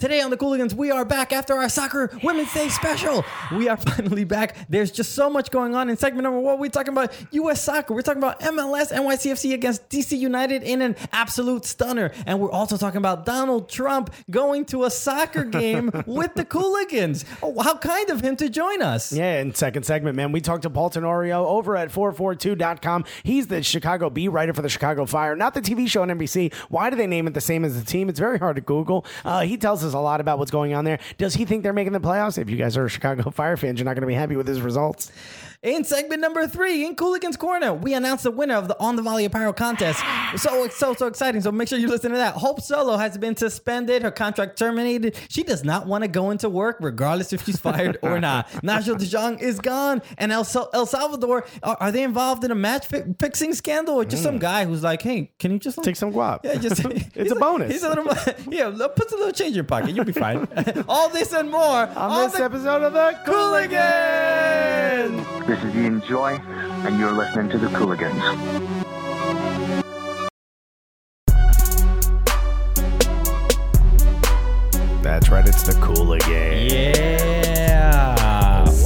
[0.00, 3.24] Today on the Cooligans, we are back after our soccer Women's Day special.
[3.52, 4.54] We are finally back.
[4.68, 6.60] There's just so much going on in segment number one.
[6.60, 7.60] We're talking about U.S.
[7.60, 7.94] soccer.
[7.94, 12.12] We're talking about MLS NYCFC against DC United in an absolute stunner.
[12.26, 17.24] And we're also talking about Donald Trump going to a soccer game with the Cooligans.
[17.42, 19.12] Oh, how kind of him to join us.
[19.12, 23.04] Yeah, in second segment, man, we talked to Paul Tenorio over at 442.com.
[23.24, 26.54] He's the Chicago B writer for the Chicago Fire, not the TV show on NBC.
[26.68, 28.08] Why do they name it the same as the team?
[28.08, 29.04] It's very hard to Google.
[29.24, 30.98] Uh, he tells us a lot about what's going on there.
[31.16, 32.38] Does he think they're making the playoffs?
[32.38, 34.60] If you guys are Chicago Fire fans, you're not going to be happy with his
[34.60, 35.10] results.
[35.60, 39.02] In segment number three, in Cooligans Corner, we announced the winner of the On the
[39.02, 40.02] Volley Apparel contest.
[40.36, 41.40] So, it's so, so exciting.
[41.40, 42.34] So make sure you listen to that.
[42.34, 45.16] Hope Solo has been suspended, her contract terminated.
[45.30, 48.62] She does not want to go into work, regardless if she's fired or not.
[48.62, 50.02] Nigel de Jong is gone.
[50.18, 54.04] And El, El Salvador, are, are, they involved in a match fi- fixing scandal or
[54.04, 54.26] just mm.
[54.26, 56.40] some guy who's like, hey, can you just like, take some guap?
[56.44, 57.72] Yeah, just it's a like, bonus.
[57.72, 58.04] He's a little,
[58.50, 59.96] yeah, put a little change in your pocket.
[59.96, 60.46] You'll be fine.
[60.86, 65.47] All this and more on, on this the episode of the Cooligans.
[65.48, 66.38] This is Ian Joy,
[66.84, 68.20] and you're listening to the Cooligans.
[75.02, 76.70] That's right, it's the Cooligans.
[76.70, 77.47] Yeah.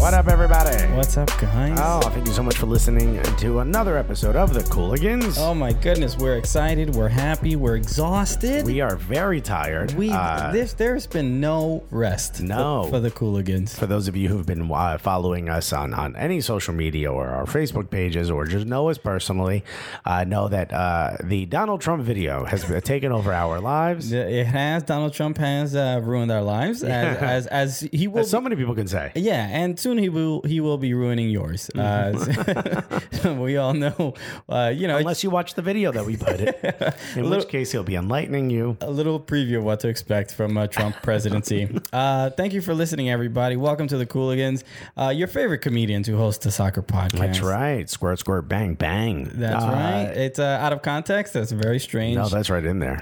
[0.03, 0.83] What up, everybody?
[0.95, 1.79] What's up, guys?
[1.81, 5.39] Oh, thank you so much for listening to another episode of the Cooligans.
[5.39, 8.67] Oh my goodness, we're excited, we're happy, we're exhausted.
[8.67, 9.93] We are very tired.
[9.93, 12.43] We uh, this there's been no rest.
[12.43, 13.79] No, for, for the Cooligans.
[13.79, 17.29] For those of you who've been uh, following us on on any social media or
[17.29, 19.63] our Facebook pages or just know us personally,
[20.05, 24.11] uh, know that uh, the Donald Trump video has taken over our lives.
[24.11, 24.83] It has.
[24.83, 28.23] Donald Trump has uh, ruined our lives, as, as, as he will.
[28.23, 29.13] As so many people can say.
[29.15, 31.71] Yeah, and soon he will he will be ruining yours.
[31.71, 32.91] Uh,
[33.39, 34.15] we all know,
[34.49, 36.59] uh, you know, unless you watch the video that we put it,
[37.17, 38.77] in little, which case he'll be enlightening you.
[38.81, 41.81] A little preview of what to expect from a Trump presidency.
[41.93, 43.55] uh, thank you for listening, everybody.
[43.55, 44.65] Welcome to the Cooligans,
[44.97, 47.19] uh, your favorite comedians who host the soccer podcast.
[47.19, 47.89] That's right.
[47.89, 49.31] Squirt, squirt, bang, bang.
[49.33, 50.03] That's right.
[50.03, 51.33] It's uh, out of context.
[51.33, 52.17] That's very strange.
[52.17, 53.01] No, that's right in there.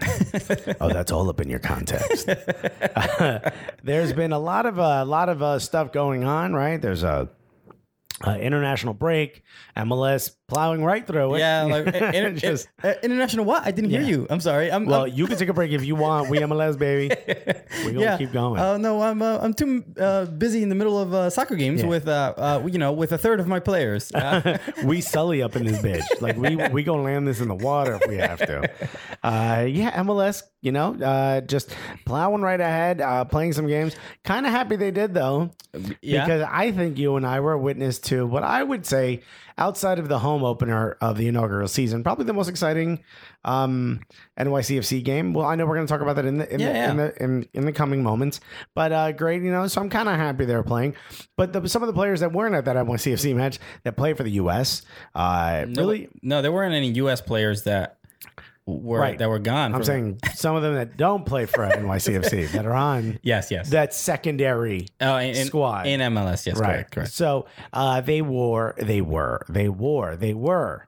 [0.81, 2.29] oh, that's all up in your context.
[3.83, 6.80] there's been a lot of a lot of stuff going on, right?
[6.81, 7.29] There's a
[8.27, 9.43] uh, international break,
[9.77, 11.39] MLS plowing right through it.
[11.39, 13.45] Yeah, like inter- just uh, international.
[13.45, 13.67] What?
[13.67, 14.01] I didn't yeah.
[14.01, 14.27] hear you.
[14.29, 14.71] I'm sorry.
[14.71, 16.29] I'm, well, I'm, you can take a break if you want.
[16.29, 17.15] We MLS, baby.
[17.85, 18.19] We gonna yeah.
[18.19, 18.61] keep going.
[18.61, 21.55] Oh uh, no, I'm uh, I'm too uh, busy in the middle of uh, soccer
[21.55, 21.87] games yeah.
[21.87, 24.11] with uh, you know with a third of my players.
[24.85, 26.05] we sully up in this bitch.
[26.21, 28.69] Like we we gonna land this in the water if we have to.
[29.23, 30.43] yeah, MLS.
[30.63, 31.75] You know, just
[32.05, 33.97] plowing right ahead, playing some games.
[34.25, 35.51] Kind of happy they did though,
[36.03, 39.23] because I think you and I were witness to what I would say
[39.61, 43.05] outside of the home opener of the inaugural season, probably the most exciting
[43.45, 44.01] um,
[44.39, 45.35] NYCFC game.
[45.35, 46.91] Well, I know we're going to talk about that in the in, yeah, the, yeah.
[46.91, 48.41] in the in, in the coming moments,
[48.75, 49.67] but uh, great, you know.
[49.69, 50.97] So I'm kind of happy they're playing.
[51.37, 54.23] But the, some of the players that weren't at that NYCFC match that play for
[54.23, 54.83] the U.S.
[55.15, 57.21] Uh, no, really, no, there weren't any U.S.
[57.21, 58.00] players that
[58.79, 59.19] were right.
[59.19, 59.75] that were gone.
[59.75, 63.71] I'm saying some of them that don't play for NYCFC that are on yes yes
[63.71, 67.13] that secondary oh, in, squad in MLS yes right correct, correct.
[67.13, 70.87] So uh, they wore they were they wore they were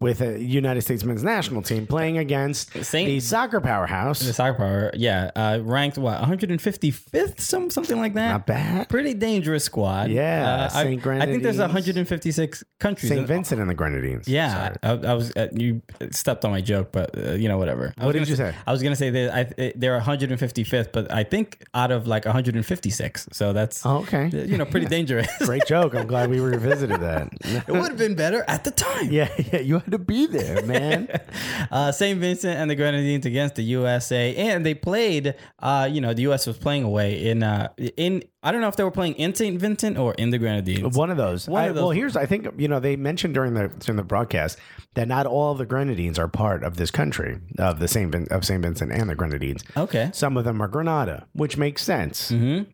[0.00, 4.20] with a United States men's national team playing against Saint, the soccer powerhouse.
[4.20, 8.30] The soccer power, yeah, uh, ranked what 155th, some something like that.
[8.30, 8.88] Not bad.
[8.88, 10.10] Pretty dangerous squad.
[10.10, 13.10] Yeah, uh, Saint I, I, think there's 156 countries.
[13.10, 14.28] Saint Vincent and the Grenadines.
[14.28, 17.94] Yeah, I, I, was uh, you stepped on my joke, but uh, you know whatever.
[17.98, 18.54] What did you say?
[18.66, 23.28] I was gonna say that I, they're 155th, but I think out of like 156.
[23.32, 24.30] So that's oh, okay.
[24.32, 25.28] You know, pretty dangerous.
[25.40, 25.94] Great joke.
[25.94, 27.28] I'm glad we revisited that.
[27.40, 28.96] it would have been better at the time.
[29.16, 29.60] Yeah, yeah.
[29.60, 31.08] You to be there, man.
[31.70, 32.18] uh, St.
[32.18, 35.34] Vincent and the Grenadines against the USA, and they played.
[35.58, 38.22] Uh, you know, the US was playing away in uh, in.
[38.42, 39.58] I don't know if they were playing in St.
[39.58, 40.96] Vincent or in the Grenadines.
[40.96, 41.48] One of those.
[41.48, 41.82] One I, of those.
[41.82, 44.58] Well, here's I think you know they mentioned during the during the broadcast
[44.94, 48.28] that not all of the Grenadines are part of this country of the Saint Vin-
[48.30, 48.62] of St.
[48.62, 49.62] Vincent and the Grenadines.
[49.76, 50.10] Okay.
[50.12, 52.30] Some of them are Grenada, which makes sense.
[52.30, 52.70] Mm-hmm.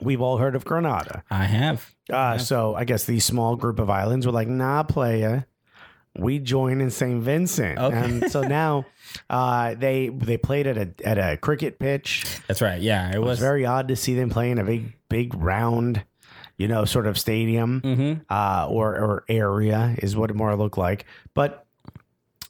[0.00, 1.22] We've all heard of Grenada.
[1.30, 1.94] I have.
[2.10, 5.44] Uh, so I guess these small group of islands were like, nah, playa
[6.18, 7.22] we join in St.
[7.22, 7.78] Vincent.
[7.78, 7.96] Okay.
[7.96, 8.86] And so now
[9.30, 12.24] uh, they they played at a at a cricket pitch.
[12.48, 12.80] That's right.
[12.80, 15.34] Yeah, it, it was, was, very odd to see them play in a big big
[15.34, 16.04] round,
[16.56, 18.22] you know, sort of stadium mm-hmm.
[18.30, 21.06] uh, or or area is what it more looked like.
[21.34, 21.61] But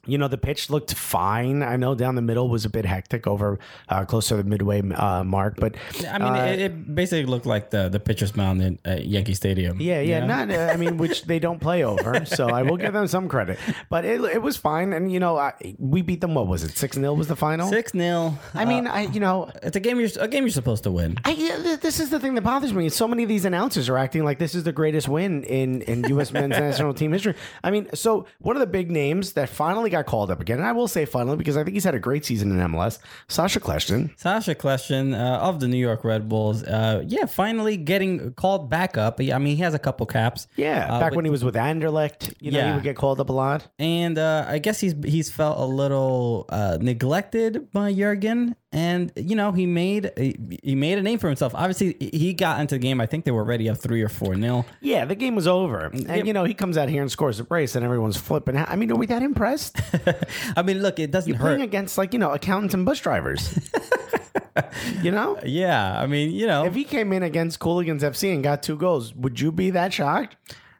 [0.05, 1.63] You know, the pitch looked fine.
[1.63, 3.59] I know down the middle was a bit hectic over
[3.89, 5.75] uh, close to the midway uh, mark, but
[6.09, 9.33] I mean, uh, it, it basically looked like the the pitcher's mound in, at Yankee
[9.33, 9.79] Stadium.
[9.79, 10.45] Yeah, yeah, you know?
[10.45, 10.51] not.
[10.51, 13.59] Uh, I mean, which they don't play over, so I will give them some credit.
[13.89, 16.33] But it, it was fine, and you know, I, we beat them.
[16.35, 16.77] What was it?
[16.77, 17.69] Six 0 was the final.
[17.69, 20.83] six 0 I mean, I you know, it's a game you're a game you're supposed
[20.83, 21.17] to win.
[21.23, 21.33] I,
[21.81, 22.89] this is the thing that bothers me.
[22.89, 26.03] So many of these announcers are acting like this is the greatest win in, in
[26.09, 26.31] U.S.
[26.33, 27.35] men's national team history.
[27.63, 30.67] I mean, so one of the big names that finally got called up again, and
[30.67, 33.59] I will say finally because I think he's had a great season in MLS, Sacha
[33.59, 34.11] Kljestan.
[34.19, 38.97] Sacha Kljestan uh, of the New York Red Bulls, uh, yeah, finally getting called back
[38.97, 39.19] up.
[39.21, 40.47] I mean, he has a couple caps.
[40.57, 43.29] Yeah, Uh, back when he was with Anderlecht, you know, he would get called up
[43.29, 43.67] a lot.
[43.79, 49.35] and uh, I guess he's he's felt a little uh, neglected by Jurgen, and you
[49.35, 51.53] know he made he, made a name for himself.
[51.55, 52.99] Obviously, he got into the game.
[52.99, 54.65] I think they were already up three or four nil.
[54.81, 57.43] Yeah, the game was over, and you know he comes out here and scores a
[57.43, 58.57] brace, and everyone's flipping.
[58.57, 58.69] out.
[58.69, 59.79] I mean, are we that impressed?
[60.57, 61.63] I mean, look, it doesn't Playing hurt.
[61.65, 63.57] against like you know accountants and bus drivers.
[65.01, 68.43] you know, Yeah, I mean, you know, if he came in against Cooligans FC and
[68.43, 70.35] got two goals, would you be that shocked?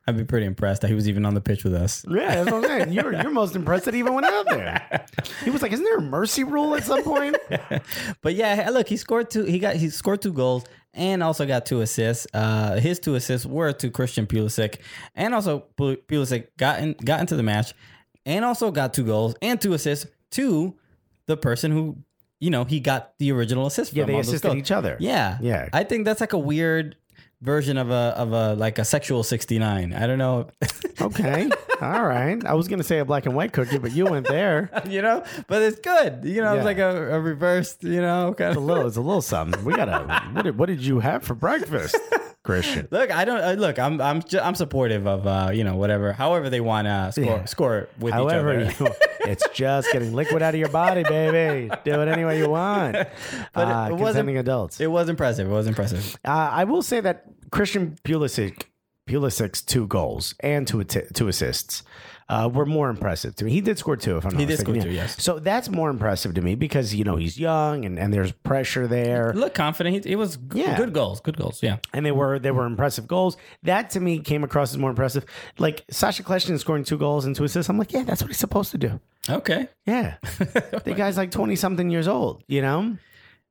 [0.05, 2.05] I'd be pretty impressed that he was even on the pitch with us.
[2.09, 2.91] Yeah, that's what I'm saying.
[2.91, 5.05] You're you're most impressed that he even went out there.
[5.43, 7.37] He was like, "Isn't there a mercy rule at some point?"
[8.21, 9.45] But yeah, look, he scored two.
[9.45, 12.27] He got he scored two goals and also got two assists.
[12.33, 14.79] Uh, his two assists were to Christian Pulisic,
[15.15, 17.73] and also Pu- Pulisic got in, got into the match,
[18.25, 20.75] and also got two goals and two assists to
[21.27, 21.97] the person who
[22.39, 23.93] you know he got the original assist.
[23.93, 24.97] Yeah, from they assisted each other.
[24.99, 25.69] Yeah, Yeah.
[25.71, 26.97] I think that's like a weird
[27.43, 29.93] version of a of a like a sexual sixty nine.
[29.93, 30.47] I don't know.
[31.01, 31.49] Okay,
[31.81, 32.45] all right.
[32.45, 34.69] I was gonna say a black and white cookie, but you went there.
[34.87, 36.23] you know, but it's good.
[36.23, 36.59] You know, Yeah.
[36.59, 39.65] it's like a, a reversed, you know, kind A of little, it's a little something.
[39.65, 40.05] We gotta.
[40.33, 41.97] What did, what did you have for breakfast,
[42.43, 42.87] Christian?
[42.91, 43.79] Look, I don't uh, look.
[43.79, 47.45] I'm I'm I'm supportive of uh you know whatever, however they want to score Yeah.
[47.45, 48.89] score with However, each other.
[48.89, 51.71] you, it's just getting liquid out of your body, baby.
[51.85, 52.93] Do it any way you want.
[52.93, 53.11] But
[53.53, 54.81] But it uh, wasn't- consenting adults.
[54.81, 55.47] It was impressive.
[55.47, 56.17] It was impressive.
[56.25, 58.63] Uh, I will say that Christian Pulisic,
[59.07, 61.83] Pulisic's two goals and two atti- two assists
[62.29, 63.51] uh, were more impressive to me.
[63.51, 64.75] He did score two, if I'm not He did mistaken.
[64.81, 65.21] score two, yes.
[65.21, 68.87] So that's more impressive to me because you know he's young and, and there's pressure
[68.87, 70.05] there, Look confident.
[70.05, 70.77] He, it was g- Yeah.
[70.77, 71.19] good goals.
[71.21, 71.61] Good goals.
[71.63, 71.77] Yeah.
[71.93, 73.37] and they were they were impressive goals.
[73.63, 75.25] That to me came across as more impressive.
[75.57, 77.69] Like Sacha Kljestan scoring two goals and two assists.
[77.69, 78.99] I'm like, yeah, that's what he's supposed to do.
[79.29, 79.67] Okay.
[79.85, 82.43] Yeah, the guy's like twenty something years old.
[82.47, 82.97] You know.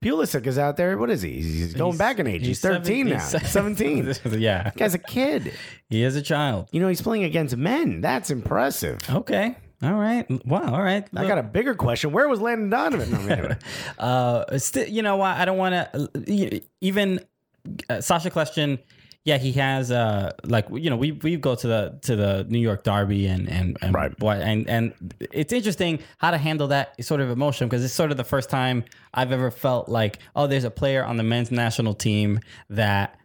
[0.02, 0.98] Pulisic is out there.
[0.98, 1.40] What is he?
[1.40, 2.44] He's going back in age.
[2.46, 3.18] He's, 13 now.
[3.18, 4.14] seven- 17.
[4.40, 4.70] yeah.
[4.76, 5.54] guy's a kid.
[5.88, 6.68] He is a child.
[6.72, 8.00] You know, he's playing against men.
[8.00, 8.98] That's impressive.
[9.08, 9.56] Okay.
[9.82, 10.26] All right.
[10.46, 10.74] Wow.
[10.74, 11.06] All right.
[11.16, 12.12] I got a bigger question.
[12.12, 13.26] Where was Landon Donovan?
[13.26, 13.48] No.
[13.98, 15.36] Uh, still, you know what?
[15.36, 17.20] I don't want to even
[17.88, 18.78] uh, Sacha Kljestan.
[19.24, 22.58] Yeah, he has uh like you know we we go to the to the New
[22.58, 24.12] York Derby and and and Right.
[24.20, 28.16] and and it's interesting how to handle that sort of emotion because it's sort of
[28.16, 28.84] the first time
[29.14, 32.40] I've ever felt like oh there's a player on the men's national team
[32.70, 33.16] that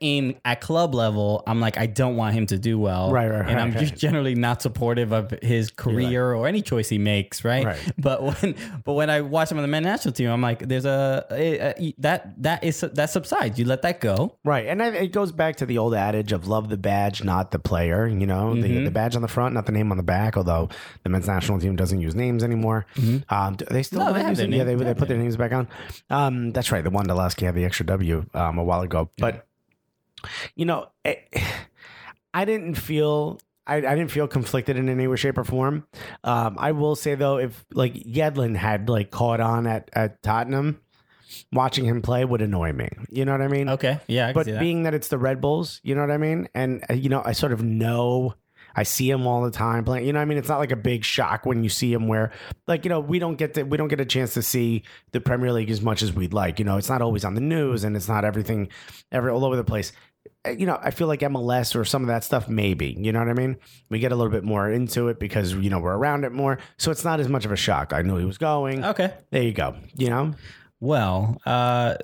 [0.00, 3.48] in at club level I'm like I don't want him to do well Right, right,
[3.48, 3.98] and I'm right, just right.
[3.98, 7.92] generally not supportive of his career or any choice he makes right, Right.
[7.96, 10.84] but when but when I watch him on the men's national team, I'm like, there's
[10.84, 13.58] a, a, a- that that is that subsides.
[13.58, 14.36] You let that go.
[14.44, 14.66] right.
[14.66, 17.58] And I, it goes back to the old adage of love the badge, not the
[17.58, 18.06] player.
[18.08, 20.68] You know, the, the badge on the front, not the name on the back, although
[21.04, 22.86] the men's national team doesn't use names anymore.
[23.28, 24.52] Um, they still No, they have use their it?
[24.54, 25.68] Yeah, they, they they put their names back on.
[26.10, 26.82] Um, that's right.
[26.82, 29.10] The one Lasky had the extra W um, a while ago.
[29.18, 29.46] But,
[30.54, 31.16] you know, eh,
[32.34, 35.86] I didn't feel I, I didn't feel conflicted in any way, shape, or form.
[36.24, 40.80] Um, I will say though, if like Yedlin had like caught on at, at Tottenham,
[41.52, 42.88] watching him play would annoy me.
[43.10, 43.68] You know what I mean?
[43.68, 44.60] Okay, yeah, I But that.
[44.60, 46.48] being that it's the Red Bulls, you know what I mean?
[46.54, 48.34] And uh, you know, I sort of know
[48.74, 50.06] I see him all the time playing.
[50.06, 50.38] You know what I mean?
[50.38, 52.32] It's not like a big shock when you see him where
[52.66, 55.20] like, you know, we don't get to we don't get a chance to see the
[55.20, 56.58] Premier League as much as we'd like.
[56.58, 58.68] You know, it's not always on the news and it's not everything
[59.10, 59.92] ever all over the place.
[60.46, 62.96] Uh, You know, I feel like MLS or some of that stuff, maybe.
[62.98, 63.56] You know what I mean?
[63.90, 66.58] We get a little bit more into it because, you know, we're around it more.
[66.78, 67.92] So it's not as much of a shock.
[67.92, 68.84] I knew he was going.
[68.84, 69.12] okay.
[69.30, 69.76] There you go.
[69.96, 70.34] You know?
[70.80, 71.94] Well, uh,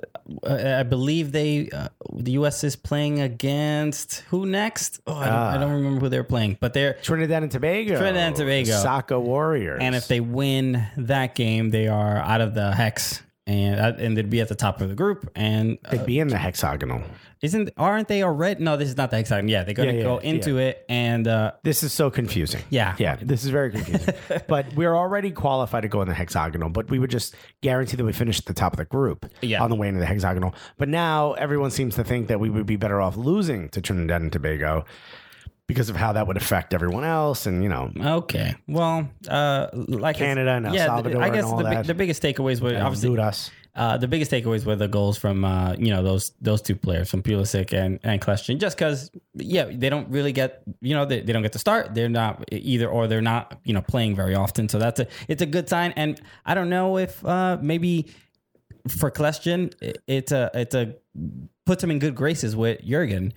[0.47, 2.63] I believe they uh, the U.S.
[2.63, 5.01] is playing against who next?
[5.05, 7.97] Oh, I, don't, I don't remember who they're playing, but they're Trinidad and Tobago.
[7.97, 8.71] Trinidad and Tobago.
[8.71, 9.79] Soccer Warriors.
[9.81, 13.21] and if they win that game, they are out of the hex.
[13.49, 15.27] And, and they'd be at the top of the group.
[15.35, 17.01] And uh, They'd be in the hexagonal.
[17.41, 18.63] isn't aren't they already?
[18.63, 19.47] No, this is not the hexagon.
[19.47, 22.61] Yeah, they're going to Yeah, yeah, go into it, and uh, This is so confusing.
[22.69, 22.95] Yeah.
[22.99, 23.15] Yeah.
[23.19, 24.13] This is very confusing.
[24.47, 28.05] but we're already qualified to go in the hexagonal, but we would just guarantee that
[28.05, 29.63] we finish at the top of the group Yeah.
[29.63, 30.53] on the way into the hexagonal.
[30.77, 34.21] But now everyone seems to think that we would be better off losing to Trinidad
[34.21, 34.85] and Tobago.
[35.69, 37.91] Because of how that would affect everyone else, and you know,
[38.23, 38.55] Okay.
[38.67, 41.93] Well, uh, like Canada and El yeah, Salvador I and guess all the, big- the
[41.93, 43.51] biggest takeaways were and obviously Honduras.
[43.75, 47.07] uh, the biggest takeaways were the goals from uh, you know those those two players
[47.11, 48.57] from Pulisic and and Kljestan.
[48.59, 51.93] Just because yeah, they don't really get you know they, they don't get to start.
[51.93, 54.69] They're not either or they're not you know playing very often.
[54.69, 55.93] So that's a it's a good sign.
[55.95, 58.07] And I don't know if uh, maybe
[58.97, 60.95] for Kljestan it- it's a it's a
[61.67, 63.33] puts him in good graces with Jurgen.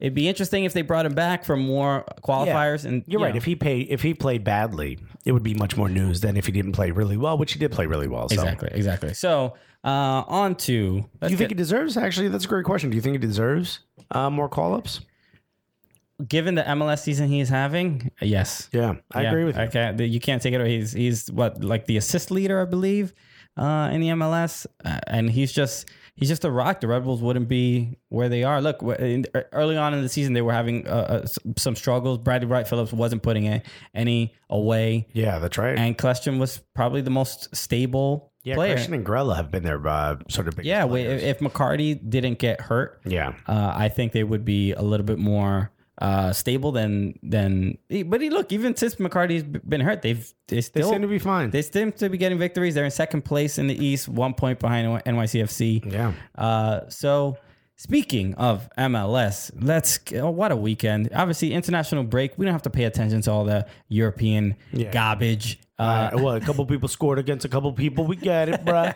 [0.00, 2.86] It'd be interesting if they brought him back for more qualifiers.
[2.86, 3.34] And You're you right.
[3.34, 3.36] know.
[3.36, 6.46] If he pay, if he played badly, it would be much more news than if
[6.46, 8.28] he didn't play really well, which he did play really well.
[8.28, 8.34] So.
[8.34, 9.14] Exactly, exactly.
[9.14, 9.54] So
[9.84, 11.96] uh, on to Do you think he deserves?
[11.96, 12.88] Actually, that's a great question.
[12.88, 13.80] Do you think he deserves
[14.10, 15.00] uh, more call ups?
[16.26, 19.62] given the MLS season he's having, yes, Yeah, I Yeah, agree with you.
[19.62, 20.78] Okay, you can't take it away.
[20.78, 23.14] He's he's what like the assist leader, I believe,
[23.56, 25.88] uh, in the MLS, uh, and he's just
[26.20, 26.80] he's just a rock.
[26.80, 28.60] The Red Bulls wouldn't be where they are.
[28.62, 32.18] Look, in, early on in the season, they were having uh, uh, some struggles.
[32.18, 33.62] Bradley Wright Phillips wasn't putting a-
[33.94, 35.76] any away, Yeah, that's right.
[35.76, 38.74] and Kljestan was probably the most stable yeah, player.
[38.74, 40.64] Christian and Grella have been their uh, sort of big.
[40.66, 45.04] yeah, if McCarty didn't get hurt, yeah, uh, I think they would be a little
[45.06, 47.78] bit more uh, stable than than.
[48.06, 51.18] But he, look, even since McCarty's been hurt, they've they they still seem to be
[51.18, 51.50] fine.
[51.50, 52.74] they seem to be getting victories.
[52.74, 55.92] They're in second place in the East, one point behind NYCFC.
[55.92, 57.36] yeah, Uh, so
[57.76, 61.10] speaking of MLS, let's oh, what a weekend!
[61.14, 62.36] Obviously, international break.
[62.36, 64.90] We don't have to pay attention to all the European Yeah.
[64.90, 65.60] garbage.
[65.80, 68.06] Uh, uh, well, a couple people scored against a couple people.
[68.06, 68.94] We get it, bruh.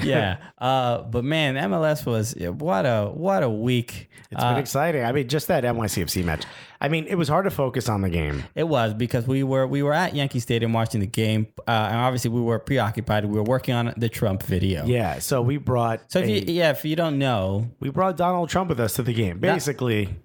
[0.04, 0.38] yeah.
[0.58, 4.10] Uh, but man, MLS was what a what a week.
[4.30, 5.04] It's been exciting.
[5.04, 6.44] I mean, just that NYCFC match.
[6.80, 8.42] I mean, it was hard to focus on the game.
[8.54, 11.96] It was because we were we were at Yankee Stadium watching the game, uh, and
[11.98, 13.24] obviously we were preoccupied.
[13.26, 14.84] We were working on the Trump video.
[14.84, 18.16] Yeah, so we brought So if a- you yeah, if you don't know, we brought
[18.16, 19.38] Donald Trump with us to the game.
[19.38, 20.16] Basically,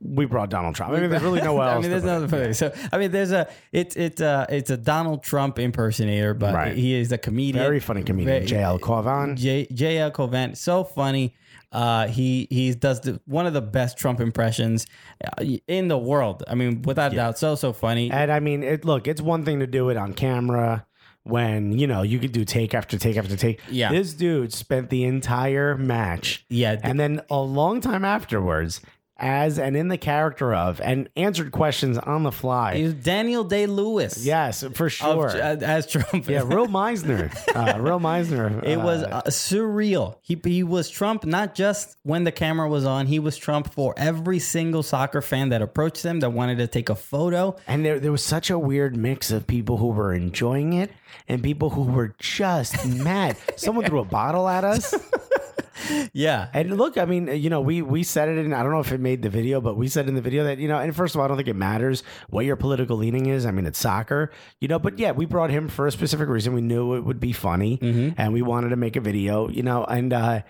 [0.00, 0.92] we brought Donald Trump.
[0.92, 1.78] I mean, there's really no else.
[1.78, 4.76] I mean, there's to no so I mean, there's a it's it's a it's a
[4.76, 6.76] Donald Trump impersonator, but Right.
[6.76, 9.36] he is a comedian, Very funny comedian, JL Cauvin.
[9.36, 11.34] J JL Cauvin, so funny.
[11.72, 14.86] Uh, he he does the, one of the best Trump impressions
[15.24, 16.42] uh, in the world.
[16.48, 18.10] I mean, without a doubt, so so funny.
[18.10, 20.86] And I mean, it, look, it's one thing to do it on camera
[21.24, 23.60] when you know you could do take after take after take.
[23.68, 23.90] Yeah.
[23.90, 26.46] this dude spent the entire match.
[26.48, 28.80] Yeah, th- and then a long time afterwards,
[29.18, 32.76] as and in the character of, and answered questions on the fly.
[32.76, 34.24] He was Daniel Day Lewis.
[34.24, 35.28] yes, for of, sure.
[35.28, 36.28] uh, as Trump.
[36.28, 38.62] yeah, real Meisner, uh, real Meisner.
[38.62, 40.16] It was uh, uh, surreal.
[40.22, 43.06] He he was Trump not just when the camera was on.
[43.06, 46.88] He was Trump for every single soccer fan that approached him that wanted to take
[46.88, 47.56] a photo.
[47.66, 50.90] And there, there was such a weird mix of people who were enjoying it
[51.28, 53.36] and people who were just mad.
[53.56, 54.94] Someone threw a bottle at us.
[56.12, 58.80] Yeah, And look, I mean, you know, we we said it in I don't know
[58.80, 60.96] if it made the video, but we said in the video that, you know, and
[60.96, 63.44] first of all, I don't think it matters what your political leaning is.
[63.46, 66.54] I mean, it's soccer, you know, but yeah, we brought him for a specific reason.
[66.54, 67.78] We knew it would be funny
[68.16, 70.40] and we wanted to make a video, you know, and uh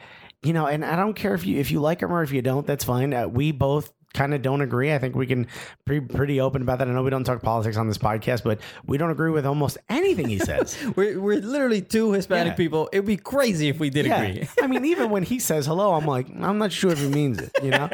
[0.42, 2.40] you know, and I don't care if you if you like him or if you
[2.40, 3.12] don't, that's fine.
[3.12, 4.92] Uh, we both kind of don't agree.
[4.92, 5.46] I think we can
[5.84, 6.88] be pretty open about that.
[6.88, 9.78] I know we don't talk politics on this podcast, but we don't agree with almost
[9.88, 10.76] anything he says.
[10.96, 12.56] we're, we're literally two Hispanic Yeah.
[12.56, 12.88] people.
[12.92, 14.48] It'd be crazy if we did agree.
[14.60, 17.38] I mean, even when he says hello, I'm like, I'm not sure if he means
[17.38, 17.88] it, you know?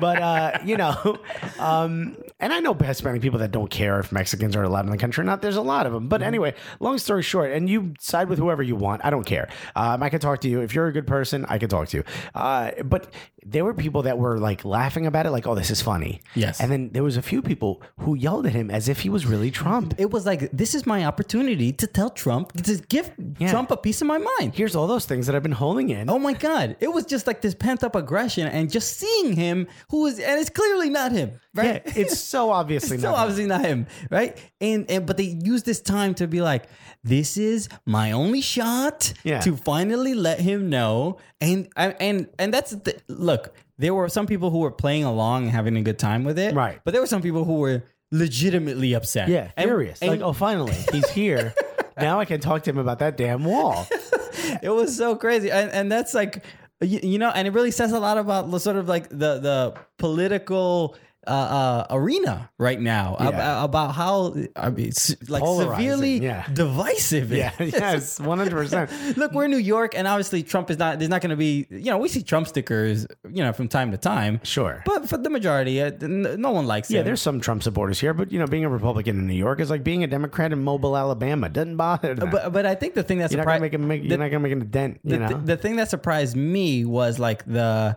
[0.00, 1.18] But, uh, you know,
[1.58, 4.98] um, and I know Hispanic people that don't care if Mexicans are allowed in the
[4.98, 5.42] country or not.
[5.42, 6.08] There's a lot of them.
[6.08, 9.04] But anyway, long story short, and you side with whoever you want.
[9.04, 9.48] I don't care.
[9.76, 10.60] Um, I can talk to you.
[10.60, 12.04] If you're a good person, I can talk to you.
[12.34, 13.12] Uh, but
[13.46, 16.20] there were people that were like laughing about it, like, oh, this is funny.
[16.34, 16.60] Yes.
[16.60, 19.26] And then there was a few people who yelled at him as if he was
[19.26, 19.94] really Trump.
[19.98, 23.50] It was like this is my opportunity to tell Trump to give Yeah.
[23.50, 24.54] Trump a piece of my mind.
[24.54, 26.10] Here's all those things that I've been holding in.
[26.10, 26.76] Oh my God!
[26.80, 30.40] It was just like this pent up aggression, and just seeing him, who is, and
[30.40, 31.82] it's clearly not him, right?
[31.86, 33.20] Yeah, it's so obviously It's so not him.
[33.22, 34.38] obviously not him, right?
[34.60, 36.64] And and but they use this time to be like,
[37.04, 39.40] this is my only shot Yeah.
[39.40, 41.18] to finally let him know.
[41.40, 43.54] And and and that's the look.
[43.78, 46.54] There were some people who were playing along and having a good time with it,
[46.54, 46.80] Right.
[46.84, 49.28] But there were some people who were legitimately upset.
[49.28, 50.00] Yeah, furious.
[50.00, 51.54] and like, oh, finally, he's here.
[51.98, 53.86] now I can talk to him about that damn wall.
[54.62, 56.42] it was so crazy and, and that's like
[56.80, 59.38] you, you know and it really says a lot about the sort of like the
[59.40, 60.96] the political
[61.28, 63.28] uh, uh, arena right now Yeah.
[63.28, 64.92] about, about how I mean,
[65.28, 66.46] like Polarizing, severely yeah.
[66.52, 67.30] divisive.
[67.32, 68.90] Yeah, yes, one hundred percent.
[69.16, 70.98] Look, we're in New York, and obviously Trump is not.
[70.98, 71.66] There's not going to be.
[71.70, 73.06] You know, we see Trump stickers.
[73.30, 74.40] You know, from time to time.
[74.42, 74.82] Sure.
[74.86, 76.94] but for the majority, uh, no one likes it.
[76.94, 77.06] Yeah, him.
[77.06, 79.70] there's some Trump supporters here, but you know, being a Republican in New York is
[79.70, 81.48] like being a Democrat in Mobile, Alabama.
[81.48, 82.30] Doesn't bother them.
[82.30, 84.56] But but I think the thing that you're surprised make you're not gonna make a
[84.56, 85.00] dent.
[85.04, 87.96] You the, know, th- the thing that surprised me was like the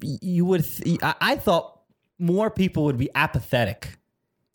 [0.00, 1.80] you would th- I, I thought
[2.22, 3.98] more people would be apathetic.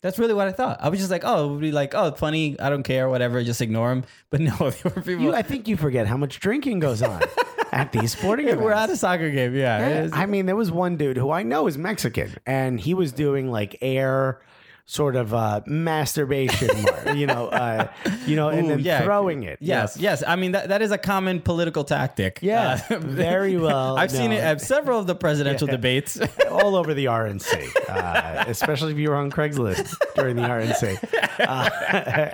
[0.00, 0.78] That's really what I thought.
[0.80, 3.42] I was just like, oh, it would be like, oh, funny, I don't care, whatever,
[3.42, 4.04] just ignore them.
[4.30, 5.24] But no, there were people.
[5.24, 7.20] You, I think you forget how much drinking goes on
[7.72, 8.62] at these sporting events.
[8.62, 10.04] we're at a soccer game, yeah.
[10.04, 13.12] Yeah, I mean, there was one dude who I know is Mexican, and he was
[13.12, 14.40] doing like air
[14.88, 16.70] sort of uh, masturbation,
[17.14, 17.88] you know, uh,
[18.26, 19.02] you know, and then yeah.
[19.02, 19.58] throwing it.
[19.60, 20.24] Yes, yes.
[20.26, 22.38] I mean that that is a common political tactic.
[22.40, 26.18] Yeah, Uh, very well I've seen it at several of the presidential debates.
[26.50, 30.98] all over the RNC, uh, especially if you were on Craigslist during the RNC,
[31.40, 31.70] uh,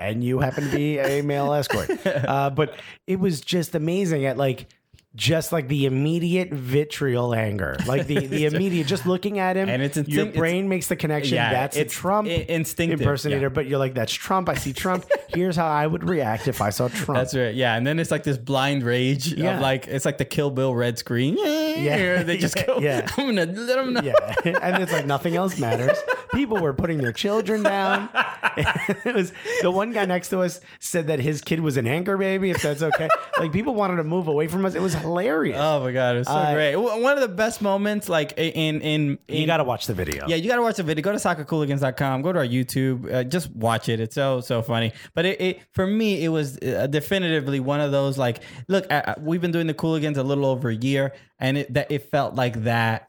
[0.00, 1.90] and you happen to be a male escort.
[2.06, 2.76] Uh, but
[3.08, 4.66] it was just amazing at like.
[5.16, 9.80] Just like the immediate vitriol anger, like the, the immediate just looking at him, And
[9.80, 11.36] it's your instinct- brain makes the connection.
[11.36, 13.48] Yeah, that's a Trump instinctive, impersonator, yeah.
[13.48, 14.48] but you're like, that's Trump.
[14.48, 15.04] I see Trump.
[15.28, 17.16] Here's how I would react if I saw Trump.
[17.16, 17.54] That's right.
[17.54, 19.54] Yeah, and then it's like this blind rage Yeah.
[19.54, 21.36] of like it's like the Kill Bill red screen.
[21.38, 22.78] Yeah, they just go.
[22.80, 23.06] Yeah.
[23.16, 24.00] I'm gonna let them know.
[24.02, 25.96] Yeah, and it's like nothing else matters.
[26.34, 28.08] People were putting their children down.
[28.56, 32.16] it was the one guy next to us said that his kid was an anchor
[32.16, 32.50] baby.
[32.50, 34.74] If that's okay, like people wanted to move away from us.
[34.74, 35.56] It was hilarious.
[35.60, 36.74] Oh my god, it's so Uh, great.
[36.76, 40.26] One of the best moments, like in in, in you got to watch the video.
[40.26, 41.02] Yeah, you got to watch the video.
[41.02, 42.22] Go to soccercooligans.com.
[42.22, 43.12] Go to our YouTube.
[43.12, 44.00] Uh, just watch it.
[44.00, 44.92] It's so so funny.
[45.14, 49.14] But it, it for me, it was uh, definitively one of those like, look, uh,
[49.20, 52.34] we've been doing the Cooligans a little over a year, and it that it felt
[52.34, 53.08] like that.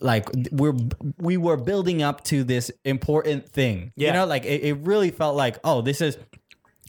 [0.00, 0.74] Like we're
[1.18, 3.92] we were building up to this important thing.
[3.94, 4.08] yeah.
[4.08, 6.18] You know, like it, it really felt like, oh, this is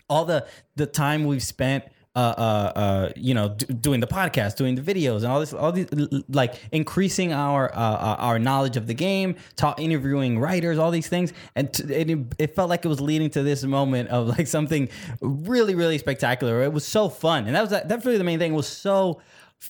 [0.09, 1.83] all the the time we've spent
[2.15, 5.51] uh uh uh you know d- doing the podcast doing the videos and all this
[5.51, 5.87] all these
[6.29, 11.07] like increasing our uh, uh our knowledge of the game talk interviewing writers all these
[11.07, 11.33] things.
[11.55, 14.47] And, t- and it, it felt like it was leading to this moment of like
[14.47, 14.89] something
[15.21, 16.61] really really spectacular.
[16.63, 17.47] It was so fun.
[17.47, 18.53] And that was that's really the main thing.
[18.53, 19.21] It was so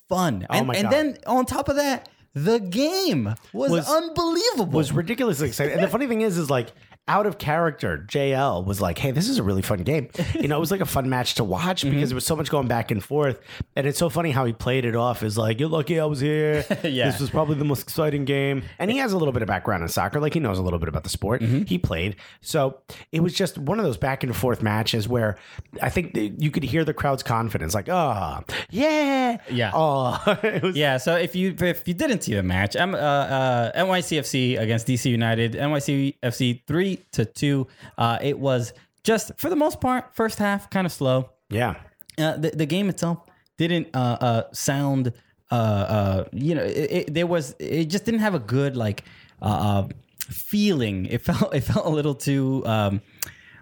[0.10, 0.46] fun.
[0.50, 4.66] And, my and then on top of that the game was, Was- unbelievable.
[4.78, 5.76] was ridiculously exciting.
[5.76, 6.72] And the funny thing is, is like
[7.08, 10.56] out of character, JL was like, "Hey, this is a really fun game." You know,
[10.56, 11.96] it was like a fun match to watch Mm-hmm.
[11.96, 13.42] because there was so much going back and forth,
[13.76, 16.20] and it's so funny how he played it off as like, "You're lucky I was
[16.22, 16.66] here.
[16.84, 17.10] Yeah.
[17.12, 19.84] This was probably the most exciting game." And he has a little bit of background
[19.84, 21.42] in soccer, like he knows a little bit about the sport.
[21.42, 21.64] Mm-hmm.
[21.64, 22.80] He played, so
[23.12, 25.38] it was just one of those back and forth matches where
[25.82, 28.40] I think you could hear the crowd's confidence, like, "Oh,
[28.70, 29.72] yeah, Yeah.
[29.74, 32.98] oh." it was Yeah, so if you if you didn't see the match, I'm uh,
[32.98, 37.68] uh, NYCFC against DC United, NYCFC three to two.
[37.98, 41.30] Uh, it was just for the most part, first half kind of slow.
[41.50, 41.76] yeah.
[42.16, 43.18] Uh, the the game itself
[43.58, 45.14] didn't uh, uh, sound.
[45.50, 49.04] Uh, uh, you know, it, it, there was it just didn't have a good like
[49.42, 49.88] uh, uh,
[50.20, 51.08] feeling.
[51.08, 52.62] It felt it felt a little too.
[52.66, 53.02] Um,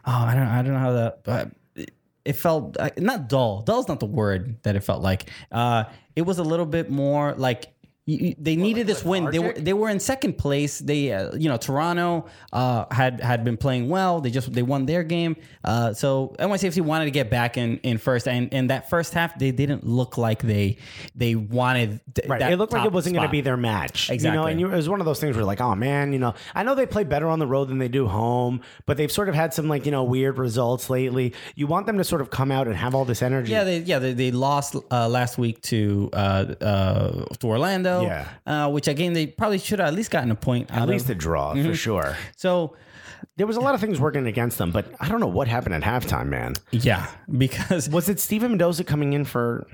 [0.06, 1.16] oh, I don't I don't know how to.
[1.26, 1.46] Uh,
[2.26, 3.62] it felt uh, not dull.
[3.62, 5.30] Dull's not the word that it felt like.
[5.52, 7.74] Uh, it was a little bit more like
[8.08, 9.26] you, they needed this win.
[9.26, 10.80] They were they were in second place.
[10.80, 14.22] They uh, you know Toronto uh, had had been playing well.
[14.22, 15.36] They just they won their game.
[15.64, 19.38] Uh, so NYCFC wanted to get back in, in first, and in that first half
[19.38, 20.78] they didn't look like they
[21.16, 22.02] they wanted.
[22.16, 22.42] th- Right.
[22.52, 24.10] It looked like it wasn't going to be their match.
[24.10, 26.12] Exactly, You know, and you, it was one of those things where like, oh man,
[26.12, 28.98] you know, I know they play better on the road than they do home, but
[28.98, 31.34] they've sort of had some like, you know, weird results lately.
[31.56, 33.52] You want them to sort of come out and have all this energy.
[33.52, 37.91] Yeah, they yeah they, they lost uh, last week to uh, uh, to Orlando.
[38.02, 38.28] Yeah.
[38.46, 40.72] uh, which again they probably should have at least gotten a point.
[40.72, 41.70] At least a draw Mm-hmm.
[41.70, 42.16] for sure.
[42.38, 42.76] so
[43.38, 45.74] There was a lot of things working against them, but I don't know what happened
[45.76, 46.54] at halftime, man.
[46.72, 47.08] yeah,
[47.46, 49.66] because Was it Steven Mendoza coming in for,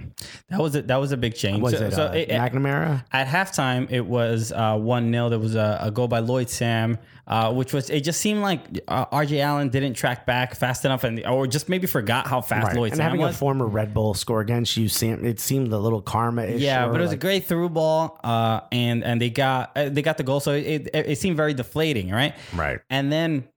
[0.49, 1.62] that was a, that was a big change.
[1.62, 3.03] was so, it, so uh, it- McNamara?
[3.12, 6.97] At halftime, it was uh, one 0 There was a, a goal by Lloyd Sam,
[7.27, 9.41] uh, which was it just seemed like uh, R.J.
[9.41, 12.75] Allen didn't track back fast enough, and or just maybe forgot how fast Right.
[12.77, 13.35] Lloyd And Sam having was.
[13.35, 16.61] a former Red Bull score against you, seemed, it seemed a little karma-ish.
[16.61, 19.89] yeah, but it was like- a great through ball, uh, and and they got uh,
[19.89, 22.33] they got the goal, so it, it it seemed very deflating, right?
[22.55, 22.79] Right.
[22.89, 23.47] And then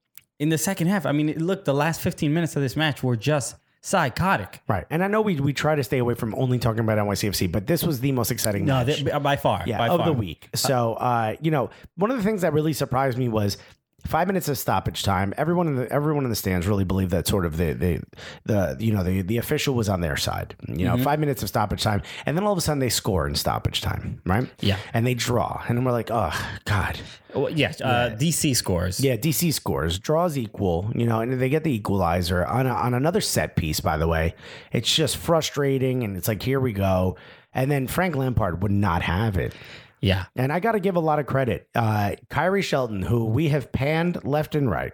[0.41, 3.17] in the second half, I mean, look, the last fifteen minutes of this match were
[3.17, 4.61] just psychotic.
[4.69, 4.87] Right.
[4.91, 7.67] And I know we, we try to stay away from only talking about NYCFC, but
[7.67, 9.03] this was the most exciting No, match.
[9.05, 10.07] they, by far, yeah, by of far.
[10.07, 10.49] the week.
[10.55, 13.57] So, uh, you know, one of the things that really surprised me was
[14.07, 15.35] five minutes of stoppage time.
[15.37, 18.03] Everyone in the everyone in the stands really believed that sort of the the,
[18.45, 20.55] the you know the the official was on their side.
[20.69, 23.27] You know, five minutes of stoppage time, and then all of a sudden they score
[23.27, 24.49] in stoppage time, right?
[24.61, 24.79] Yeah.
[24.93, 26.33] and they draw, and we're like, oh
[26.65, 26.99] God.
[27.35, 28.99] Well, yeah, uh, DC scores.
[28.99, 32.93] Yeah, DC scores, draws equal, you know, and they get the equalizer on, a, on
[32.93, 34.35] another set piece, by the way.
[34.73, 37.17] It's just frustrating, and it's like, here we go.
[37.55, 39.55] And then Frank Lampard would not have it.
[40.01, 40.27] Yeah.
[40.37, 41.69] And I got to give a lot of credit.
[41.75, 44.93] Uh, Khiry Shelton, who we have panned left and right,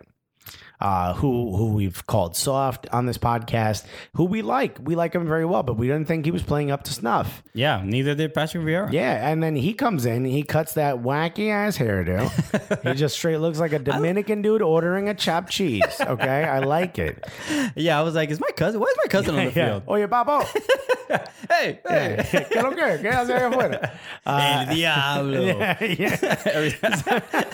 [0.78, 4.78] uh, who who we've called soft on this podcast, who we like.
[4.82, 7.42] We like him very well, but we didn't think he was playing up to snuff.
[7.54, 8.92] Yeah, neither did Patrick Vieira.
[8.92, 12.82] Yeah, and then he comes in, he cuts that wacky ass hairdo.
[12.82, 15.82] he just straight looks like a Dominican dude ordering a chopped cheese.
[16.00, 17.24] Okay, I like it.
[17.74, 18.80] Yeah, I was like, is my cousin?
[18.80, 19.80] Why is my cousin on the Yeah.
[19.80, 19.82] field?
[19.98, 20.46] yeah, papo.
[21.48, 22.46] Hey, hey.
[22.50, 22.98] ¿Qué lo que?
[23.00, 23.92] ¿Qué hace allá afuera?
[24.26, 25.40] El diablo.
[25.46, 27.44] Yeah, yeah.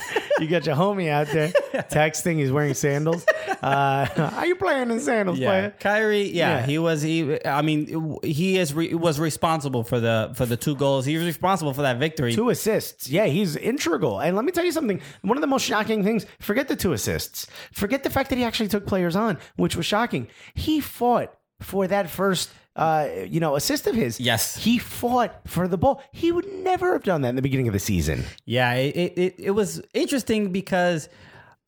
[0.41, 1.49] you got your homie out there
[1.91, 2.39] texting.
[2.39, 3.25] He's wearing sandals.
[3.63, 5.75] Uh, how you playing in sandals, Yeah, player?
[5.79, 6.33] Khiry.
[6.33, 6.67] Yeah, Yeah.
[6.67, 7.03] he was.
[7.03, 7.45] He.
[7.45, 11.05] I mean, he is re, was responsible for the for the two goals.
[11.05, 12.33] He was responsible for that victory.
[12.35, 13.09] Two assists.
[13.09, 14.21] Yeah, he's integral.
[14.21, 15.01] And let me tell you something.
[15.23, 17.47] One of the most shocking things, forget the two assists.
[17.73, 20.29] Forget the fact that he actually took players on, which was shocking.
[20.55, 24.19] He fought for that first uh, you know, assist of his.
[24.19, 24.57] Yes.
[24.57, 26.03] He fought for the ball.
[26.13, 28.25] He would never have done that in the beginning of the season.
[28.45, 31.09] Yeah, it, it, it, was interesting because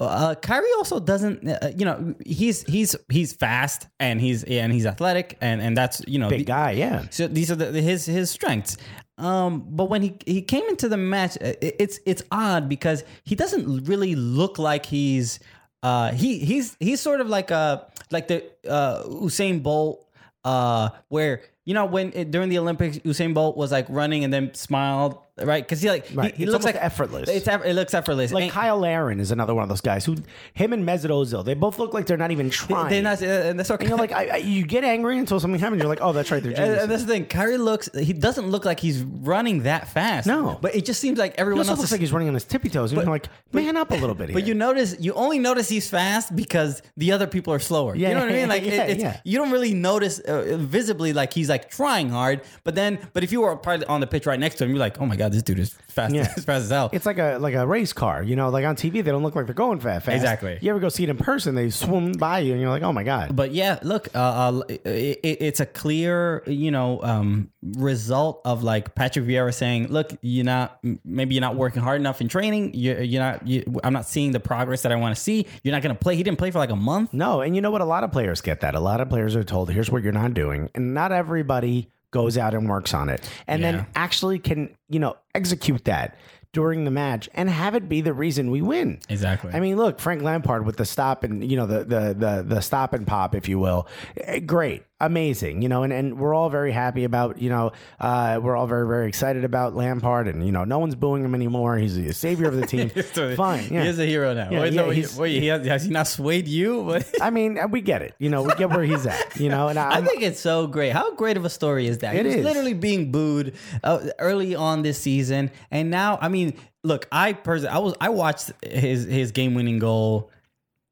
[0.01, 4.87] uh, Khiry also doesn't, uh, you know, he's he's he's fast and he's and he's
[4.87, 7.05] athletic and and that's you know Big the- guy, yeah.
[7.11, 8.77] So these are the, his his strengths.
[9.17, 13.05] Um, but when he he came into the match, uh, it, it's it's odd because
[13.25, 15.39] he doesn't really look like he's
[15.83, 20.04] uh he he's he's sort of like a like the uh Usain Bolt
[20.45, 24.33] uh where you know when it, during the Olympics Usain Bolt was like running and
[24.33, 26.35] then smiled right because he like he- Right.
[26.35, 27.29] he, It's looks almost like effortless.
[27.29, 28.33] It's eff- it looks effortless.
[28.33, 30.17] Like And- Kyle Aaron is another one of those guys who,
[30.55, 32.89] him and Mesut Ozil, they both look like they're not even trying.
[32.91, 33.89] they're not, uh, and that's okay.
[33.89, 35.81] You're like, I, I, you get angry until something happens.
[35.81, 36.43] You're like, oh, that's right.
[36.43, 36.83] They're And, geniuses.
[36.83, 37.27] and that's the thing.
[37.27, 37.89] Khiry looks.
[37.99, 40.27] He doesn't look like he's running that fast.
[40.27, 40.59] No.
[40.63, 42.35] but it just seems like He everyone also else looks is like he's running on
[42.35, 42.93] his tippy toes.
[42.93, 44.35] And you're like, man up a little bit here.
[44.35, 47.95] But you notice, you only notice he's fast because the other people are slower.
[47.97, 48.49] Yeah, you know what I mean?
[48.49, 49.21] Like it- yeah, it's, yeah.
[49.25, 52.43] you don't really notice uh, visibly like he's like trying hard.
[52.63, 54.79] But then, but if you were probably on the pitch right next to him, you're
[54.79, 56.23] like, oh my god, this dude is fast, Yeah.
[56.37, 56.91] as fast as hell.
[56.93, 58.49] It's like a like a race car, you know.
[58.51, 60.07] Like on TV, they don't look like they're going fast.
[60.07, 60.15] fast.
[60.17, 60.59] Exactly.
[60.61, 61.55] You ever go see it in person?
[61.55, 63.35] They swoon by you, and you're like, oh my god.
[63.35, 68.63] But yeah, look, uh, uh, it, it- it's a clear, you know, um, result of
[68.63, 72.73] like Patrick Vieira saying, "Look, you're not maybe you're not working hard enough in training.
[72.75, 73.47] You're, you're not.
[73.47, 75.47] You, I'm not seeing the progress that I want to see.
[75.63, 76.17] You're not going to play.
[76.17, 77.13] He didn't play for like a month.
[77.13, 77.81] No, and you know what?
[77.81, 78.75] A lot of players get that.
[78.75, 80.71] A lot of players are told, here's what you're not doing.
[80.75, 83.29] And not everybody goes out and works on it.
[83.47, 83.73] And Yeah.
[83.73, 86.17] then actually can, you know, execute that
[86.53, 89.01] during the match and have it be the reason we win.
[89.09, 89.51] Exactly.
[89.53, 92.61] I mean, look, Frank Lampard with the stop and you know the the the the
[92.63, 96.51] stop and pop, if you will, Eh, great, amazing, you know, and, and we're all
[96.51, 100.53] very happy about you know uh, we're all very very excited about Lampard, and you
[100.53, 101.77] know no one's booing him anymore.
[101.77, 102.89] He's a savior of the team.
[103.37, 103.83] Fine, yeah.
[103.83, 104.51] He is a hero now.
[104.51, 106.99] Yeah, wait, yeah, no, he's- wait, he has, has he not swayed you?
[107.21, 108.15] I mean, we get it.
[108.19, 109.37] You know, we get where he's at.
[109.39, 110.93] You know, and I, I think it's so great.
[110.93, 112.15] How great of a story is that?
[112.15, 112.45] It he was is.
[112.45, 117.75] literally being booed uh, early on this season, and now, I mean, look, I personally,
[117.75, 120.31] I was, I watched his his game winning goal.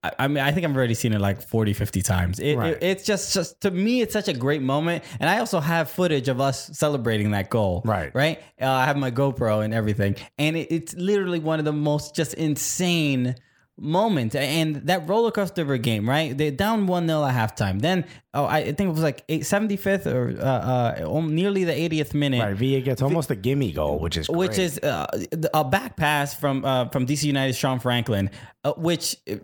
[0.04, 2.38] I, I mean, I think I've already seen it like 40, 50 times.
[2.40, 2.72] It, Right.
[2.72, 5.90] it- it's just, just to me, it's such a great moment, and I also have
[5.90, 7.82] footage of us celebrating that goal.
[7.84, 8.14] Right.
[8.14, 8.40] right.
[8.60, 12.14] Uh, I have my GoPro and everything, and it, it's literally one of the most
[12.16, 13.36] just insane
[13.78, 18.04] moment and that roller coaster of a game right They're down 1-0 at halftime then
[18.34, 22.42] oh i think it was like eight, 75th or uh, uh nearly the 80th minute
[22.42, 22.56] right.
[22.56, 25.06] Villa gets almost a gimme goal, which is which is uh,
[25.54, 28.30] a back pass from uh, from DC United Sean Franklin,
[28.64, 29.34] uh, which uh,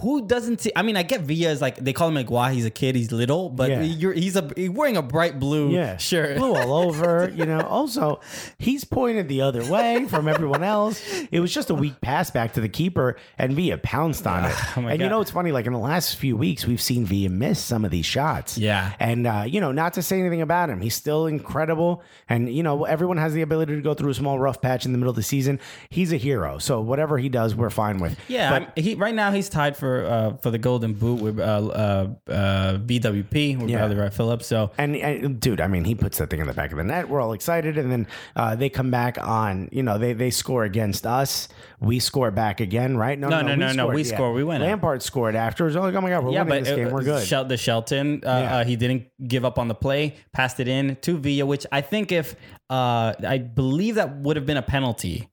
[0.00, 0.72] who doesn't see?
[0.76, 2.52] I mean, I get Villa is like they call him Iguá.
[2.52, 2.96] He's a kid.
[2.96, 3.82] He's little, but Yeah.
[3.82, 6.36] you're, he's a he's wearing a bright blue yeah, shirt.
[6.36, 7.32] blue all over.
[7.38, 7.60] You know.
[7.60, 8.20] Also,
[8.58, 11.00] he's pointed the other way from everyone else.
[11.30, 14.54] It was just a weak pass back to the keeper, and Villa pounced on it.
[14.76, 15.50] Oh my and you know, it's funny.
[15.50, 18.27] Like in the last few weeks, we've seen Villa miss some of these shots.
[18.56, 18.92] Yeah.
[19.00, 22.02] and uh, you know, not to say anything about him, he's still incredible.
[22.28, 24.92] And you know, everyone has the ability to go through a small rough patch in
[24.92, 25.60] the middle of the season.
[25.90, 26.58] He's a hero.
[26.58, 28.18] So whatever he does, we're fine with.
[28.28, 31.42] Yeah, But he right now he's tied for uh, for the Golden Boot with uh,
[31.42, 33.78] uh, uh, BWP with Yeah.
[33.78, 34.46] Bradley Wright Phillips.
[34.46, 36.84] So And, and dude, I mean, he puts that thing in the back of the
[36.84, 37.08] net.
[37.08, 39.68] We're all excited, and then uh, they come back on.
[39.72, 41.48] You know, they they score against us.
[41.80, 43.16] We score back again, right?
[43.16, 44.60] No, no, no, no, we score, we win.
[44.60, 45.76] Lampard scored afterwards.
[45.76, 46.88] Oh, like, oh my god, we're yeah, winning but this game.
[46.88, 47.26] uh, We're good.
[47.26, 48.56] Shel- the Shelton, uh, Yeah.
[48.56, 51.80] uh, he didn't give up on the play, passed it in to Villa, which I
[51.80, 52.34] think if
[52.68, 55.28] uh, I believe that would have been a penalty.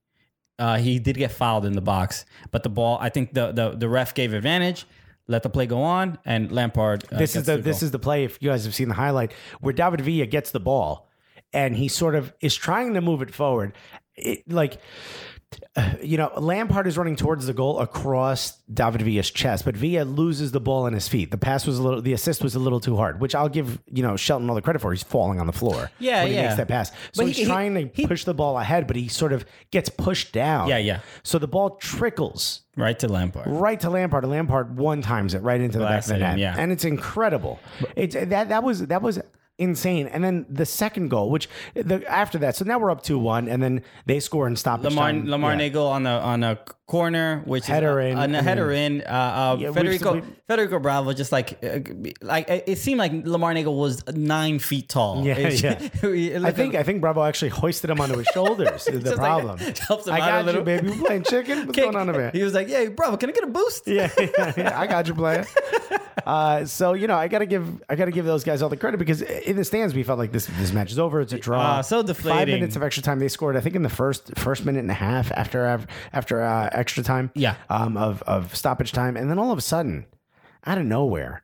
[0.59, 3.71] Uh, he did get fouled in the box, but the ball, I think the the,
[3.71, 4.85] the ref gave advantage,
[5.27, 7.03] let the play go on, and Lampard.
[7.11, 8.23] Uh, this is the this is the play.
[8.23, 11.09] If you guys have seen the highlight, where David Villa gets the ball,
[11.51, 13.73] and he sort of is trying to move it forward,
[14.15, 14.79] it, like.
[16.01, 20.51] you know, Lampard is running towards the goal across David Villa's chest, but Villa loses
[20.51, 21.31] the ball in his feet.
[21.31, 23.79] The pass was a little, the assist was a little too hard, which I'll give
[23.91, 24.91] you know Shelton all the credit for.
[24.91, 25.91] He's falling on the floor.
[25.99, 26.89] Yeah, when he makes that pass.
[26.89, 29.33] So But he's he- he- trying to he- push the ball ahead, but he sort
[29.33, 30.67] of gets pushed down.
[30.67, 30.99] Yeah, yeah.
[31.23, 33.47] So the ball trickles Right to Lampard.
[33.47, 34.25] right to Lampard.
[34.25, 36.55] Lampard one times it right into the back of the him, net, yeah.
[36.57, 37.59] and it's incredible.
[37.95, 39.19] It's that that was that was
[39.57, 40.07] insane.
[40.07, 43.47] And then the second goal, which the after that, so now we're up two one,
[43.47, 44.81] and then they score and stop.
[44.81, 48.43] The Lamar Lamar Neagle on a on a corner, which Header is in, on a
[48.43, 49.01] header in.
[49.01, 51.79] Uh, uh, Yeah, Federico we've- Federico Bravo just like uh,
[52.21, 55.25] like it seemed like Lamar Neagle was nine feet tall.
[55.25, 55.79] Yeah, yeah.
[56.03, 58.87] it I think I think Bravo actually hoisted him onto his shoulders.
[58.87, 59.57] is the Just like problem.
[59.87, 60.63] helps him I got you, little.
[60.63, 60.89] baby.
[60.91, 61.65] You playing chicken?
[61.65, 61.85] What's kick.
[61.85, 64.53] going on over He was like, "Yeah, bravo, can I get a boost?" Yeah, yeah,
[64.57, 65.45] yeah, I got you, player.
[66.25, 68.97] Uh, so you know, I gotta give I gotta give those guys all the credit
[68.97, 71.21] because in the stands we felt like this this match is over.
[71.21, 71.59] It's a draw.
[71.61, 73.19] Ah, so Five minutes of extra time.
[73.19, 73.55] They scored.
[73.57, 75.65] I think in the first first minute and a half after
[76.13, 77.31] after uh, extra time.
[77.35, 77.55] Yeah.
[77.69, 80.05] Um, of of stoppage time, and then all of a sudden,
[80.65, 81.43] out of nowhere.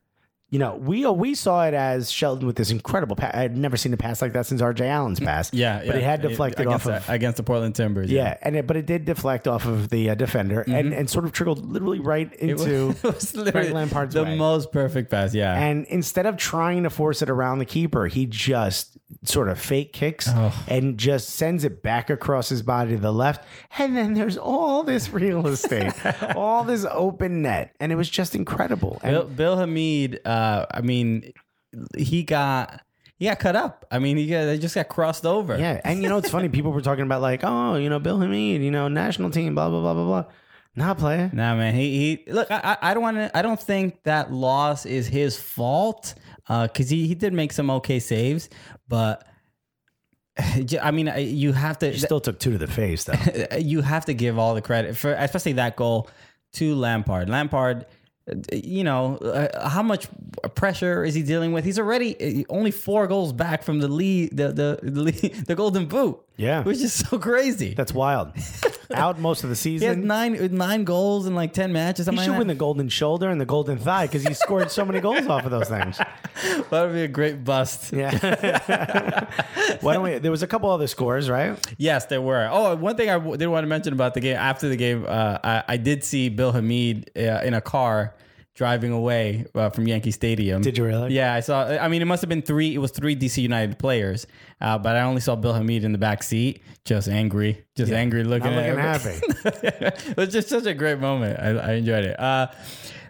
[0.52, 3.34] You know, we we saw it as Shelton with this incredible pass.
[3.34, 4.86] I had never seen a pass like that since R.J.
[4.86, 5.50] Allen's pass.
[5.52, 5.86] Yeah, yeah.
[5.86, 8.10] but it had deflected off of the, against the Portland Timbers.
[8.10, 11.24] yeah, and it, but it did deflect off of the uh, defender and, and sort
[11.24, 12.48] of trickled literally right Mm-hmm.
[12.50, 13.08] It was, into
[13.48, 14.36] it was Lampard's the way.
[14.36, 15.34] most perfect pass.
[15.34, 19.58] Yeah, And instead of trying to force it around the keeper, he just sort of
[19.58, 20.52] fake kicks Oh.
[20.68, 23.44] and just sends it back across his body to the left.
[23.78, 25.92] And then there's all this real estate,
[26.36, 29.00] all this open net, and it was just incredible.
[29.02, 31.32] And Bill, Bill Hamid, uh, I mean,
[31.96, 32.82] he got
[33.18, 33.86] he got cut up.
[33.90, 35.56] I mean, he got, they just got crossed over.
[35.56, 36.48] yeah, and you know it's funny.
[36.48, 39.68] People were talking about like, oh, you know, Bill Hamid, you know, national team, blah
[39.68, 40.24] blah blah blah blah.
[40.74, 41.30] Not player.
[41.32, 41.74] Nah, man.
[41.74, 42.32] He he.
[42.32, 43.36] Look, I I don't want to.
[43.36, 46.14] I don't think that loss is his fault.
[46.48, 48.48] Uh, cause he he did make some okay saves,
[48.88, 49.26] but.
[50.82, 51.90] I mean, you have to.
[51.90, 53.56] He still took two to the face though.
[53.58, 56.08] you have to give all the credit for especially that goal
[56.54, 57.28] to Lampard.
[57.28, 57.84] Lampard, uh,
[58.52, 60.06] you know, uh, how much
[60.54, 61.64] pressure is he dealing with?
[61.64, 65.54] He's already uh, only four goals back from the lead, the the the, lead, the
[65.54, 66.20] Golden Boot.
[66.36, 66.62] Yeah.
[66.62, 67.74] which is so crazy.
[67.74, 68.32] That's wild.
[68.96, 69.82] Out most of the season.
[69.82, 72.06] he has nine nine goals in like ten matches.
[72.06, 74.84] He should like win the golden shoulder and the golden thigh because he scored so
[74.84, 75.98] many goals off of those things.
[76.70, 77.92] that would be a great bust.
[77.92, 78.10] Yeah.
[79.80, 80.18] Why don't we?
[80.18, 81.58] There was a couple other scores, right?
[81.78, 82.48] Yes, there were.
[82.50, 85.04] Oh, one thing I w- did want to mention about the game after the game,
[85.08, 88.14] uh, I, I did see Bill Hamid uh, in a car
[88.54, 90.62] driving away uh, from Yankee Stadium.
[90.62, 91.14] Did you really?
[91.14, 91.66] Yeah, I saw.
[91.66, 92.74] I mean, it must have been three.
[92.74, 94.26] It was three DC United players,
[94.60, 98.24] uh, but I only saw Bill Hamid in the back seat, just angry, just angry
[98.24, 98.52] looking.
[98.52, 99.20] Not looking happy.
[100.08, 101.38] it was just such a great moment.
[101.40, 102.18] I, I enjoyed it.
[102.18, 102.48] Uh,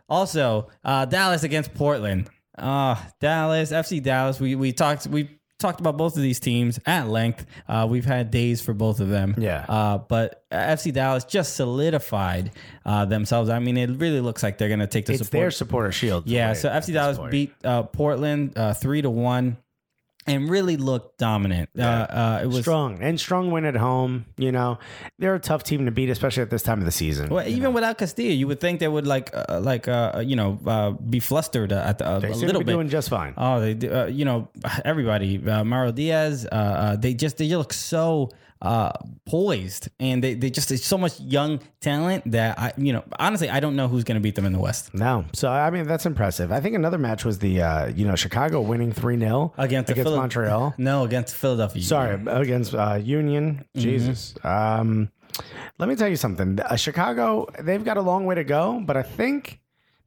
[0.08, 2.28] also, uh, Dallas against Portland.
[2.56, 4.38] Uh, Dallas, FC Dallas.
[4.38, 7.46] We we talked we talked about both of these teams at length.
[7.66, 9.34] Uh, we've had days for both of them.
[9.38, 9.64] Yeah.
[9.68, 12.50] Uh, but FC Dallas just solidified
[12.84, 13.48] uh, themselves.
[13.48, 15.40] I mean, it really looks like they're going to take the It's support.
[15.42, 16.26] their supporter shield.
[16.26, 17.30] Yeah, so FC Dallas point.
[17.30, 19.56] beat uh, Portland uh, three to one,
[20.26, 21.70] and really looked dominant.
[21.78, 24.24] Uh, uh, it was strong and strong win at home.
[24.36, 24.78] You know,
[25.18, 27.28] they're a tough team to beat, especially at this time of the season.
[27.28, 30.58] Well, even without Castillo, you would think they would like, uh, like, uh, you know,
[30.66, 32.76] uh, be flustered at the, uh, they a seem little to be bit.
[32.76, 33.34] doing just fine.
[33.36, 34.48] Oh, they, uh, you know,
[34.84, 38.30] everybody, uh, Mauro Diaz, uh, uh, they just they look so
[38.62, 38.92] uh,
[39.26, 43.50] poised, and they they just there's so much young talent that I, you know, honestly,
[43.50, 45.86] I don't know who's going to beat them in the West No, so I mean
[45.86, 46.52] that's impressive.
[46.52, 50.08] I think another match was the uh, you know Chicago winning three 0 against against
[50.08, 50.74] Phila- Montreal.
[50.78, 51.82] No, against Philadelphia.
[51.82, 53.64] Sorry, against uh, Union.
[53.76, 53.80] Mm-hmm.
[53.80, 54.34] Jesus.
[54.44, 55.10] Um,
[55.78, 56.60] let me tell you something.
[56.60, 59.58] Uh, Chicago, they've got a long way to go, but I think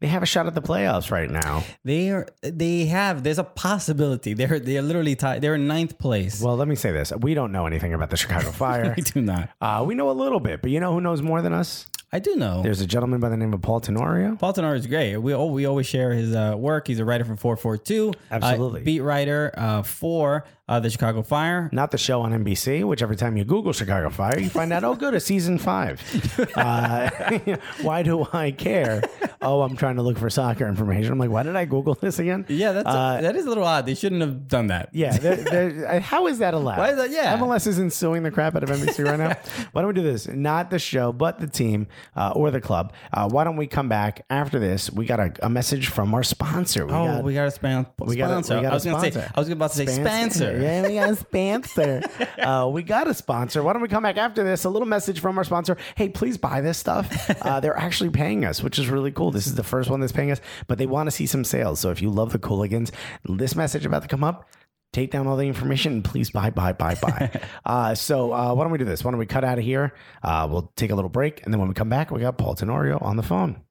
[0.05, 1.63] they have a shot at the playoffs right now.
[1.83, 2.27] They are.
[2.43, 3.23] They have.
[3.23, 4.35] There's a possibility.
[4.35, 4.59] They're.
[4.59, 5.41] They're literally tied.
[5.41, 6.39] They're in ninth place.
[6.39, 8.93] Well, let me say this: we don't know anything about the Chicago Fire.
[8.95, 9.49] I do not.
[9.59, 11.87] uh, we know a little bit, but you know who knows more than us?
[12.15, 12.61] I do know.
[12.63, 14.37] There's a gentleman by the name of Paul Tenorio.
[14.37, 15.17] Paul Tenor is great.
[15.17, 16.87] We oh, we always share his uh, work.
[16.87, 18.13] He's a writer for 442.
[18.31, 18.79] Absolutely.
[18.79, 21.69] Uh, beat writer uh, for uh, the Chicago Fire.
[21.71, 24.83] Not the show on NBC, which every time you Google Chicago Fire, you find out,
[24.83, 26.01] oh, good, it's season five.
[26.55, 27.09] uh,
[27.81, 29.03] why do I care?
[29.41, 31.11] Oh, I'm trying to look for soccer information.
[31.11, 32.45] I'm like, why did I Google this again?
[32.47, 33.85] Yeah, that's Uh, that is a little odd.
[33.85, 34.89] They shouldn't have done that.
[34.91, 35.35] Yeah, they're,
[35.69, 36.79] they're, uh, how is that allowed?
[36.79, 37.37] Why is that- yeah.
[37.37, 39.37] MLS isn't suing the crap out of NBC right now.
[39.71, 40.27] why don't we do this?
[40.27, 42.93] Not the show, but the team uh, or the club.
[43.13, 44.91] Uh, why don't we come back after this?
[44.91, 46.85] We got a, a message from our sponsor.
[46.85, 48.55] We Oh, got, we got a span- we got a- sponsor.
[48.57, 49.27] we got I was gonna say.
[49.35, 50.59] I was about to say Spencer.
[50.61, 52.01] Yeah, we got a sponsor.
[52.39, 53.63] uh, we got a sponsor.
[53.63, 54.63] Why don't we come back after this?
[54.65, 55.77] A little message from our sponsor.
[55.95, 57.31] Hey, please buy this stuff.
[57.45, 59.29] Uh, they're actually paying us, which is really cool.
[59.29, 61.79] This is the first one that's paying us, but they want to see some sales.
[61.79, 62.91] So if you love the Cooligans,
[63.23, 64.49] this message about to come up.
[64.95, 67.41] Take down all the information and please buy, buy, buy, buy.
[67.65, 69.03] uh, so uh, why don't we do this?
[69.03, 69.93] Why don't we cut out of here?
[70.23, 72.55] Uh, we'll take a little break, and then when we come back, we got Paul
[72.55, 73.64] Tenorio on the phone.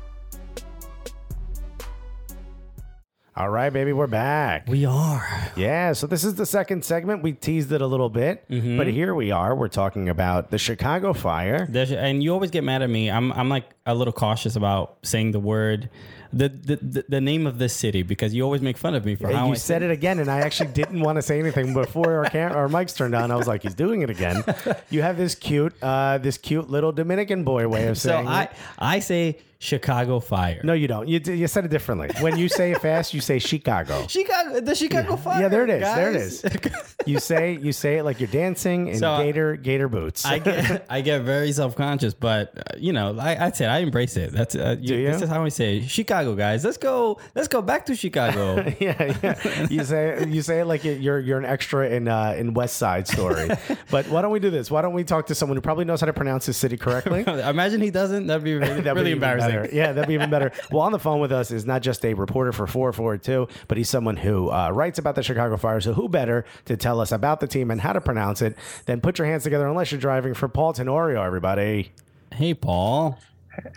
[3.38, 4.66] All right, baby, we're back.
[4.70, 5.28] We are.
[5.58, 7.22] Yeah, so this is the second segment.
[7.22, 9.54] We teased it a little bit, but here we are.
[9.54, 11.68] We're talking about the Chicago Fire.
[11.70, 13.12] There's, and you always get mad at me.
[13.12, 15.90] I'm I'm like a little cautious about saying the word,
[16.32, 19.16] the the, the, the name of this city because you always make fun of me
[19.16, 21.74] for how you I said it again, and I actually didn't want to say anything
[21.74, 23.32] before our cam- our mics turned on.
[23.32, 24.46] I was like, "He's doing it again."
[24.90, 28.26] You have this cute, uh, this cute little Dominican boy way of saying.
[28.28, 28.32] So.
[28.32, 28.52] I it.
[28.78, 30.62] I say Chicago Fire.
[30.64, 31.08] No, you don't.
[31.08, 32.10] You, you said it differently.
[32.20, 34.06] When you say it fast, you say Chicago.
[34.10, 35.42] Chicago, the Chicago Fire.
[35.42, 35.82] Yeah, there it is.
[35.82, 36.96] There it is.
[37.06, 40.26] You say you say it like you're dancing in So, uh, gator gator boots.
[40.26, 43.80] I get I get very self conscious, but uh, you know, I, I said I
[43.80, 44.32] embrace it.
[44.32, 45.12] That's uh, you, you?
[45.12, 46.66] This is how I say Chicago, guys.
[46.66, 47.20] Let's go.
[47.36, 48.56] Let's go back to Chicago.
[48.80, 49.68] yeah, yeah.
[49.70, 53.08] You say you say it like you're you're an extra in uh, in West Side
[53.08, 53.50] Story.
[53.92, 54.70] but why don't we do this?
[54.70, 57.24] Why don't we talk to someone who probably knows how to pronounce this city correctly?
[57.28, 58.28] Imagine he doesn't.
[58.28, 59.45] That'd be really, That'd be really even embarrassing.
[59.48, 59.70] Better.
[59.72, 60.52] Yeah, that'd be even better.
[60.72, 63.90] Well, on the phone with us is not just a reporter for 442, but he's
[63.90, 65.80] someone who uh, writes about the Chicago Fire.
[65.80, 69.00] So who better to tell us about the team and how to pronounce it than
[69.00, 71.92] put your hands together unless you're driving for Paul Tenorio, everybody.
[72.34, 73.20] Hey, Paul.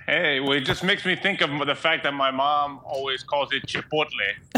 [0.06, 3.52] Hey, well, it just makes me think of the fact that my mom always calls
[3.52, 4.08] it Chipotle.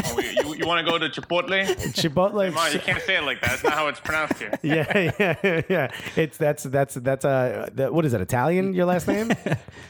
[0.05, 1.65] Oh, you you want to go to Chipotle?
[1.93, 2.53] Chipotle.
[2.53, 3.51] Mom, you can't say it like that.
[3.51, 4.51] That's not how it's pronounced here.
[4.63, 5.91] yeah, yeah, yeah.
[6.15, 8.21] It's that's that's that's uh, the, what is it?
[8.21, 8.73] Italian?
[8.73, 9.31] Your last name?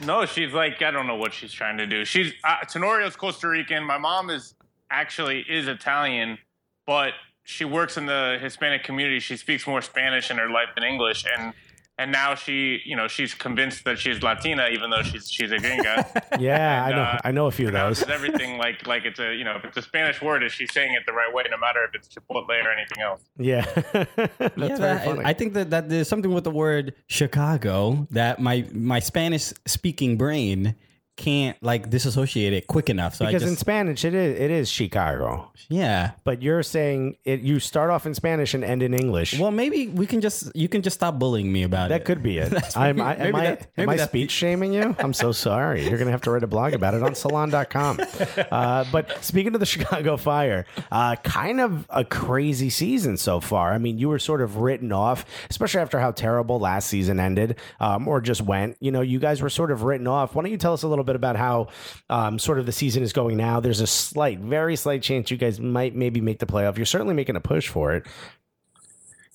[0.04, 2.04] No, she's like I don't know what she's trying to do.
[2.04, 3.84] She's uh, Tenorio's Costa Rican.
[3.84, 4.54] My mom is
[4.90, 6.38] actually is Italian,
[6.86, 7.12] but
[7.44, 9.20] she works in the Hispanic community.
[9.20, 11.52] She speaks more Spanish in her life than English, and
[11.98, 15.56] and now she you know she's convinced that she's Latina, even though she's she's a
[15.58, 16.22] gringa.
[16.40, 17.02] Yeah, I know.
[17.02, 18.02] uh, I know a few of those.
[18.02, 20.66] pronounces everything like like it's a you know if it's a Spanish word, is she
[20.66, 23.20] saying it the right way, no matter if it's Chipotle or anything else?
[23.36, 25.20] Yeah, that's yeah, very that- funny.
[25.24, 30.16] I think that, that there's something with the word Chicago that my my Spanish speaking
[30.16, 30.74] brain
[31.16, 33.16] can't like disassociate it quick enough.
[33.16, 36.12] So because I in Spanish it is it is Chicago, yeah.
[36.24, 37.40] but you're saying it.
[37.40, 39.38] You start off in Spanish and end in English.
[39.38, 41.98] Well, maybe we can just you can just stop bullying me about that it.
[42.00, 42.52] That could be it.
[42.76, 44.96] I'm, I, am I, that- am I speech shaming you?
[44.98, 45.82] I'm so sorry.
[45.82, 48.00] You're going to have to write a blog about it on salon.com.
[48.52, 53.72] Uh, but speaking of the Chicago Fire, uh, kind of a crazy season so far.
[53.72, 57.58] I mean, you were sort of written off, especially after how terrible last season ended
[57.80, 58.76] um, or just went.
[58.80, 60.34] You know, you guys were sort of written off.
[60.34, 61.68] Why don't you tell us a little bit about how
[62.10, 63.60] um, sort of the season is going now?
[63.60, 66.76] There's a slight, very slight chance you guys might maybe make the playoff.
[66.76, 68.06] You're certainly making a push for it.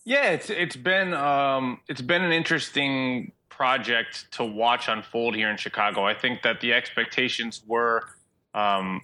[0.06, 5.58] Yeah, it's it's been um, it's been an interesting project to watch unfold here in
[5.58, 6.06] Chicago.
[6.06, 8.04] I think that the expectations were
[8.54, 9.02] um,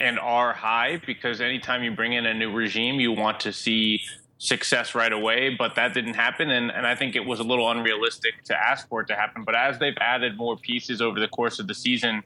[0.00, 4.00] and are high because anytime you bring in a new regime, you want to see
[4.38, 6.50] success right away, but that didn't happen.
[6.50, 9.42] And, and I think it was a little unrealistic to ask for it to happen.
[9.44, 12.22] But as they've added more pieces over the course of the season,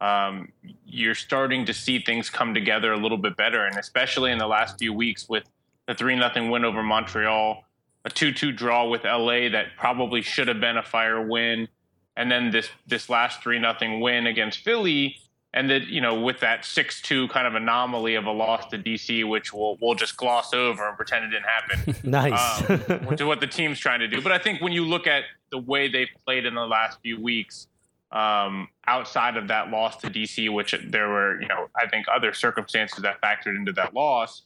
[0.00, 0.52] um,
[0.84, 3.64] you're starting to see things come together a little bit better.
[3.64, 5.44] And especially in the last few weeks with
[5.86, 7.64] the 3 nothing win over Montreal,
[8.04, 11.68] a 2 2 draw with LA that probably should have been a fire win.
[12.16, 15.16] And then this, this last 3 nothing win against Philly
[15.54, 18.78] and that you know with that six two kind of anomaly of a loss to
[18.78, 21.96] DC, which we'll we'll just gloss over and pretend it didn't happen.
[22.10, 22.70] Nice.
[22.70, 24.20] um, which is what the team's trying to do.
[24.20, 27.20] But I think when you look at the way they've played in the last few
[27.20, 27.68] weeks,
[28.10, 32.32] um, outside of that loss to DC, which there were you know I think other
[32.32, 34.42] circumstances that factored into that loss.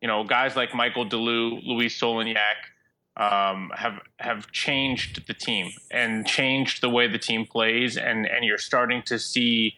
[0.00, 2.56] You know, guys like Michael de Leeuw, Luis Solignac.
[3.16, 8.44] Um, have have changed the team and changed the way the team plays, and and
[8.44, 9.74] you're starting to see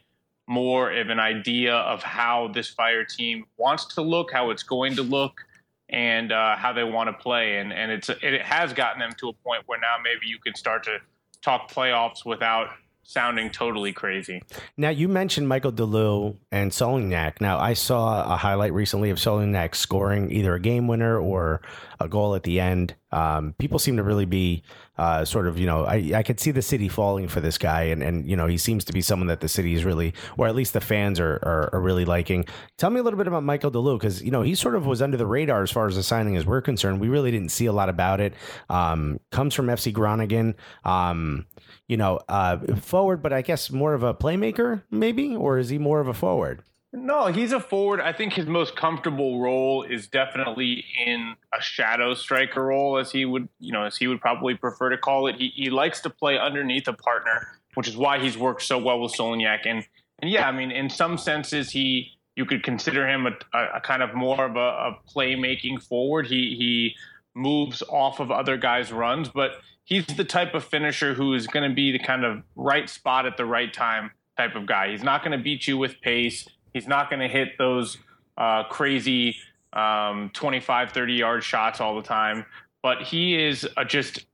[0.50, 4.96] more of an idea of how this fire team wants to look, how it's going
[4.96, 5.40] to look,
[5.88, 7.58] and uh, how they want to play.
[7.58, 10.56] And and it's it has gotten them to a point where now maybe you can
[10.56, 10.98] start to
[11.40, 12.70] talk playoffs without
[13.02, 14.42] sounding totally crazy.
[14.76, 17.40] Now you mentioned Michael de Leeuw and Solignac.
[17.40, 21.60] Now I saw a highlight recently of Solignac scoring either a game winner or
[21.98, 22.94] a goal at the end.
[23.12, 24.62] Um, people seem to really be
[25.00, 27.84] uh, sort of, you know, I, I could see the city falling for this guy,
[27.84, 30.46] and and you know he seems to be someone that the city is really, or
[30.46, 32.44] at least the fans are are, are really liking.
[32.76, 34.84] Tell me a little bit about Michael de Leeuw because you know he sort of
[34.84, 37.00] was under the radar as far as the signing is we're concerned.
[37.00, 38.34] We really didn't see a lot about it.
[38.68, 40.54] Um, comes from FC Groningen.
[40.84, 41.46] Um,
[41.90, 45.78] you know, uh, forward, but I guess more of a playmaker, maybe, or is he
[45.78, 46.62] more of a forward?
[46.92, 48.00] No, he's a forward.
[48.00, 53.24] I think his most comfortable role is definitely in a shadow striker role, as he
[53.24, 55.34] would, you know, as he would probably prefer to call it.
[55.34, 59.00] He, he likes to play underneath a partner, which is why he's worked so well
[59.00, 59.66] with Solignac.
[59.66, 59.84] And
[60.20, 63.80] and yeah, I mean, in some senses, he you could consider him a, a, a
[63.80, 66.28] kind of more of a, a playmaking forward.
[66.28, 66.94] He he
[67.34, 69.60] moves off of other guys' runs, but
[69.90, 73.26] he's the type of finisher who is going to be the kind of right spot
[73.26, 74.90] at the right time type of guy.
[74.92, 76.48] He's not going to beat you with pace.
[76.72, 77.98] He's not going to hit those
[78.38, 79.36] uh, crazy
[79.72, 82.46] um, 25, 30 yard shots all the time.
[82.82, 84.24] But he is uh, just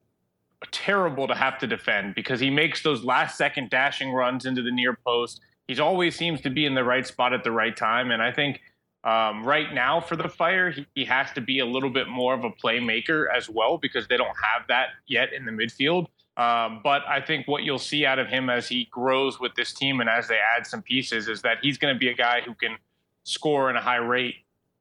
[0.71, 4.71] terrible to have to defend because he makes those last second dashing runs into the
[4.71, 5.41] near post.
[5.67, 8.11] He's always seems to be in the right spot at the right time.
[8.11, 8.61] And I think
[9.07, 12.35] um, right now for the Fire, he, he, has to be a little bit more
[12.35, 16.09] of a playmaker as well because they don't have that yet in the midfield.
[16.37, 19.73] Um, but I think what you'll see out of him as he grows with this
[19.73, 22.41] team and as they add some pieces is that he's going to be a guy
[22.41, 22.77] who can
[23.23, 24.35] score in a high rate,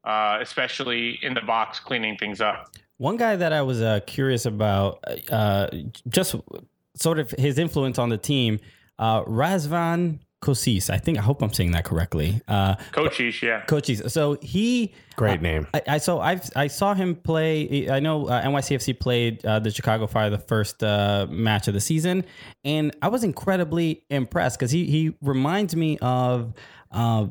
[0.04, 2.72] uh, especially in the box, cleaning things up.
[2.98, 5.68] One guy that I was uh, curious about, uh,
[6.10, 6.36] just
[6.96, 8.60] sort of his influence on the team,
[8.98, 10.90] uh, Razvan Kosis.
[10.90, 12.42] I think I hope I'm saying that correctly.
[12.48, 13.66] Uh, Cocis, yeah.
[13.66, 14.10] Cocis.
[14.12, 15.68] So he great name.
[15.74, 17.90] I, I so I I saw him play.
[17.90, 21.82] I know uh, NYCFC played uh, the Chicago Fire the first uh, match of the
[21.82, 22.26] season,
[22.64, 26.54] and I was incredibly impressed because he he reminds me of.
[26.92, 27.28] Uh,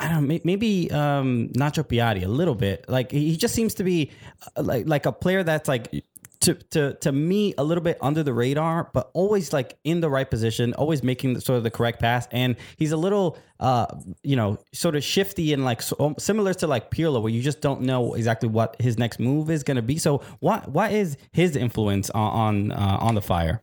[0.00, 2.84] I don't know, maybe um, Nacho Piatti a little bit.
[2.88, 4.12] Like he just seems to be
[4.56, 5.88] uh, like like a player that's like
[6.40, 10.08] to to to me a little bit under the radar, but always like in the
[10.08, 12.28] right position, always making the, sort of the correct pass.
[12.30, 13.86] And he's a little, uh,
[14.22, 17.42] you know, sort of shifty and like so, um, similar to like Pirlo, where you
[17.42, 19.98] just don't know exactly what his next move is going to be.
[19.98, 23.62] So, what what is his influence on on, uh, on the fire?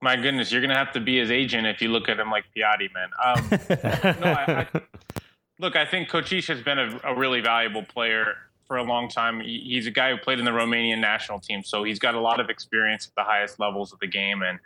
[0.00, 2.44] My goodness, you're gonna have to be his agent if you look at him like
[2.56, 3.08] Piatti, man.
[3.24, 4.80] Um, no, I, I,
[5.58, 9.40] look, I think Cocis has been a, a really valuable player for a long time.
[9.40, 12.40] He's a guy who played in the Romanian national team, so he's got a lot
[12.40, 14.58] of experience at the highest levels of the game, and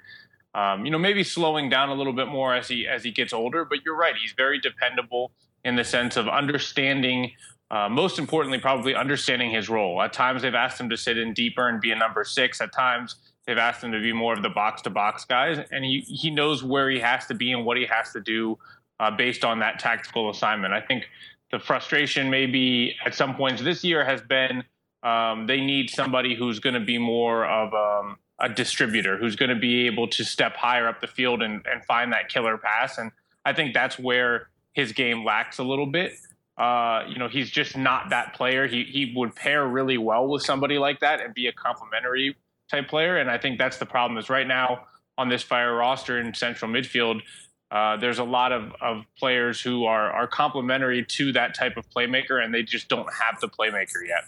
[0.55, 3.33] um, you know maybe slowing down a little bit more as he as he gets
[3.33, 3.65] older.
[3.65, 5.33] But you're right; he's very dependable
[5.65, 7.33] in the sense of understanding.
[7.71, 10.01] Uh, most importantly, probably understanding his role.
[10.01, 12.63] At times, they've asked him to sit in deeper and be a number six.
[12.63, 15.85] At times, they've asked him to be more of the box to box guys, and
[15.85, 18.59] he he knows where he has to be and what he has to do
[19.01, 20.73] uh, based on that tactical assignment.
[20.73, 21.05] I think
[21.51, 24.65] the frustration maybe at some points this year has been
[25.03, 29.51] um, they need somebody who's going to be more of um, a distributor, who's going
[29.51, 32.99] to be able to step higher up the field and, and find that killer pass.
[32.99, 33.13] And
[33.45, 36.15] I think that's where his game lacks a little bit.
[36.57, 38.67] Uh, you know, he's just not that player.
[38.67, 42.37] He he would pair really well with somebody like that and be a complementary
[42.69, 43.19] type player.
[43.19, 44.19] And I think that's the problem.
[44.19, 44.87] Is right now
[45.17, 47.21] on this fire roster in central midfield,
[47.71, 51.89] uh, there's a lot of, of players who are are complementary to that type of
[51.91, 54.25] playmaker, and they just don't have the playmaker yet.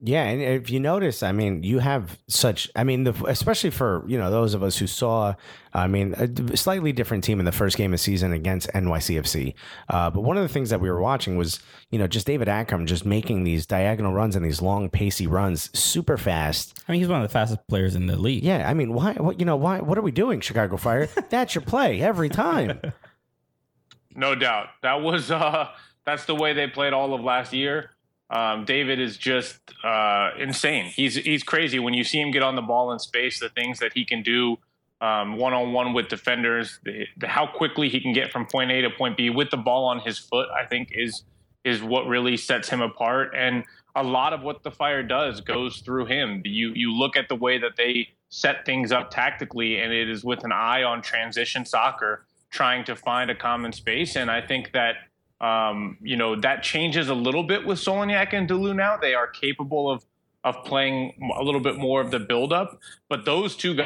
[0.00, 2.68] Yeah, and if you notice, I mean, you have such.
[2.74, 5.34] I mean, the, especially for you know those of us who saw.
[5.72, 9.54] I mean, a slightly different team in the first game of season against NYCFC.
[9.88, 11.60] Uh, but one of the things that we were watching was
[11.90, 15.70] you know just David Accam just making these diagonal runs and these long pacey runs
[15.78, 16.82] super fast.
[16.88, 18.42] I mean, he's one of the fastest players in the league.
[18.42, 19.12] Yeah, I mean, why?
[19.12, 19.56] What you know?
[19.56, 19.80] Why?
[19.80, 21.06] What are we doing, Chicago Fire?
[21.30, 22.80] That's your play every time.
[24.18, 24.70] No doubt.
[24.82, 25.68] That was uh
[26.04, 27.90] that's the way they played all of last year.
[28.30, 30.86] Um, David is just uh, insane.
[30.86, 33.40] He's he's crazy when you see him get on the ball in space.
[33.40, 34.58] The things that he can do
[35.00, 38.82] one on one with defenders, the, the, how quickly he can get from point A
[38.82, 41.22] to point B with the ball on his foot, I think is
[41.64, 43.32] is what really sets him apart.
[43.36, 43.64] And
[43.94, 46.42] a lot of what the Fire does goes through him.
[46.44, 50.24] You you look at the way that they set things up tactically, and it is
[50.24, 54.16] with an eye on transition soccer, trying to find a common space.
[54.16, 54.96] And I think that
[55.40, 58.96] um, you know, that changes a little bit with Solignac and de Leeuw now.
[58.96, 60.04] They are capable of
[60.44, 62.78] of playing a little bit more of the buildup,
[63.08, 63.76] but those two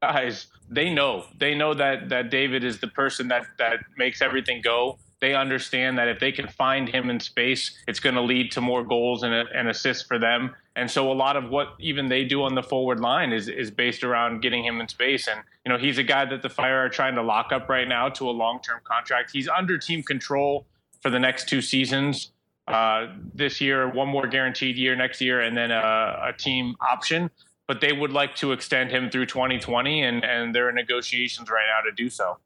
[0.00, 4.60] guys, they know they know that that David is the person that that makes everything
[4.62, 4.98] go.
[5.20, 8.60] They understand that if they can find him in space, it's going to lead to
[8.60, 10.52] more goals and, and assists for them.
[10.74, 13.70] And so a lot of what even they do on the forward line is is
[13.70, 15.28] based around getting him in space.
[15.28, 17.86] And you know, he's a guy that the Fire are trying to lock up right
[17.86, 19.30] now to a long term contract.
[19.32, 20.66] He's under team control
[21.02, 22.32] for the next two seasons.
[22.68, 27.28] Uh, this year, one more guaranteed year next year, and then a, a, team option.
[27.66, 31.66] But they would like to extend him through 2020, and, and they're in negotiations right
[31.66, 32.38] now to do so.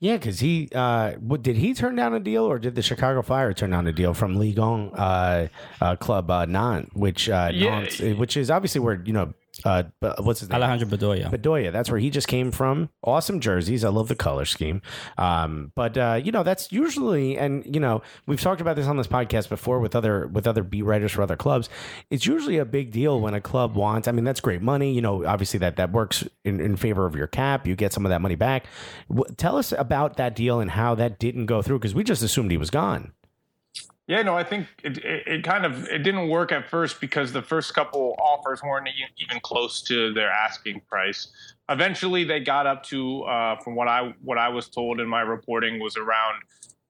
[0.00, 3.22] Yeah, because he uh, what, did he turn down a deal, or did the Chicago
[3.22, 5.48] Fire turn down a deal from Ligue 1 uh,
[5.80, 7.80] uh, club uh, Nantes, which uh, Yeah.
[7.80, 9.34] Nantes, which is obviously where you know
[9.64, 9.84] uh,
[10.18, 10.62] what's his name?
[10.62, 11.30] Alejandro Bedoya.
[11.30, 11.72] Bedoya.
[11.72, 12.90] That's where he just came from.
[13.02, 13.84] Awesome jerseys.
[13.84, 14.82] I love the color scheme.
[15.18, 18.96] Um, but uh, you know, that's usually, and you know, we've talked about this on
[18.96, 21.68] this podcast before with other with other beat writers for other clubs.
[22.10, 24.08] It's usually a big deal when a club wants.
[24.08, 24.92] I mean, that's great money.
[24.92, 27.66] You know, obviously that that works in, in favor of your cap.
[27.66, 28.66] You get some of that money back.
[29.08, 32.22] W- tell us about that deal and how that didn't go through because we just
[32.22, 33.12] assumed he was gone.
[34.06, 37.32] Yeah, no, I think it, it, it kind of it didn't work at first because
[37.32, 41.28] the first couple offers weren't even close to their asking price.
[41.70, 45.22] Eventually, they got up to, uh, from what I what I was told in my
[45.22, 46.42] reporting, was around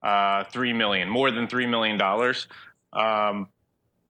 [0.02, 2.48] uh, three million, more than three million dollars.
[2.92, 3.48] Um,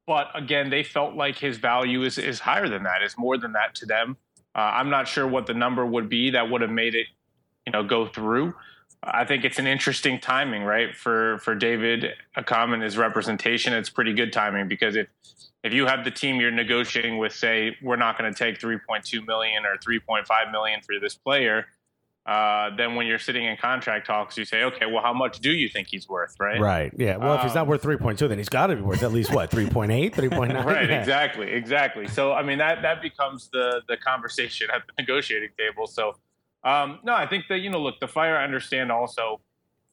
[0.07, 3.53] but again, they felt like his value is is higher than that, is more than
[3.53, 4.17] that to them.
[4.55, 7.09] Uh, I'm not sure what the number would be that would have made it,
[7.67, 8.55] you know, go through.
[9.07, 10.95] I think it's an interesting timing, right?
[10.97, 15.09] For for David Accam and his representation, it's pretty good timing because if
[15.63, 19.27] if you have the team you're negotiating with say we're not going to take 3.2
[19.27, 21.67] million or 3.5 million for this player,
[22.27, 25.51] uh, then when you're sitting in contract talks, you say, okay, well, how much do
[25.53, 26.61] you think he's worth, right?
[26.61, 26.93] Right.
[26.97, 27.17] Yeah.
[27.17, 29.33] Well, if he's not Um, worth 3.2, then he's got to be worth at least
[29.35, 30.65] what, 3.8, 3.9?
[30.67, 31.01] right Yeah.
[31.01, 35.87] exactly exactly so i mean that that becomes the the conversation at the negotiating table
[35.87, 36.15] so
[36.65, 39.41] um no i think that you know look the fire understand also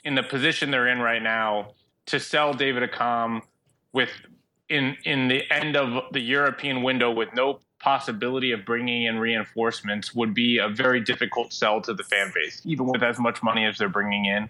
[0.03, 1.71] in the position they're in right now
[2.05, 3.41] to sell david accam
[3.93, 4.09] with
[4.69, 10.13] in in the end of the european window with no possibility of bringing in reinforcements
[10.13, 13.65] would be a very difficult sell to the fan base even with as much money
[13.65, 14.47] as they're bringing in.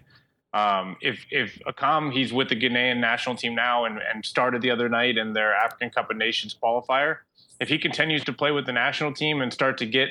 [0.54, 4.70] Um, if if Accam he's with the Ghanaian national team now and, and started the
[4.70, 7.18] other night in their African Cup of Nations qualifier,
[7.58, 10.10] if he continues to play with the national team and start to get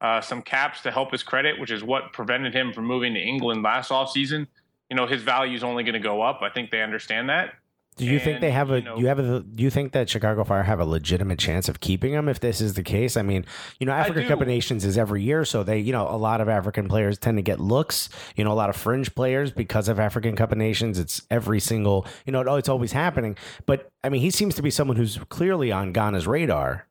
[0.00, 3.20] uh, some caps to help his credit, which is what prevented him from moving to
[3.20, 4.46] England last offseason,
[4.90, 6.40] you know his value is only going to go up.
[6.42, 7.54] I think they understand that.
[7.98, 8.76] Do you think they have a?
[8.76, 9.40] you know- you have a?
[9.40, 12.60] Do you think that Chicago Fire have a legitimate chance of keeping him if this
[12.60, 13.16] is the case?
[13.16, 13.44] I mean,
[13.80, 14.46] you know, African Cup of.
[14.46, 17.42] Nations is every year, so they, you know, a lot of African players tend to
[17.42, 18.08] get looks.
[18.36, 20.96] You know, a lot of fringe players because of African Cup of Nations.
[20.96, 23.36] It's every single, you know, it's always happening.
[23.66, 26.86] But I mean, he seems to be someone who's clearly on Ghana's radar.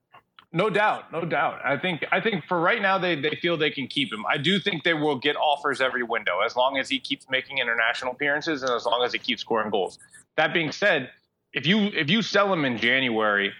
[0.53, 1.59] No doubt, no doubt.
[1.63, 4.25] I think I think for right now they, they feel they can keep him.
[4.25, 7.57] I do think they will get offers every window as long as he keeps making
[7.57, 9.99] international appearances and as long as he keeps scoring goals.
[10.37, 11.09] That being said,
[11.51, 13.51] if you if you sell him in January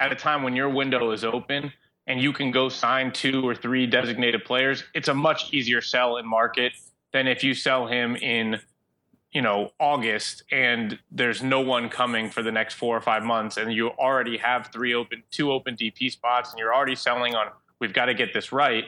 [0.00, 1.72] at a time when your window is open
[2.08, 6.16] and you can go sign two or three designated players, it's a much easier sell
[6.16, 6.72] in market
[7.12, 8.58] than if you sell him in
[9.36, 13.58] you know August and there's no one coming for the next four or five months
[13.58, 17.48] and you already have three open two open DP spots and you're already selling on
[17.78, 18.84] we've got to get this right.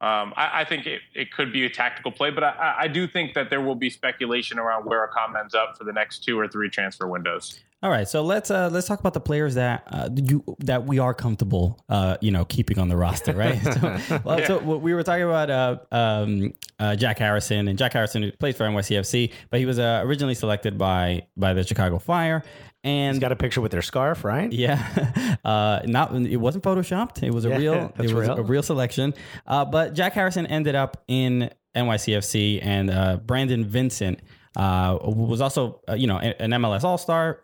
[0.00, 3.06] Um, I, I think it, it could be a tactical play, but I, I do
[3.06, 6.36] think that there will be speculation around where Accam ends up for the next two
[6.36, 7.60] or three transfer windows.
[7.82, 10.98] All right, so let's uh, let's talk about the players that uh, you that we
[10.98, 13.62] are comfortable, uh, you know, keeping on the roster, right?
[14.08, 18.32] so, well, so we were talking about uh, um, uh, Jack Harrison, and Jack Harrison
[18.40, 22.42] plays for NYCFC, but he was uh, originally selected by by the Chicago Fire,
[22.82, 24.50] And He's got a picture with their scarf, right?
[24.50, 27.22] yeah, uh, not it wasn't photoshopped.
[27.22, 28.38] It was a Yeah, real, it was real.
[28.38, 29.12] a real selection.
[29.46, 34.20] Uh, but Jack Harrison ended up in NYCFC, and uh, Brandon Vincent
[34.56, 37.42] uh, was also, uh, you know, an MLS All Star.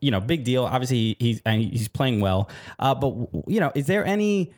[0.00, 0.64] You know, big deal.
[0.64, 2.48] Obviously, he's and he's playing well.
[2.78, 3.14] Uh, but
[3.48, 4.52] you know, is there any?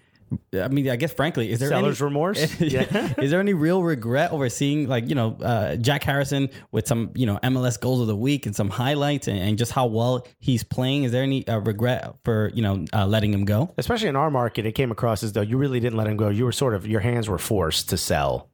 [0.53, 2.61] I mean, I guess frankly, is there Seller's any, remorse?
[2.61, 3.15] Yeah.
[3.19, 7.11] is there any real regret over seeing like you know uh, Jack Harrison with some
[7.15, 10.27] you know MLS goals of the week and some highlights and, and just how well
[10.41, 11.05] he's playing?
[11.05, 13.73] Is there any uh, regret for you know uh, letting him go?
[13.79, 16.29] Especially in our market, it came across as though you really didn't let him go.
[16.29, 18.51] You were sort of your hands were forced to sell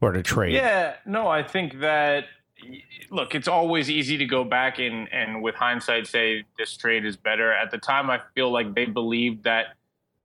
[0.00, 0.54] or to trade.
[0.54, 2.24] Yeah, no, I think that
[3.10, 7.16] look, it's always easy to go back and and with hindsight say this trade is
[7.16, 7.52] better.
[7.52, 9.76] At the time, I feel like they believed that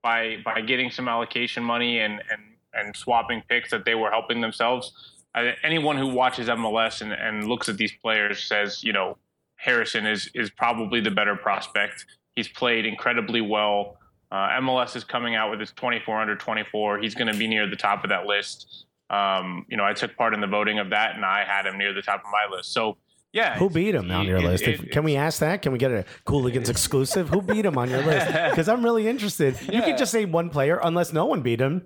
[0.01, 2.41] by by getting some allocation money and and
[2.73, 4.91] and swapping picks that they were helping themselves.
[5.33, 9.17] I, anyone who watches MLS and, and looks at these players says, you know,
[9.55, 12.05] Harrison is is probably the better prospect.
[12.35, 13.97] He's played incredibly well.
[14.31, 16.99] Uh, MLS is coming out with his 24 under 24.
[16.99, 18.85] He's going to be near the top of that list.
[19.09, 21.77] Um, you know, I took part in the voting of that, and I had him
[21.77, 22.73] near the top of my list.
[22.73, 22.97] So,
[23.31, 24.63] yeah, Who beat him on your it- list?
[24.63, 25.61] it- If- can we ask that?
[25.61, 27.27] Can we get a Cooligans exclusive?
[27.29, 28.27] Who beat him on your list?
[28.49, 29.57] Because I'm really interested.
[29.71, 31.85] You could just say one player, unless no one beat him.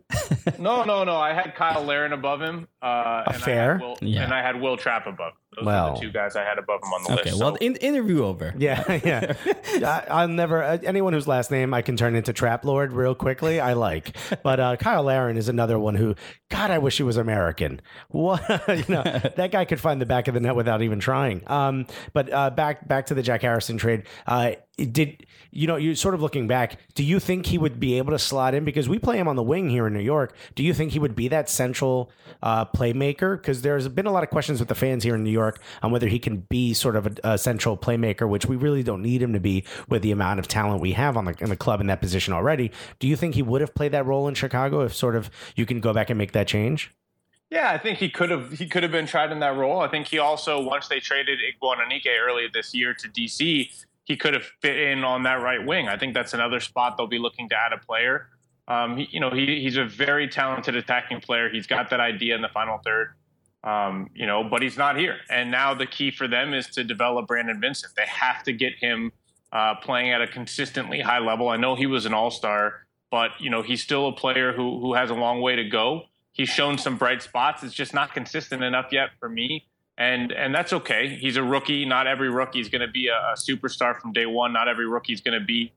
[0.59, 1.17] No, no, no.
[1.17, 2.67] I had Cyle Larin above him.
[2.81, 3.79] Uh, and fair.
[3.81, 4.23] I Will, Yeah.
[4.23, 5.33] And I had Will Trapp above.
[5.33, 5.48] him.
[5.55, 5.89] Those Well.
[5.89, 7.41] are the two guys I had above him on the Okay, list.
[7.41, 8.53] well, so- in, interview over.
[8.57, 9.33] Yeah, yeah.
[9.83, 13.15] I, I'll never uh, anyone whose last name I can turn into Trap Lord real
[13.15, 13.59] quickly.
[13.59, 16.13] I like, but uh, Cyle Larin is another one who,
[16.49, 17.81] God, I wish he was American.
[18.09, 19.01] What you know,
[19.35, 21.41] that guy could find the back of the net without even trying.
[21.47, 24.03] Um, but uh, back back to the Jack Harrison trade.
[24.85, 25.75] Did you know?
[25.75, 26.79] You sort of looking back.
[26.95, 29.35] Do you think he would be able to slot in because we play him on
[29.35, 30.35] the wing here in New York?
[30.55, 32.11] Do you think he would be that central
[32.41, 33.37] uh, playmaker?
[33.37, 35.91] Because there's been a lot of questions with the fans here in New York on
[35.91, 39.21] whether he can be sort of a, a central playmaker, which we really don't need
[39.21, 41.81] him to be with the amount of talent we have on the in the club
[41.81, 42.71] in that position already.
[42.99, 45.65] Do you think he would have played that role in Chicago if sort of you
[45.65, 46.91] can go back and make that change?
[47.49, 49.79] Yeah, I think he could have he could have been tried in that role.
[49.79, 54.33] I think he also once they traded Igboananike earlier this year to DC, he could
[54.33, 55.87] have fit in on that right wing.
[55.87, 58.27] I think that's another spot they'll be looking to add a player.
[58.67, 61.47] Um, he, you know, he, he's a very talented attacking player.
[61.47, 63.13] He's got that idea in the final third.
[63.63, 65.17] Um, you know, but he's not here.
[65.29, 67.93] And now the key for them is to develop Brandon Vincent.
[67.95, 69.11] They have to get him
[69.51, 71.49] uh, playing at a consistently high level.
[71.49, 74.79] I know he was an all star, but you know he's still a player who
[74.79, 76.03] who has a long way to go.
[76.31, 77.63] He's shown some bright spots.
[77.63, 79.67] It's just not consistent enough yet for me,
[79.99, 81.09] and and that's okay.
[81.09, 81.85] He's a rookie.
[81.85, 84.53] Not every rookie is going to be a, a superstar from day one.
[84.53, 85.73] Not every rookie is going to be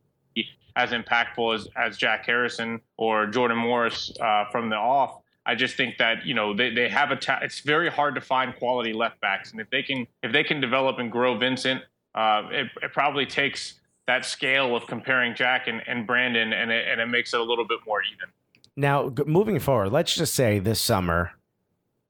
[0.77, 5.19] as impactful as as Jack Harrison or Jordan Morris uh, from the off.
[5.45, 8.21] I just think that you know they, they have a ta- it's very hard to
[8.21, 11.83] find quality left backs, and if they can if they can develop and grow Vincent,
[12.15, 16.87] uh, it, it probably takes that scale of comparing Jack and, and Brandon, and it,
[16.89, 18.33] and it makes it a little bit more even.
[18.77, 21.33] Now, moving forward, let's just say this summer,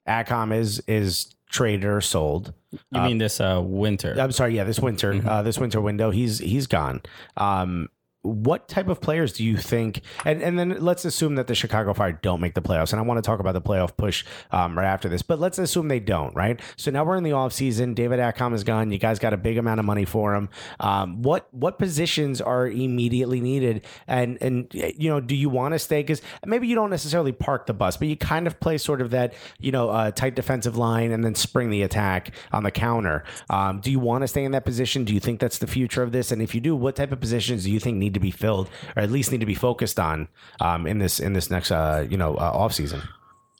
[0.07, 2.53] Accam is is traded or sold.
[2.91, 4.17] You mean this uh, winter?
[4.19, 5.29] I'm sorry, yeah, this winter, Mm-hmm.
[5.29, 7.03] uh, this winter window, he's he's gone.
[7.37, 7.89] Um,
[8.23, 10.01] what type of players do you think?
[10.25, 12.93] And and then let's assume that the Chicago Fire don't make the playoffs.
[12.93, 15.23] And I want to talk about the playoff push um, right after this.
[15.23, 16.35] But let's assume they don't.
[16.35, 16.61] Right.
[16.77, 17.95] So now we're in the off season.
[17.95, 18.93] David Accam is gone.
[18.93, 20.49] You guys got a big amount of money for him.
[20.79, 23.85] Um, what what positions are immediately needed?
[24.07, 26.01] And and you know, do you want to stay?
[26.01, 29.11] Because maybe you don't necessarily park the bus, but you kind of play sort of
[29.11, 33.25] that you know uh, tight defensive line and then spring the attack on the counter.
[33.51, 35.05] Um, do you want to stay in that position?
[35.05, 36.31] Do you think that's the future of this?
[36.31, 38.69] And if you do, what type of positions do you think need to be filled,
[38.97, 40.29] or at least need to be focused on
[40.61, 43.03] um, in this in this next uh, you know uh, off season?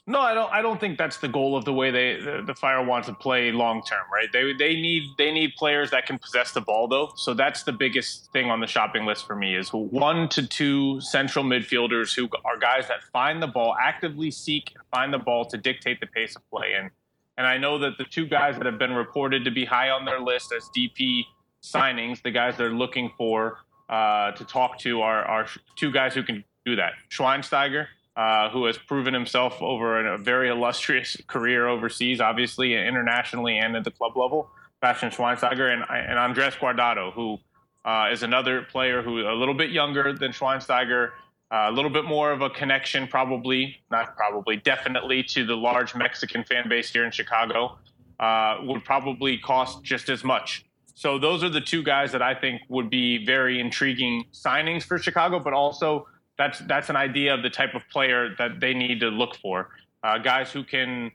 [0.05, 0.53] No, I don't.
[0.53, 3.15] I don't think that's the goal of the way they the, the Fire want to
[3.15, 4.27] play long term, right?
[4.33, 7.13] They they need they need players that can possess the ball though.
[7.15, 11.01] So that's the biggest thing on the shopping list for me is one to two
[11.01, 15.57] central midfielders who are guys that find the ball, actively seek find the ball to
[15.57, 16.73] dictate the pace of play.
[16.77, 16.91] And
[17.37, 20.05] and I know that the two guys that have been reported to be high on
[20.05, 21.23] their list as DP
[21.63, 23.59] signings, the guys they're looking for
[23.93, 26.95] uh, to talk to are two guys who can do that.
[27.11, 27.87] Schweinsteiger
[28.17, 33.85] uh, who has proven himself over a very illustrious career overseas, obviously internationally and at
[33.85, 34.51] the club level.
[34.81, 37.39] Bastian Schweinsteiger and, and Andres Guardado, who
[37.85, 41.11] uh, is another player who a little bit younger than Schweinsteiger,
[41.51, 45.95] uh, a little bit more of a connection, probably not probably, definitely to the large
[45.95, 47.79] Mexican fan base here in Chicago.
[48.21, 50.65] Uh, would probably cost just as much.
[50.95, 54.99] So those are the two guys that I think would be very intriguing signings for
[54.99, 56.07] Chicago, but also
[56.39, 59.71] that's that's an idea of the type of player that they need to look for.
[60.03, 61.11] Uh, guys who can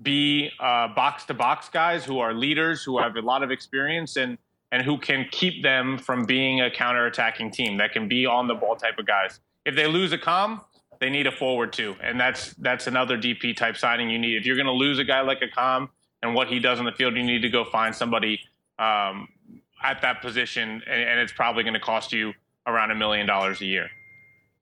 [0.00, 4.38] be box to box guys, who are leaders, who have a lot of experience, and
[4.70, 8.54] and who can keep them from being a counterattacking team that can be on the
[8.54, 9.40] ball type of guys.
[9.64, 10.60] If they lose Accam,
[11.00, 14.36] they need a forward too, and that's that's another DP type signing you need.
[14.36, 15.88] If you're going to lose a guy like Accam
[16.22, 18.40] and what he does on the field, you need to go find somebody
[18.78, 19.28] um,
[19.82, 22.32] at that position, and, and it's probably going to cost you
[22.66, 23.88] around a million dollars a year.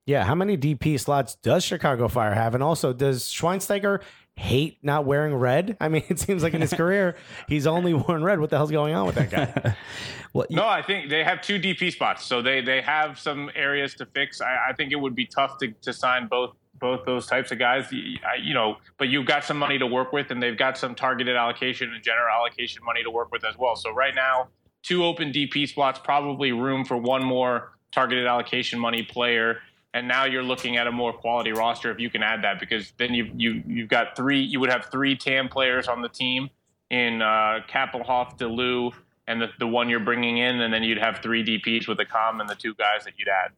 [0.07, 2.55] Yeah, how many DP slots does Chicago Fire have?
[2.55, 4.03] And also, does Schweinsteiger
[4.37, 5.77] hate not wearing red?
[5.81, 7.17] I mean, it seems like in his career,
[7.49, 8.39] he's only worn red.
[8.39, 9.77] What the hell's going on with that guy?
[10.33, 13.95] Well, No, I think they have two DP spots, so they they have some areas
[13.95, 14.43] to fix.
[14.43, 17.59] I, I think it would be tough to, to sign both both those types of
[17.59, 17.91] guys.
[17.93, 21.37] You know, but you've got some money to work with, and they've got some targeted
[21.37, 23.77] allocation and general allocation money to work with as well.
[23.77, 24.49] So right now,
[24.83, 29.59] two open DP spots, probably room for one more targeted allocation money player.
[29.95, 32.93] And now you're looking at a more quality roster if you can add that, because
[32.99, 34.41] then you've you you've got three.
[34.41, 36.51] You would have three TAM players on the team
[36.91, 38.93] in uh, Kappelhof, DeLu,
[39.27, 42.05] and the, the one you're bringing in, and then you'd have three DPs with the
[42.05, 43.53] com and the two guys that you'd add.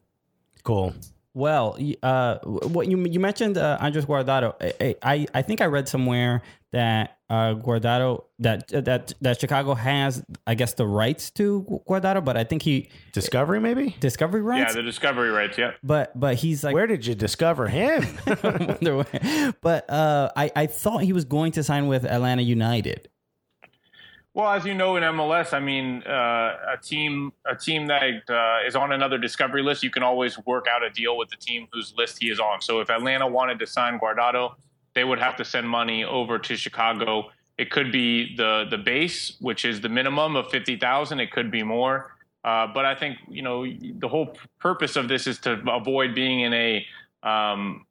[0.62, 0.94] cool.
[1.38, 4.54] Well, uh, what you you mentioned uh, Andres Guardado.
[4.60, 10.24] I, I I think I read somewhere that uh, Guardado that that that Chicago has,
[10.48, 13.94] I guess, the rights to Guardado, but I think he Discovery, maybe?
[14.00, 14.74] discovery rights.
[14.74, 15.56] Yeah, the discovery rights.
[15.56, 15.74] Yeah.
[15.84, 18.02] but but he's like Where did you discover him?
[18.26, 19.52] I wonder why.
[19.62, 23.08] But uh, I I thought he was going to sign with Atlanta United.
[24.38, 28.64] Well, as you know in MLS, I mean, uh, a team a team that uh,
[28.64, 31.66] is on another discovery list, you can always work out a deal with the team
[31.72, 32.60] whose list he is on.
[32.60, 34.54] So if Atlanta wanted to sign Guardado,
[34.94, 37.30] they would have to send money over to Chicago.
[37.58, 41.18] It could be the the base, which is the minimum of fifty thousand.
[41.18, 42.12] It could be more.
[42.44, 46.42] Uh, but I think you know the whole purpose of this is to avoid being
[46.42, 46.86] in a
[47.24, 47.86] um,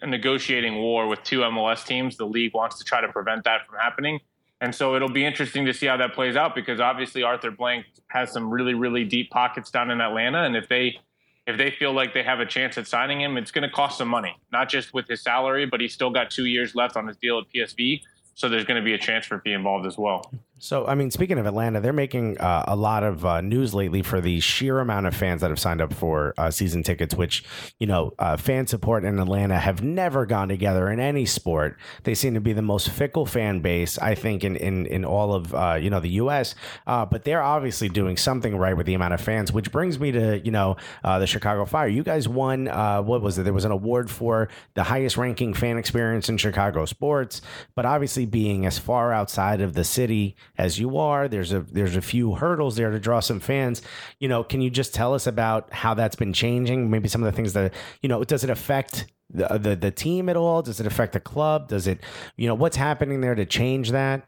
[0.00, 2.16] a negotiating war with two MLS teams.
[2.16, 4.20] The league wants to try to prevent that from happening.
[4.64, 7.84] And so it'll be interesting to see how that plays out because obviously Arthur Blank
[8.06, 10.42] has some really, really deep pockets down in Atlanta.
[10.44, 10.98] And if they
[11.46, 13.98] if they feel like they have a chance at signing him, it's going to cost
[13.98, 17.06] some money, not just with his salary, but he's still got two years left on
[17.06, 18.00] his deal at PSV.
[18.32, 20.32] So there's going to be a transfer fee involved as well.
[20.64, 24.00] So, I mean, speaking of Atlanta, they're making uh, a lot of uh, news lately
[24.00, 27.44] for the sheer amount of fans that have signed up for uh, season tickets, which,
[27.78, 31.76] you know, uh, fan support in Atlanta have never gone together in any sport.
[32.04, 35.34] They seem to be the most fickle fan base, I think, in, in, in all
[35.34, 36.54] of, uh, you know, the U.S.
[36.86, 40.12] Uh, but they're obviously doing something right with the amount of fans, which brings me
[40.12, 41.88] to, you know, the Chicago Fire.
[41.88, 42.68] You guys won,
[43.04, 43.42] what was it?
[43.42, 47.42] There was an award for the highest ranking fan experience in Chicago sports,
[47.74, 51.96] but obviously being as far outside of the city as you are, there's a there's
[51.96, 53.82] a few hurdles there to draw some fans.
[54.18, 56.90] You know, can you just tell us about how that's been changing?
[56.90, 60.28] Maybe some of the things that you know, does it affect the the, the team
[60.28, 60.62] at all?
[60.62, 61.68] Does it affect the club?
[61.68, 62.00] Does it,
[62.36, 64.26] you know, what's happening there to change that?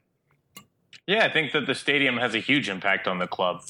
[1.07, 3.62] Yeah, I think that the stadium has a huge impact on the club.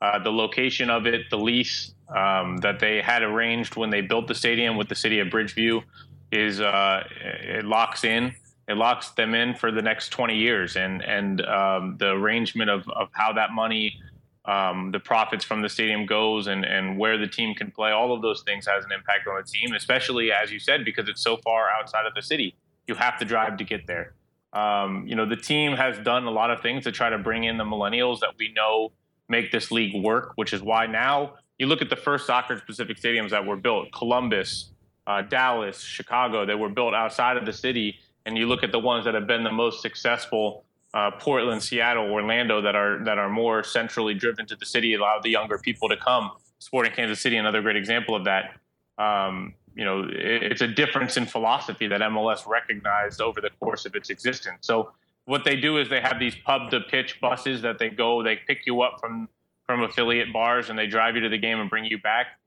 [0.00, 4.28] Uh, the location of it, the lease um, that they had arranged when they built
[4.28, 5.82] the stadium with the city of Bridgeview,
[6.30, 8.34] is uh, it locks in.
[8.68, 12.88] It locks them in for the next 20 years, and and um, the arrangement of,
[12.88, 14.00] of how that money,
[14.46, 18.14] um, the profits from the stadium goes, and and where the team can play, all
[18.14, 21.22] of those things has an impact on the team, especially as you said, because it's
[21.22, 22.56] so far outside of the city.
[22.86, 24.14] You have to drive to get there.
[24.52, 27.44] Um, you know, the team has done a lot of things to try to bring
[27.44, 28.92] in the millennials that we know
[29.28, 32.98] make this league work, which is why now you look at the first soccer specific
[32.98, 34.70] stadiums that were built Columbus,
[35.06, 37.98] uh, Dallas, Chicago, they were built outside of the city.
[38.26, 40.64] And you look at the ones that have been the most successful
[40.94, 45.18] uh, Portland, Seattle, Orlando, that are that are more centrally driven to the city, allow
[45.20, 46.30] the younger people to come.
[46.60, 48.54] Sporting Kansas City, another great example of that.
[48.96, 53.86] Um, you know, it, it's a difference in philosophy that MLS recognized over the course
[53.86, 54.58] of its existence.
[54.60, 54.92] So
[55.24, 58.36] what they do is they have these pub to pitch buses that they go, they
[58.46, 59.28] pick you up from
[59.66, 62.38] from affiliate bars and they drive you to the game and bring you back.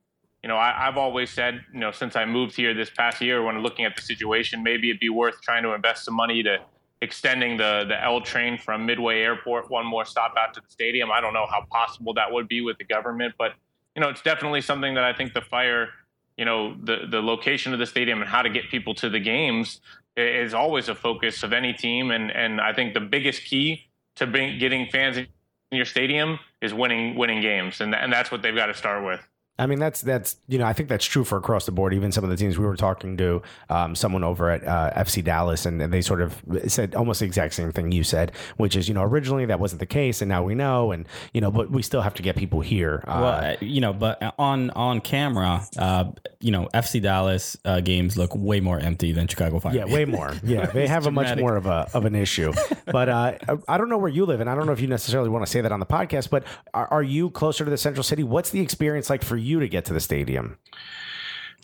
[0.44, 3.44] You know, I, I've always said, you know, since I moved here this past year,
[3.44, 6.60] when looking at the situation, maybe it'd be worth trying to invest some money to
[7.02, 11.12] extending the the L train from Midway Airport one more stop out to the stadium.
[11.12, 13.54] I don't know how possible that would be with the government, but
[13.96, 15.90] you know, it's definitely something that I think the fire,
[16.38, 19.20] you know, the the location of the stadium and how to get people to the
[19.20, 19.82] games
[20.16, 24.28] is always a focus of any team, and and I think the biggest key to
[24.28, 25.28] bring, getting fans in
[25.72, 29.20] your stadium is winning winning games, and and that's what they've got to start with.
[29.60, 31.94] I mean, that's that's you know, I think that's true for across the board.
[31.94, 35.24] Even some of the teams we were talking to, um, someone over at uh, FC
[35.24, 38.76] Dallas, and, and they sort of said almost the exact same thing you said, which
[38.76, 41.50] is you know originally that wasn't the case, and now we know, and you know,
[41.50, 43.04] but we still have to get people here.
[43.08, 47.80] Uh, Well, uh, you know, but on on camera, uh, you know, FC Dallas uh,
[47.82, 49.74] games look way more empty than Chicago Fire.
[49.74, 50.34] Yeah, way more.
[50.44, 51.42] Yeah, they have a much dramatic.
[51.42, 52.54] more of a of an issue.
[52.86, 55.30] But uh, I don't know where you live, and I don't know if you necessarily
[55.30, 56.30] want to say that on the podcast.
[56.30, 58.24] But are, are you closer to the central city?
[58.24, 60.58] What's the experience like for you to get to the stadium?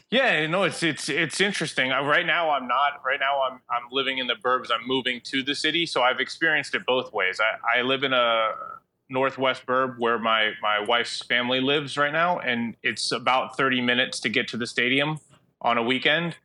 [0.09, 1.91] Yeah, no, it's it's it's interesting.
[1.91, 3.01] Uh, right now, I'm not.
[3.03, 4.67] Right now, I'm I'm living in the burbs.
[4.71, 7.39] I'm moving to the city, so I've experienced it both ways.
[7.39, 8.51] I, I live in a
[9.13, 14.19] northwest burb where my my wife's family lives right now, and it's about 30 minutes
[14.21, 15.19] to get to the stadium
[15.61, 16.35] on a weekend.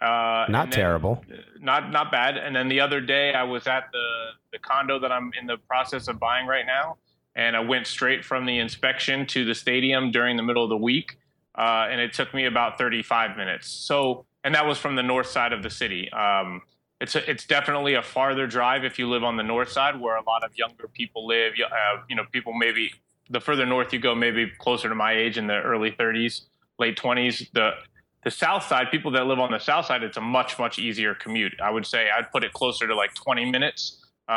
[0.00, 1.24] Uh, Not then- terrible.
[1.60, 2.36] not not bad.
[2.36, 4.08] And then the other day, I was at the
[4.52, 6.96] the condo that I'm in the process of buying right now,
[7.34, 10.76] and I went straight from the inspection to the stadium during the middle of the
[10.90, 11.18] week,
[11.58, 13.66] uh, and it took me about 35 minutes.
[13.68, 16.10] So, and that was from the north side of the city.
[16.12, 16.62] Um,
[17.00, 20.16] it's a, it's definitely a farther drive if you live on the north side, where
[20.16, 21.56] a lot of younger people live.
[21.56, 22.92] You- Uh, you know, people maybe
[23.30, 26.42] the further north you go, maybe closer to my age in the early 30s,
[26.78, 27.50] late 20s.
[27.52, 27.72] The
[28.24, 31.14] the south side, people that live on the south side, it's a much much easier
[31.14, 31.54] commute.
[31.62, 34.32] I would say I'd put it closer to like 20 minutes uh,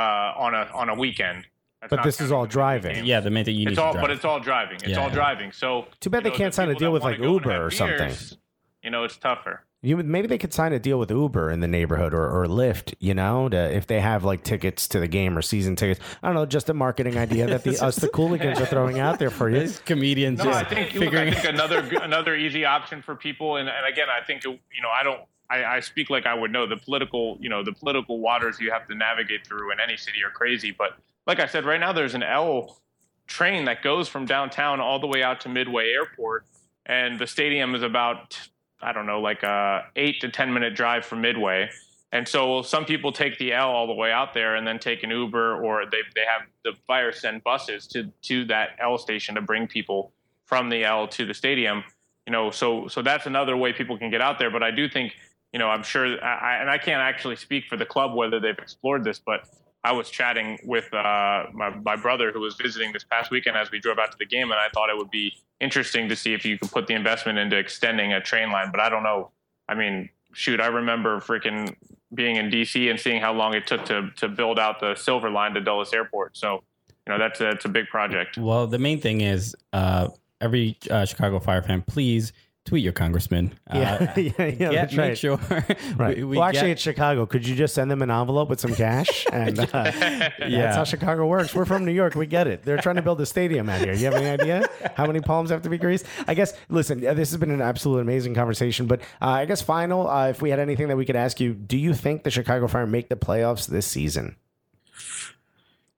[0.45, 1.47] on a on a weekend.
[1.82, 2.93] That's But this is all driving.
[2.93, 3.07] games.
[3.07, 4.03] yeah, the main thing you need It's to all, drive.
[4.03, 4.76] but it's all driving.
[4.76, 5.01] It's Yeah.
[5.01, 5.51] all driving.
[5.51, 7.62] So Too bad you they know, can't the sign a deal with, like, Uber have
[7.64, 7.97] or something.
[7.97, 8.38] beers,
[8.84, 9.64] You know, it's tougher.
[9.84, 12.93] You maybe they could sign a deal with Uber in the neighborhood or, or Lyft,
[12.99, 15.99] you know, to, if they have like tickets to the game or season tickets.
[16.21, 19.17] I don't know, just a marketing idea that the us the Cooligans are throwing out
[19.17, 19.71] there for you.
[19.86, 23.67] Comedians No, just I think look, I think another another easy option for people, and,
[23.67, 26.67] and again, I think you know I don't I, I speak like I would know
[26.67, 30.23] the political you know the political waters you have to navigate through in any city
[30.23, 30.91] are crazy, but
[31.25, 32.79] like I said, right now there's an L
[33.25, 36.45] train that goes from downtown all the way out to Midway Airport,
[36.86, 38.38] and the stadium is about
[38.82, 41.69] I don't know like a eight to ten minute drive from Midway.
[42.13, 45.01] And so some people take the L all the way out there and then take
[45.03, 49.36] an Uber or they, they have the fire send buses to, to that L station
[49.36, 50.11] to bring people
[50.45, 51.84] from the L to the stadium.
[52.27, 54.51] You know, so so that's another way people can get out there.
[54.51, 55.13] But I do think,
[55.53, 58.59] you know, I'm sure, I, and I can't actually speak for the club whether they've
[58.59, 59.47] explored this, but
[59.84, 63.71] I was chatting with uh, my, my brother who was visiting this past weekend as
[63.71, 66.34] we drove out to the game, and I thought it would be interesting to see
[66.34, 68.69] if you could put the investment into extending a train line.
[68.71, 69.32] But I don't know.
[69.67, 71.75] I mean, shoot, I remember freaking
[72.13, 75.29] being in DC and seeing how long it took to to build out the Silver
[75.29, 76.38] Line to Dulles Airport.
[76.38, 76.63] So,
[77.07, 78.38] you know, that's a, that's a big project.
[78.38, 80.09] Well, the main thing is uh,
[80.39, 82.34] every uh, Chicago Fire fan, please
[82.72, 83.53] tweet your congressman.
[83.74, 85.38] Yeah, Uh, yeah, yeah, get- that's make sure.
[85.97, 86.15] Right.
[86.17, 87.26] we- we well, actually, get- it's Chicago.
[87.26, 89.26] Could you just send them an envelope with some cash?
[89.34, 91.53] And uh, that's how Chicago works.
[91.53, 92.15] We're from New York.
[92.15, 92.63] We get it.
[92.63, 93.93] They're trying to build a stadium out here.
[93.93, 96.05] You have any idea how many palms have to be greased?
[96.28, 96.53] I guess.
[96.69, 98.88] Listen, uh, this has been an absolute amazing conversation.
[98.88, 101.53] But uh, I guess final, uh, if we had anything that we could ask you,
[101.53, 104.38] do you think the Chicago Fire make the playoffs this season?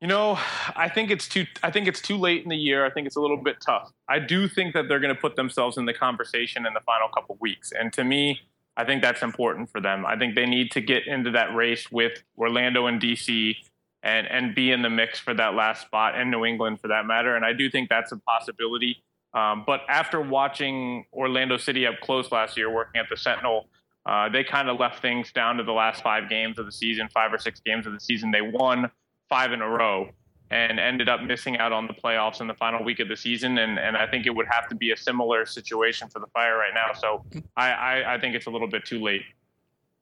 [0.03, 0.37] You know,
[0.75, 1.45] I think it's too.
[1.63, 2.85] I think it's too late in the year.
[2.85, 3.89] I think it's a little bit tough.
[4.09, 7.07] I do think that they're going to put themselves in the conversation in the final
[7.07, 8.41] couple weeks, and to me,
[8.75, 10.05] I think that's important for them.
[10.05, 13.55] I think they need to get into that race with Orlando and DC,
[14.03, 17.05] and and be in the mix for that last spot, and New England for that
[17.05, 17.37] matter.
[17.37, 19.01] And I do think that's a possibility.
[19.33, 23.69] Um, but after watching Orlando City up close last year, working at the Sentinel,
[24.05, 27.07] uh, they kind of left things down to the last five games of the season,
[27.13, 28.31] five or six games of the season.
[28.31, 28.91] They won
[29.33, 30.07] five in a row
[30.51, 33.57] and ended up missing out on the playoffs in the final week of the season.
[33.57, 36.55] And, and I think it would have to be a similar situation for the Fire
[36.55, 36.93] right now.
[36.93, 37.25] So
[37.57, 39.23] I, I, I think it's a little bit too late.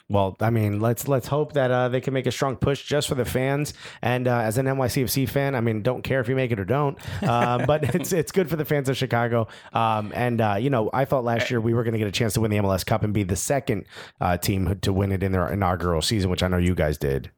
[0.10, 3.08] Well, I mean, let's let's hope that uh, they can make a strong push just
[3.08, 3.74] for the fans.
[4.02, 6.66] And uh, as an NYCFC fan, I mean, don't care if you make it or
[6.66, 9.48] don't, uh, but it's it's good for the fans of Chicago.
[9.72, 12.12] Um, and uh, you know, I thought last year we were going to get a
[12.12, 13.86] chance to win the MLS Cup and be the second
[14.20, 17.32] uh, team to win it in their inaugural season, which I know you guys did.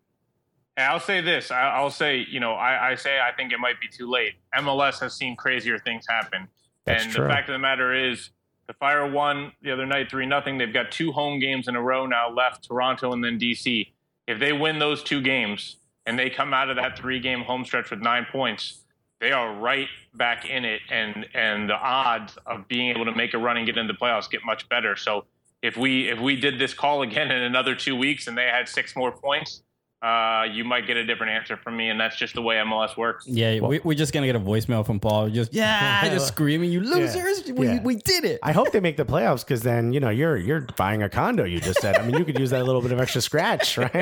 [0.76, 1.52] And I'll say this.
[1.52, 4.34] I, I'll say, you know, I, I say I think it might be too late.
[4.58, 6.48] MLS has seen crazier things happen.
[6.86, 7.24] That's and true.
[7.24, 8.32] the fact of the matter is,
[8.68, 10.58] the Fire won the other night three nothing.
[10.58, 13.92] They've got two home games in a row now left: Toronto and then DC.
[14.26, 17.66] If they win those two games and they come out of that three game home
[17.66, 18.84] stretch with nine points,
[19.20, 23.34] they are right back in it, and and the odds of being able to make
[23.34, 24.96] a run and get into the playoffs get much better.
[24.96, 25.26] So
[25.62, 28.68] if we if we did this call again in another two weeks and they had
[28.70, 29.62] six more points,
[30.04, 32.98] uh, you might get a different answer from me, and that's just the way MLS
[32.98, 33.26] works.
[33.26, 35.30] Yeah, we, we're just gonna get a voicemail from Paul.
[35.30, 37.50] Just yeah, just screaming, "You losers!
[37.52, 37.82] We, Yeah.
[37.82, 40.68] we did it!" I hope they make the playoffs because then you know you're you're
[40.76, 41.46] buying a condo.
[41.46, 41.98] You just said.
[41.98, 43.94] I mean, you could use that little bit of extra scratch, right?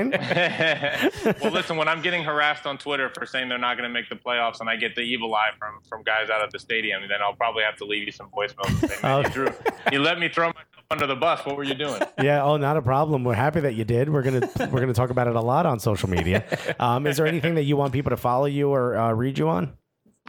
[1.41, 4.09] well, listen, when I'm getting harassed on Twitter for saying they're not going to make
[4.09, 7.03] the playoffs, and I get the evil eye from from guys out of the stadium,
[7.07, 8.81] then I'll probably have to leave you some voicemails.
[8.81, 9.47] And say, Man, you, threw,
[9.91, 11.45] you let me throw myself under the bus.
[11.45, 12.01] What were you doing?
[12.21, 12.43] Yeah.
[12.43, 13.23] Oh, not a problem.
[13.23, 14.09] We're happy that you did.
[14.09, 16.45] We're gonna we're gonna talk about it a lot on social media.
[16.79, 19.49] Um, is there anything that you want people to follow you or uh, read you
[19.49, 19.75] on?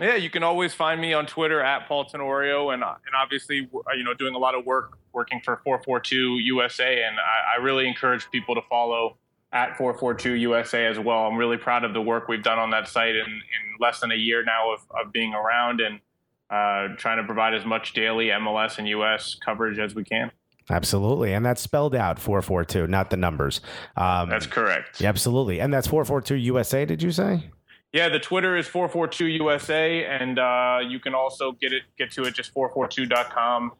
[0.00, 3.68] Yeah, you can always find me on Twitter at Paul Tenorio, and uh, and obviously,
[3.74, 7.62] uh, you know, doing a lot of work working for 442 USA, and I, I
[7.62, 9.18] really encourage people to follow
[9.52, 11.26] at 442 USA as well.
[11.26, 14.10] I'm really proud of the work we've done on that site in, in less than
[14.10, 16.00] a year now of, of being around and
[16.48, 20.30] uh, trying to provide as much daily MLS and US coverage as we can.
[20.72, 23.60] Absolutely, and that's spelled out four four two, not the numbers.
[23.96, 25.00] Um, That's correct.
[25.00, 26.84] yeah, absolutely, and that's four four two USA.
[26.84, 27.50] Did you say?
[27.92, 32.22] Yeah, the Twitter is 442 USA, and uh, you can also get it get to
[32.22, 33.72] it just 442.com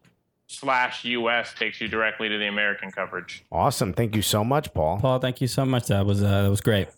[0.45, 3.43] slash US takes you directly to the American coverage.
[3.51, 3.91] Awesome.
[3.91, 4.99] Thank you so much, Paul.
[4.99, 5.87] Paul, thank you so much.
[5.87, 6.89] That was uh, that was great.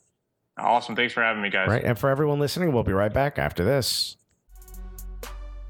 [0.57, 0.95] Awesome.
[0.95, 1.69] Thanks for having me, guys.
[1.69, 4.17] Right, and for everyone listening, we'll be right back after this.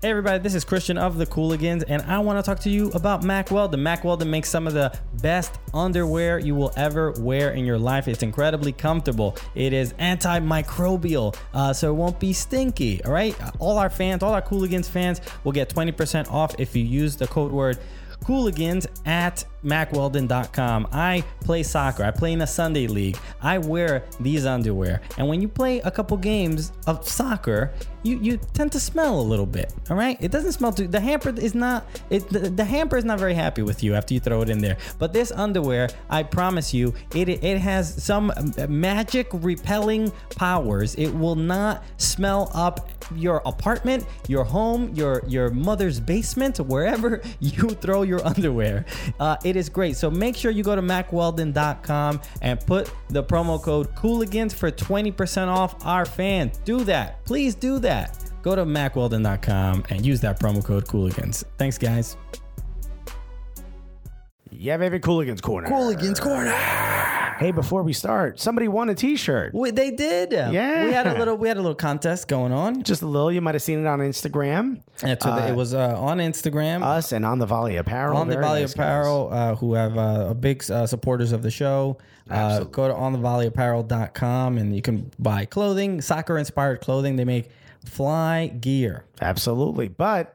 [0.02, 2.89] Hey everybody, this is Christian of the Cooligans, and I want to talk to you
[2.91, 3.82] about Mack Weldon.
[3.82, 8.10] Mack Weldon makes some of the best underwear you will ever wear in your life.
[8.10, 9.38] It's incredibly comfortable.
[9.56, 13.04] It is antimicrobial, uh, so it won't be stinky.
[13.06, 16.84] All right, all our fans, all our Cooligans fans, will get 20% off if you
[16.84, 17.80] use the code word
[18.26, 20.88] Cooligans at mackweldon.com.
[20.91, 22.03] I play soccer.
[22.03, 23.18] I play in a Sunday league.
[23.41, 25.01] I wear these underwear.
[25.18, 27.74] And when you play a couple games of soccer,
[28.05, 29.74] you, you tend to smell a little bit.
[29.89, 30.18] All right?
[30.22, 33.34] It doesn't smell too the hamper is not it the, the hamper is not very
[33.34, 34.78] happy with you after you throw it in there.
[34.99, 38.32] But this underwear, I promise you, it it has some
[38.70, 40.95] magic repelling powers.
[40.95, 47.70] It will not smell up your apartment, your home, your your mother's basement, wherever you
[47.70, 48.86] throw your underwear.
[49.20, 49.97] Uh, it is great.
[49.97, 55.47] So make sure you go to mackweldon.com and put the promo code Cooligans for 20%
[55.47, 56.51] off our fan.
[56.64, 57.24] Do that.
[57.26, 58.18] Please do that.
[58.41, 61.43] Go to mackweldon.com and use that promo code Cooligans.
[61.58, 62.18] Thanks, guys.
[64.60, 65.68] Yeah, baby, Cooligans Corner.
[65.68, 66.51] Cooligans Corner.
[67.38, 69.53] Hey, before we start, somebody won a T-shirt.
[69.53, 70.32] We, they did.
[70.32, 70.86] Yeah.
[70.86, 72.84] We had a little we had a little contest going on.
[72.84, 73.30] Just a little.
[73.30, 74.82] You might have seen it on Instagram.
[74.99, 76.82] That's what it was uh, on Instagram.
[76.82, 78.16] Us and on the Volley Apparel.
[78.16, 78.74] on the Very Valley nice.
[78.74, 81.97] Apparel, uh, who have uh, big uh, supporters of the show.
[82.30, 87.18] Uh, go to onthevolleyapparel.com and you can buy clothing, soccer inspired clothing.
[87.18, 87.49] They make
[87.86, 89.06] fly gear.
[89.22, 89.89] Absolutely.
[89.89, 90.34] But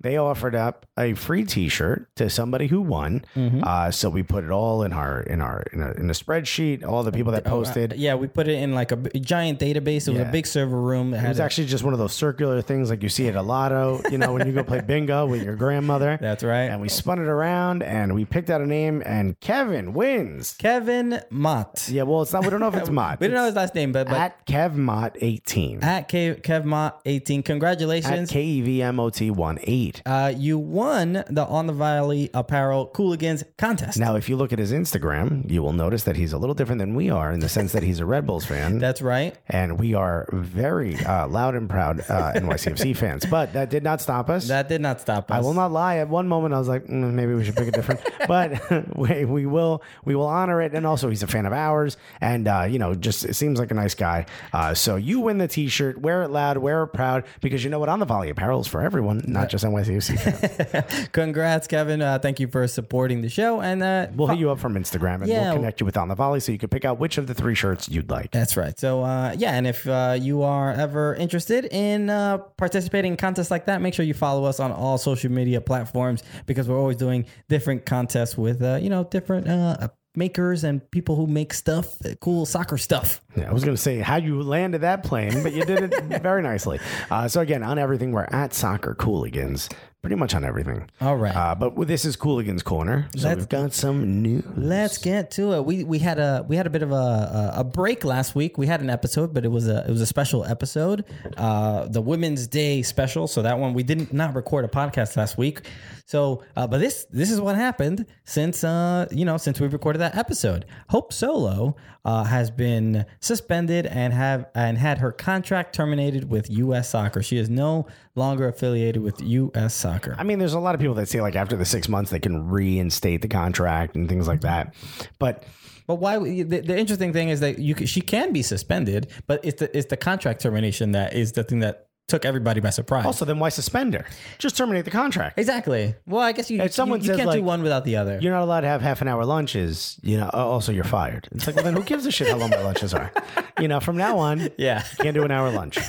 [0.00, 3.24] they offered up a free T-shirt to somebody who won.
[3.34, 3.62] Mm-hmm.
[3.64, 6.84] Uh, so we put it all in our in our in a, in a spreadsheet.
[6.84, 7.92] All the people that posted.
[7.92, 10.06] Uh, yeah, we put it in like a b- giant database.
[10.06, 10.28] It was Yeah.
[10.28, 11.14] a big server room.
[11.14, 13.42] It had was actually just one of those circular things like you see at a
[13.42, 16.18] lotto, you know, when you go play bingo with your grandmother.
[16.20, 16.64] That's right.
[16.70, 20.54] And we spun it around and we picked out a name and Kevin wins.
[20.58, 21.88] Kevin Mott.
[21.90, 23.20] Yeah, well, it's not, we don't know if it's Mott.
[23.20, 25.80] We don't know his last name, but, but at, Kev KevMott18.
[25.80, 27.38] Kev, Kev Mott 18.
[27.40, 28.30] At Congratulations.
[28.30, 30.02] K E V M O T 1 8.
[30.06, 33.98] uh, you won the On the Volley Apparel Cooligans contest.
[33.98, 36.78] Now, if you look at his Instagram, you will notice that he's a little different
[36.78, 38.78] than we are in the sense that he's a Red Bulls fan.
[38.88, 39.34] That's right.
[39.48, 43.24] and we are very uh, loud and proud uh, NYCFC fans.
[43.26, 44.48] But that did not stop us.
[44.48, 45.36] That did not stop us.
[45.36, 45.96] I will not lie.
[45.98, 48.00] At one moment, I was like, mm, maybe we should pick a different.
[48.28, 50.74] but we, we will we will honor it.
[50.74, 53.70] And also, he's a fan of ours, and uh, you know, just it seems like
[53.70, 54.26] a nice guy.
[54.52, 56.00] Uh, so you win the T-shirt.
[56.00, 56.58] Wear it loud.
[56.58, 57.24] Wear it proud.
[57.40, 57.88] Because you know what?
[57.88, 59.77] On the Volley Apparel is for everyone, not just NYCFC
[61.12, 62.02] Congrats, Kevin.
[62.02, 63.60] Uh, thank you for supporting the show.
[63.60, 65.44] And uh, We'll hit you up from Instagram, and Yeah.
[65.50, 67.34] we'll connect you with On the Volley, so you can pick out which of the
[67.34, 68.30] three shirts you'd like.
[68.30, 68.78] That's right.
[68.78, 73.50] So, uh, yeah, and if uh, you are ever interested in uh, participating in contests
[73.50, 76.96] like that, make sure you follow us on all social media platforms because we're always
[76.96, 81.96] doing different contests with, uh, you know, different uh, makers and people who make stuff,
[82.20, 83.20] cool soccer stuff.
[83.36, 86.04] Yeah, I was going to say how you landed that plane, but you did it
[86.22, 86.80] very nicely.
[87.10, 89.70] Uh, so again, on everything, we're at Soccer Cooligans,
[90.00, 90.88] pretty much on everything.
[91.00, 91.34] All right.
[91.34, 94.44] Uh, but this is Cooligans Corner, so Let's- we've got some news.
[94.56, 95.64] Let's get to it.
[95.64, 98.58] We we had a we had a bit of a, a break last week.
[98.58, 101.04] We had an episode, but it was a it was a special episode,
[101.36, 103.26] uh, the Women's Day special.
[103.26, 105.62] So that one we didn't not record a podcast last week.
[106.06, 109.98] So, uh, but this this is what happened since uh you know since we recorded
[109.98, 110.64] that episode.
[110.88, 116.88] Hope Solo uh, has been suspended and have and had her contract terminated with U.S.
[116.88, 117.22] Soccer.
[117.22, 117.86] She is no
[118.18, 119.72] longer affiliated with U.S.
[119.74, 120.14] Soccer.
[120.18, 122.20] I mean, there's a lot of people that say like after the six months they
[122.20, 124.74] can reinstate the contract and things like that.
[125.18, 125.44] But
[125.86, 126.18] But why?
[126.18, 129.76] The, the interesting thing is that you c- she can be suspended, but it's the
[129.76, 133.06] it's the contract termination that is the thing that took everybody by surprise.
[133.06, 134.04] also, then why suspend her?
[134.38, 135.38] Just terminate the contract.
[135.38, 135.94] exactly.
[136.06, 138.18] Well, I guess you If someone you, you says, can't do one without the other.
[138.20, 139.98] You're not allowed to have half an hour lunches.
[140.02, 140.30] You know.
[140.32, 141.28] oh, Also, you're fired.
[141.32, 143.12] It's like, well, then who gives a shit how long my lunches are?
[143.60, 144.82] You know, from now on, Yeah.
[144.98, 145.78] you can't do an hour lunch.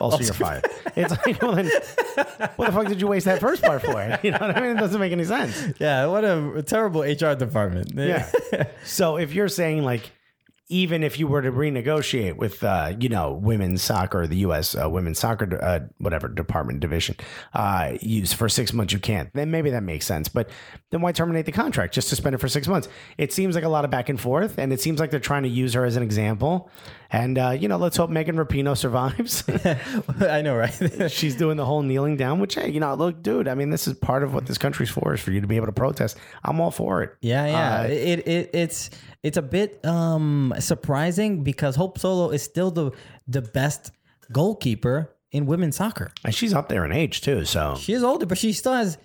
[0.00, 0.64] Also, you're fired.
[0.96, 1.66] It's like, well, then,
[2.56, 4.18] what the fuck did you waste that first part for?
[4.24, 4.76] You know what I mean?
[4.76, 5.62] It doesn't make any sense.
[5.78, 7.92] Yeah, what a terrible HR department.
[7.94, 8.28] Yeah.
[8.84, 10.10] so if you're saying like,
[10.68, 14.74] even if you were to renegotiate with, uh, you know, women's soccer, the U.S.
[14.74, 17.16] Uh, women's soccer, uh, whatever department division,
[17.52, 19.30] uh, use for six months, you can't.
[19.34, 20.28] Then maybe that makes sense.
[20.28, 20.48] But
[20.90, 21.92] then why terminate the contract?
[21.92, 22.88] Just to suspend it for six months.
[23.18, 25.42] It seems like a lot of back and forth, and it seems like they're trying
[25.42, 26.70] to use her as an example.
[27.10, 29.44] And uh, you know, let's hope Megan Rapinoe survives.
[30.28, 31.10] I know, right?
[31.10, 33.46] She's doing the whole kneeling down, which hey, you know, look, dude.
[33.48, 35.56] I mean, this is part of what this country's for, is for you to be
[35.56, 36.16] able to protest.
[36.44, 37.14] I'm all for it.
[37.20, 37.80] Yeah, yeah.
[37.80, 38.90] Uh, it, it it's
[39.22, 42.90] it's a bit um surprising because Hope Solo is still the
[43.28, 43.92] the best
[44.32, 46.10] goalkeeper in women's soccer.
[46.24, 48.98] and she's up there in age too, so She is older, but she still has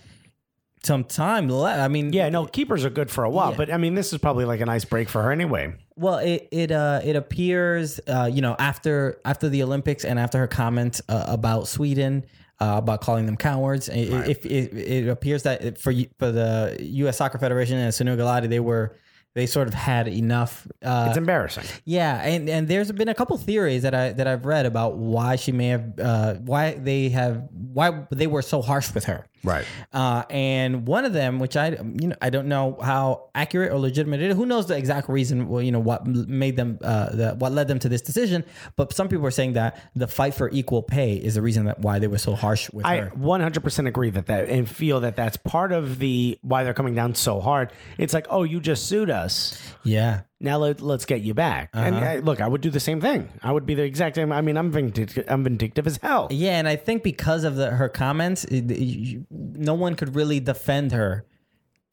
[0.84, 1.80] some time left.
[1.80, 3.58] I mean, Yeah, no, keepers are good for a while, Yeah.
[3.58, 5.74] but I mean, this is probably like a nice break for her anyway.
[5.96, 10.38] Well, it it uh it appears uh you know after after the Olympics and after
[10.38, 12.26] her comment uh, about Sweden
[12.62, 17.18] uh, about calling them cowards, it, if it, it appears that for for the U.S.
[17.18, 18.96] Soccer Federation and Sunil Gulati, they were
[19.36, 20.68] they sort of had enough.
[20.84, 21.64] Uh, It's embarrassing.
[21.86, 25.36] Yeah, and and there's been a couple theories that I that I've read about why
[25.38, 29.26] she may have uh, why they have why they were so harsh with her.
[29.44, 29.66] Right.
[29.94, 33.80] Uh, and one of them, which I you know I don't know how accurate or
[33.80, 34.36] legitimate it is.
[34.36, 35.48] Who knows the exact reason?
[35.48, 38.44] Well, you know what made them uh, the, what led them to this decision.
[38.76, 41.80] But some people are saying that the fight for equal pay is the reason that
[41.80, 43.10] why they were so harsh with I her.
[43.12, 47.16] 100% agree that that and feel that that's part of the why they're coming down
[47.16, 47.72] so hard.
[47.98, 49.60] It's like, oh, you just sued us.
[49.84, 50.22] Yeah.
[50.42, 51.70] Now let, let's get you back.
[51.74, 52.06] And Uh-huh.
[52.06, 53.28] uh, look, I would do the same thing.
[53.44, 54.32] I would be the exact same.
[54.32, 56.28] I mean, I'm vindictive, I'm vindictive as hell.
[56.32, 60.40] Yeah, and I think because of the, her comments, it- you- no one could really
[60.40, 61.26] defend her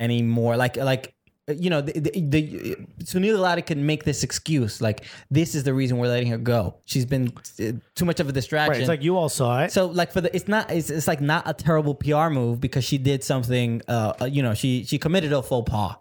[0.01, 0.57] anymore.
[0.57, 1.13] Like, like
[1.49, 5.73] you know, the, the, the Sunil Gulati can make this excuse, like this is the
[5.73, 6.75] reason we're letting her go.
[6.87, 8.73] She's been uh, too much of a distraction.
[8.73, 8.81] Right.
[8.81, 9.71] It's like you all saw it.
[9.71, 12.85] so, like for the, it's not, it's, it's like not a terrible PR move because
[12.85, 13.81] she did something.
[13.87, 15.95] Uh, uh, you know, she she committed a faux pas.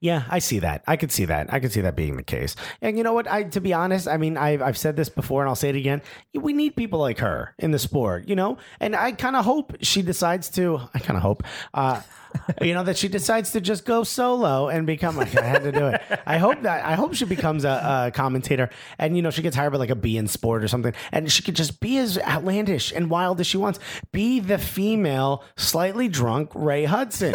[0.00, 0.82] Yeah, I see that.
[0.86, 1.52] I could see that.
[1.52, 2.56] I could see that being the case.
[2.80, 3.28] And you know what?
[3.28, 5.76] I to be honest, I mean, I've, I've said this before, and I'll say it
[5.76, 6.02] again.
[6.34, 8.58] We need people like her in the sport, you know.
[8.80, 10.80] And I kind of hope she decides to.
[10.94, 11.42] I kind of hope,
[11.74, 12.00] uh,
[12.62, 15.72] you know, that she decides to just go solo and become like I had to
[15.72, 16.02] do it.
[16.26, 19.56] I hope that I hope she becomes a, a commentator, and you know, she gets
[19.56, 22.92] hired by like a beIN Sport or something, and she could just be as outlandish
[22.92, 23.78] and wild as she wants.
[24.12, 27.34] Be the female, slightly drunk Ray Hudson.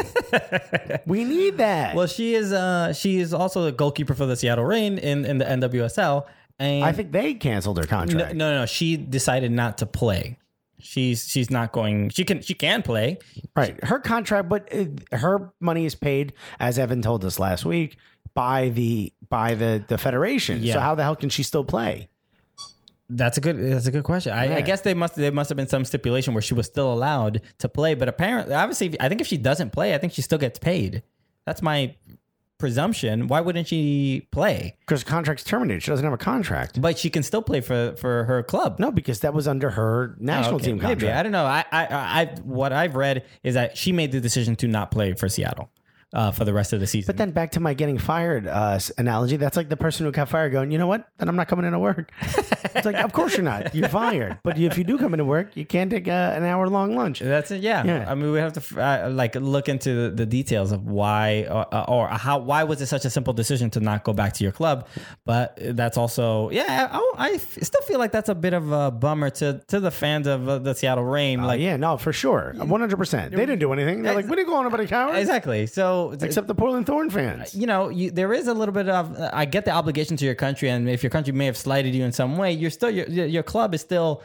[1.05, 1.95] we need that.
[1.95, 2.53] Well, she is.
[2.53, 6.25] Uh, she is also the goalkeeper for the Seattle Reign in in the NWSL.
[6.59, 8.13] And I think they canceled her contract.
[8.13, 8.35] No, contract.
[8.35, 8.65] no, no.
[8.65, 10.37] She decided not to play.
[10.83, 12.09] She's she's not going.
[12.09, 13.17] She can she can play.
[13.55, 13.81] Right.
[13.83, 17.97] Her contract, but uh, her money is paid, as Evan told us last week,
[18.33, 20.61] by the by the the federation.
[20.61, 20.73] Yeah.
[20.73, 22.09] So how the hell can she still play?
[23.09, 23.57] That's a good.
[23.57, 24.33] That's a good question.
[24.33, 25.15] I, I guess they must.
[25.15, 28.55] There must have been some stipulation where she was still allowed to play, but apparently,
[28.55, 31.03] obviously, I think if she doesn't play, I think she still gets paid.
[31.45, 31.95] That's my
[32.63, 33.27] presumption.
[33.27, 34.77] Why wouldn't she play?
[34.87, 35.83] Because contract's terminated.
[35.83, 36.79] She doesn't have a contract.
[36.79, 38.79] But she can still play for for her club.
[38.79, 41.11] No, because that was under her national Okay, team maybe.
[41.11, 41.43] I don't know.
[41.43, 45.11] I, I, I, what I've read is that she made the decision to not play
[45.11, 45.69] for Seattle
[46.13, 47.07] uh, for the rest of the season.
[47.07, 49.37] But then back to my getting fired uh, analogy.
[49.37, 51.07] That's like the person who got fired going, you know what?
[51.17, 52.11] Then I'm not coming into work.
[52.21, 53.73] it's like, of course you're not.
[53.73, 54.39] You're fired.
[54.43, 57.19] But if you do come into work, you can't take a, an hour long lunch.
[57.19, 57.61] That's it.
[57.61, 57.83] Yeah.
[57.83, 58.05] Yeah.
[58.09, 61.85] I mean, we have to uh, like look into the, details of why uh, uh,
[61.87, 64.53] or how why was it such a simple decision to not go back to your
[64.53, 64.87] club?
[65.25, 66.97] But that's also yeah.
[67.17, 70.47] I still feel like that's a bit of a bummer to to the fans of
[70.47, 71.43] uh, the Seattle Reign.
[71.43, 72.53] Like yeah, no, for sure.
[72.55, 73.29] 100%.
[73.31, 74.01] They didn't do anything.
[74.01, 75.17] They're like, we didn't go on about a coward.
[75.17, 75.67] exactly.
[75.67, 77.55] So Except the Portland Thorn fans.
[77.55, 79.15] you know, you, there is a little bit of.
[79.19, 81.95] uh, I get the obligation to your country, and if your country may have slighted
[81.95, 84.21] you in some way, you're still your your your club is still,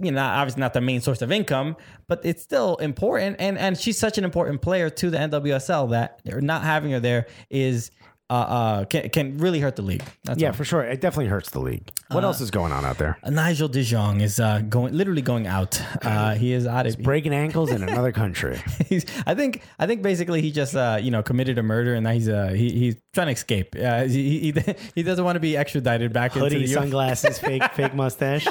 [0.00, 3.36] you know, obviously not the main source of income, but it's still important.
[3.38, 7.26] And and she's such an important player to the NWSL that not having her there
[7.50, 7.90] is.
[8.30, 10.02] Uh, uh, can, can really hurt the league.
[10.24, 10.52] That's Yeah, all.
[10.54, 10.82] for sure.
[10.82, 11.88] It definitely hurts the league.
[12.10, 13.18] What else is going on out there?
[13.26, 15.80] Nigel De Jong is uh, going, literally going out.
[16.02, 16.98] Uh, he is out of.
[16.98, 18.60] Breaking ankles in another country.
[18.88, 22.04] He's, I think, I think basically he just, uh, you know, committed a murder, and
[22.04, 23.74] now he's, uh, he, he's trying to escape.
[23.78, 26.74] Uh, he, he he doesn't want to be extradited back into Hoodie, the U.S.
[26.74, 28.46] sunglasses, fake fake mustache.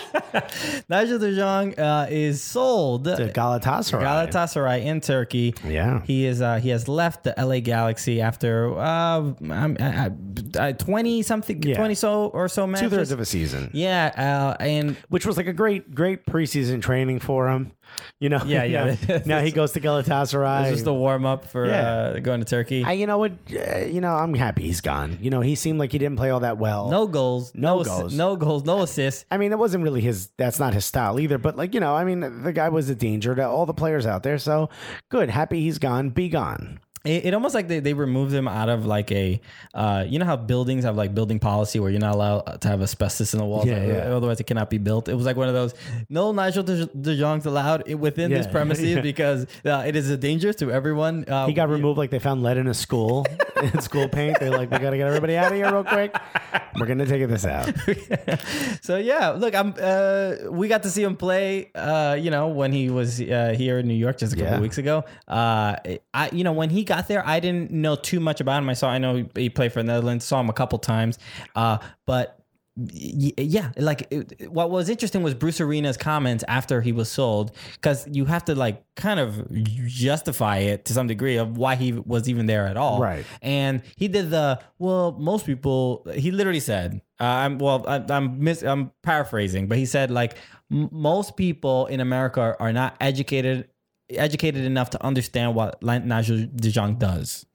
[0.89, 4.01] Nigel De Jong uh, is sold To Galatasaray.
[4.01, 5.53] Galatasaray in Turkey.
[5.65, 6.01] Yeah.
[6.03, 6.41] he is.
[6.41, 9.33] Uh, he has left the LA Galaxy after uh,
[9.75, 11.75] twenty something, Yeah.
[11.77, 12.89] twenty so or so matches.
[12.89, 13.69] Two thirds of a season.
[13.73, 17.71] yeah, uh, and which was like a great, great preseason training for him.
[18.19, 18.95] You know, Yeah, yeah.
[19.25, 20.65] now he goes to Galatasaray.
[20.65, 21.81] this is the warm up for Yeah.
[22.15, 22.83] uh, going to Turkey.
[22.83, 23.31] I, you know what?
[23.49, 25.17] Uh, you know, I'm happy he's gone.
[25.21, 26.89] You know, he seemed like he didn't play all that well.
[26.89, 27.87] no goals, No no, goals.
[27.99, 29.25] goals, no goals, no assists.
[29.31, 30.27] I mean, it wasn't really his.
[30.37, 31.37] That's not his style either.
[31.37, 34.05] But like, you know, I mean, the guy was a danger to all the players
[34.05, 34.37] out there.
[34.37, 34.69] So
[35.09, 36.09] good, happy he's gone.
[36.09, 36.79] Be gone.
[37.07, 39.39] It, it almost like they, they removed him out of like a,
[39.73, 42.81] uh, you know how buildings have like building policy where you're not allowed to have
[42.81, 44.15] asbestos in the walls, Yeah, yeah.
[44.15, 45.07] otherwise it cannot be built.
[45.07, 45.73] It was like one of those
[46.09, 49.01] no Nigel De, De Jongs allowed within this premises yeah.
[49.01, 51.25] because uh, it is a danger to everyone.
[51.27, 53.25] Uh, He got removed like they found lead in a school
[53.61, 54.37] in school paint.
[54.39, 56.15] They're like, we got to get everybody out of here real quick.
[56.79, 57.71] We're gonna take this out.
[58.81, 59.73] so yeah, look, I'm.
[59.79, 61.71] Uh, we got to see him play.
[61.73, 64.59] Uh, you know, when he was uh, here in New York just a couple Yeah.
[64.59, 65.03] weeks ago.
[65.27, 65.75] Uh,
[66.13, 68.69] I, you know, when he got there, I didn't know too much about him.
[68.69, 70.25] I saw, I know he, he played for the Netherlands.
[70.25, 71.19] Saw him a couple times.
[71.55, 72.39] Uh, but
[72.77, 78.07] yeah, like it, what was interesting was Bruce Arena's comments after he was sold, because
[78.11, 79.51] you have to like kind of
[79.87, 83.01] justify it to some degree of why he was even there at all.
[83.01, 83.25] Right.
[83.41, 85.13] And he did the well.
[85.13, 87.83] Most people, he literally said, uh, "I'm well.
[87.87, 90.37] I, I'm mis- I'm paraphrasing, but he said like
[90.69, 93.69] most people in America are, are not educated
[94.09, 97.45] educated enough to understand what Nigel De Jong does."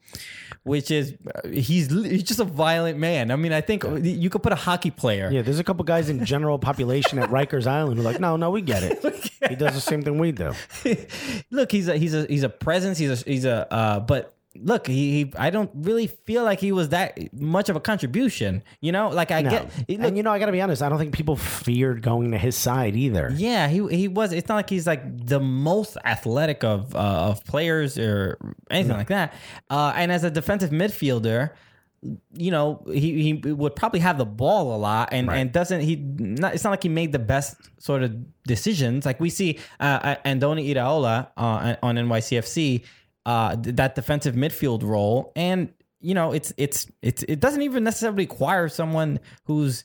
[0.65, 3.33] Which is uh, he's he's just a violent man.
[3.33, 5.29] I mean, I think you could put a hockey player.
[5.33, 8.37] Yeah, there's a couple guys in general population at Rikers Island who are like, no,
[8.37, 9.03] no, we get it.
[9.49, 10.53] He does the same thing we do.
[11.51, 12.99] look, he's a he's a he's a presence.
[12.99, 16.73] He's a he's a uh, but look, he, he I don't really feel like he
[16.73, 18.63] was that much of a contribution.
[18.81, 19.51] You know, like I No.
[19.51, 20.83] get look, and you know, I got to be honest.
[20.83, 23.33] I don't think people feared going to his side either.
[23.35, 24.33] Yeah, he he was.
[24.33, 28.39] It's not like he's like the most athletic of uh, of players or
[28.71, 29.35] anything like that.
[29.71, 31.51] Uh, and as a defensive midfielder,
[32.35, 35.97] you know, he he would probably have the ball a lot, and and doesn't he?
[35.97, 38.13] Not, it's not like he made the best sort of
[38.45, 39.07] decisions.
[39.07, 42.85] Like we see uh, Andoni Iraola uh, on NYCFC,
[43.27, 48.25] uh, that defensive midfield role, and you know, it's it's it's it doesn't even necessarily
[48.25, 49.85] require someone who's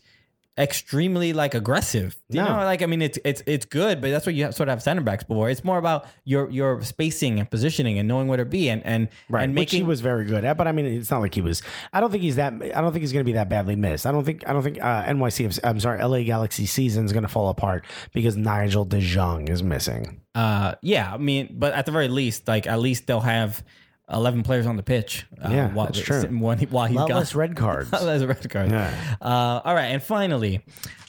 [0.57, 2.15] extremely like aggressive.
[2.29, 2.47] You No.
[2.57, 4.73] know, like I mean, it's it's it's good, but that's what you have, sort of
[4.73, 5.49] have center backs for.
[5.49, 9.09] It's more about your your spacing and positioning and knowing where to be and and
[9.29, 11.41] Right, and which he was very good at, but I mean, it's not like he
[11.41, 11.61] was.
[11.93, 12.53] I don't think he's that.
[12.53, 14.05] I don't think he's going to be that badly missed.
[14.05, 14.47] I don't think.
[14.47, 15.59] I don't think uh, NYC.
[15.63, 19.61] I'm sorry, LA Galaxy season is going to fall apart because Nigel De Jong is
[19.61, 20.21] missing.
[20.34, 23.63] Uh, yeah, I mean, but at the very least, like at least they'll have
[24.11, 25.25] eleven players on the pitch.
[25.43, 26.21] Uh, Yeah, while, that's true.
[26.39, 27.17] When he, while he's lot gone.
[27.17, 27.89] less red cards.
[27.91, 28.71] That's a red card.
[28.71, 28.93] Yeah.
[29.21, 30.61] Uh, all right, and finally,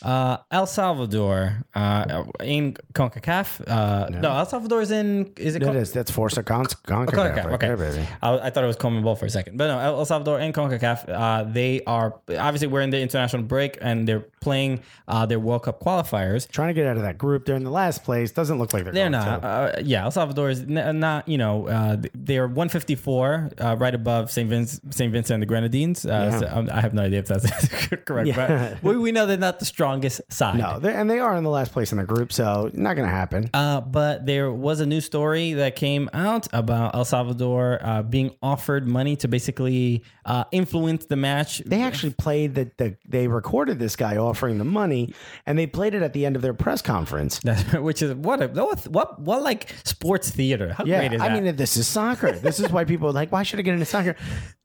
[0.03, 3.61] uh, El Salvador uh, in Concacaf.
[3.69, 4.31] Uh, no.
[4.37, 5.33] El Salvador is in.
[5.37, 5.63] Is it?
[5.63, 5.93] It Con- is.
[5.93, 7.07] That's Forza Con- Concacaf.
[7.13, 7.67] CONCACAF, right okay.
[7.69, 8.07] there, baby.
[8.23, 11.09] I, I thought it was CONMEBOL for a second, but no, El Salvador and CONCACAF,
[11.09, 15.65] uh, they are obviously we're in the international break and they're playing uh, their World
[15.65, 16.49] Cup qualifiers.
[16.49, 17.45] Trying to get out of that group.
[17.45, 18.31] They're in the last place.
[18.31, 18.93] Doesn't look like they're.
[18.93, 19.45] They're going not.
[19.45, 21.29] Uh, yeah, El Salvador is n- not.
[21.29, 26.05] You know, uh, they're 154, uh, right above Saint Vincent, Saint Vincent and the Grenadines.
[26.07, 26.39] Uh, Yeah.
[26.39, 27.69] so, um, I have no idea if that's
[28.05, 28.77] correct, Yeah.
[28.81, 30.59] but we, we know they're not the strongest side.
[30.59, 33.15] No, and they are in the last place in the group, so not going to
[33.15, 33.51] happen.
[33.55, 38.35] Uh, but there was a new story that came out about El Salvador uh, being
[38.43, 41.59] offered money to basically uh, influence the match.
[41.65, 42.77] They actually played that.
[42.79, 45.15] The, they recorded this guy offering the money,
[45.47, 47.41] and they played it at the end of their press conference.
[47.75, 50.73] which is what a, what what what like sports theater.
[50.73, 52.33] How Yeah, great is I mean, this is soccer.
[52.33, 54.17] This is why people are like, why should I get into soccer?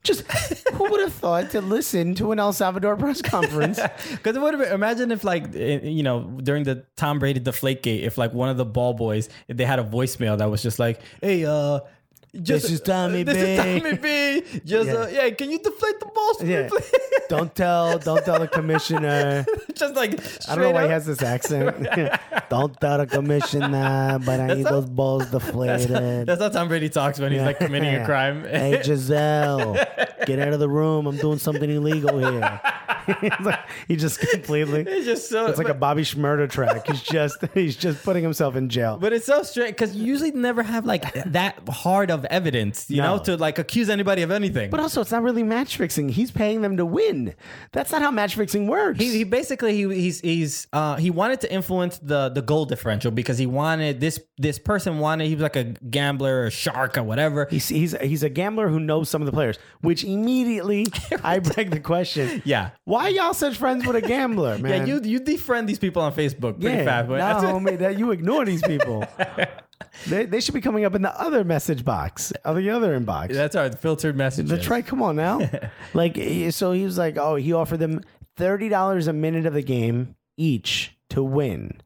[0.03, 0.29] Just
[0.73, 3.79] who would have thought to listen to an El Salvador press conference?
[4.11, 7.83] Because it would have imagine if like eh, you know during the Tom Brady deflate
[7.83, 10.61] gate, if like one of the ball boys, if they had a voicemail that was
[10.61, 11.79] just like, hey, uh.
[12.41, 14.59] Just, This is Tommy this B." is Tommy B.
[14.65, 14.95] Just yeah.
[14.95, 16.63] Uh, yeah, can you deflate the balls for Yeah.
[16.63, 16.91] me, please?
[17.29, 19.45] don't tell, don't tell the commissioner.
[19.75, 20.19] just like
[20.49, 21.77] I don't know why he has this accent.
[22.49, 26.25] don't tell the commissioner, but I need those balls deflated.
[26.25, 28.43] That's how Tom Brady talks when he's like committing a crime.
[28.45, 29.73] hey Gisele,
[30.25, 31.05] get out of the room.
[31.05, 32.61] I'm doing something illegal here.
[33.41, 34.81] Like, he just completely.
[34.87, 35.47] It's just so.
[35.47, 36.87] It's like a Bobby Shmurda track.
[36.87, 38.97] He's just he's just putting himself in jail.
[38.97, 42.97] But it's so strange because you usually never have like that hard of evidence, you
[43.01, 43.17] No.
[43.17, 44.69] know, to like accuse anybody of anything.
[44.69, 46.09] But also, it's not really match fixing.
[46.09, 47.33] He's paying them to win.
[47.71, 48.99] That's not how match fixing works.
[48.99, 53.11] he, he basically he he's he's uh he wanted to influence the the goal differential
[53.11, 57.03] because he wanted this this person wanted he was like a gambler or shark or
[57.03, 57.47] whatever.
[57.49, 60.87] He's, he's he's a gambler who knows some of the players, which immediately
[61.23, 62.41] I beg the question.
[62.45, 62.71] Yeah.
[62.85, 64.87] why y'all such friends with a gambler, man?
[64.87, 67.07] yeah, you you defriend these people on Facebook pretty yeah, fast.
[67.07, 69.05] But nah, that's- homie, that you ignore these people.
[70.07, 73.33] they, they should be coming up in the other message box, or the other inbox.
[73.33, 74.49] that's our filtered messages.
[74.49, 75.39] That's try, Come on now.
[75.93, 76.15] like,
[76.51, 78.01] so he was like, oh, he offered them
[78.35, 81.81] thirty dollars a minute of the game each to win.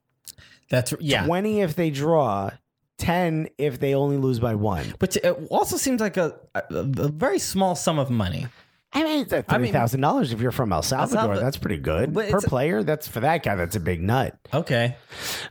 [0.69, 1.25] That's yeah.
[1.25, 2.51] Twenty if they draw,
[2.97, 4.93] ten if they only lose by one.
[4.99, 8.47] But it also seems like a, a, a very small sum of money.
[8.93, 11.19] I mean, it's I thirty mean- thousand dollars if you're from El Salvador.
[11.21, 12.83] Salvador- that's pretty good But per it's- player.
[12.83, 13.55] That's for that guy.
[13.55, 14.37] That's a big nut.
[14.53, 14.95] Okay.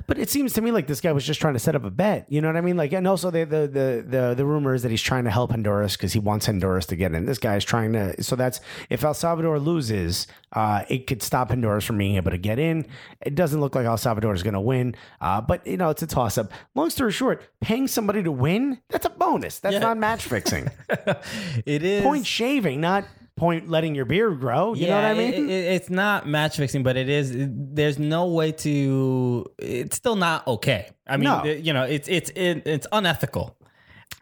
[0.06, 1.90] But it seems to me like this guy was just trying to set up a
[1.90, 2.24] bet.
[2.30, 2.76] You know what I mean?
[2.78, 5.50] Like, and also the the the the, the rumor is that he's trying to help
[5.50, 7.26] Honduras because he wants Honduras to get in.
[7.26, 8.20] This guy's trying to.
[8.22, 12.38] So that's if El Salvador loses, uh, it could stop Honduras from being able to
[12.38, 12.86] get in.
[13.20, 16.02] It doesn't look like El Salvador is going to win, uh, but you know it's
[16.02, 16.50] a toss up.
[16.74, 19.58] Long story short, paying somebody to win that's a bonus.
[19.58, 19.80] That's Yeah.
[19.80, 20.70] not match fixing.
[21.66, 23.04] It is point shaving, not
[23.36, 24.74] point letting your beard grow.
[24.74, 25.48] You know what I mean?
[25.50, 27.32] it- it's not match fixing, but it is.
[27.36, 29.46] There's no way to.
[29.58, 30.90] It's still not okay.
[31.06, 31.44] I mean, No.
[31.44, 33.56] it- you know, it's it's it, it's unethical.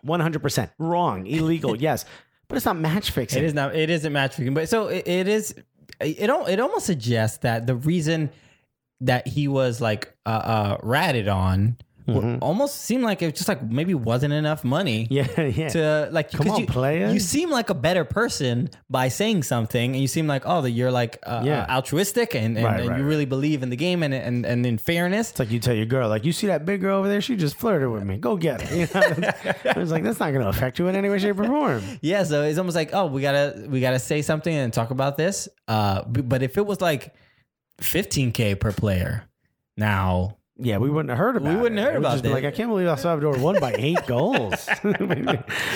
[0.03, 1.77] One hundred percent wrong, illegal.
[1.77, 2.05] yes,
[2.49, 3.43] but it's not match fixing.
[3.43, 3.75] It is not.
[3.75, 5.53] It isn't match fixing, but so it, it is.
[6.01, 6.29] It.
[6.29, 8.31] It almost suggests that the reason
[9.01, 13.63] that he was like uh, uh ratted on w- almost seemed like it just like
[13.63, 15.07] maybe wasn't enough money.
[15.07, 15.15] Mm-hmm.
[15.41, 15.69] Yeah, yeah.
[15.71, 17.09] To like, Come on, you, player.
[17.11, 20.71] You seem like a better person by saying something, and you seem like oh, that
[20.73, 21.63] you're like uh, Yeah.
[21.69, 23.09] uh, altruistic and, and, Right, and right, you right.
[23.09, 25.31] really believe in the game and and and in fairness.
[25.31, 27.21] It's like you tell your girl, like, you see that big girl over there?
[27.21, 28.17] She just flirted with me.
[28.19, 28.75] Go get her.
[28.77, 28.87] You
[29.21, 29.31] know?
[29.75, 31.83] I was like, that's not going to affect you in any way, shape, or form.
[32.03, 35.17] Yeah, so it's almost like, oh, we gotta we gotta say something and talk about
[35.17, 35.49] this.
[35.69, 37.15] Uh, but if it was like
[37.81, 39.25] 15k per player,
[39.77, 42.25] now Yeah, we wouldn't have heard about We wouldn't have heard It about just.
[42.27, 44.69] Like, I can't believe El Salvador won by eight goals.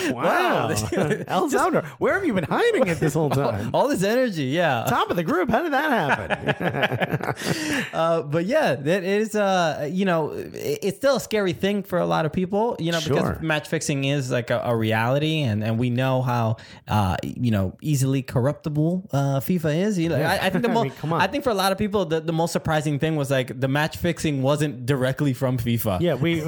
[0.09, 0.69] wow.
[1.27, 3.71] El Salvador, where have you been hiding it this whole time?
[3.73, 4.85] all this energy, yeah.
[4.87, 5.49] Top of the group.
[5.49, 7.85] How did that happen?
[7.93, 11.99] Uh, but yeah, that is uh, you know, it- it's still a scary thing for
[11.99, 13.15] a lot of people, you know, Sure.
[13.15, 16.57] because match fixing is like a, a reality, and and we know how
[16.87, 19.99] uh, you know, easily corruptible uh, FIFA is.
[19.99, 21.13] You know, I, I think the I most, mean.
[21.13, 23.67] I think for a lot of people, the, the most surprising thing was like the
[23.67, 26.01] match fixing wasn't directly from FIFA.
[26.01, 26.43] Yeah, we.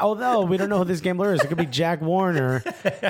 [0.00, 2.62] although we don't know who this gambler is, it could be Jack Warner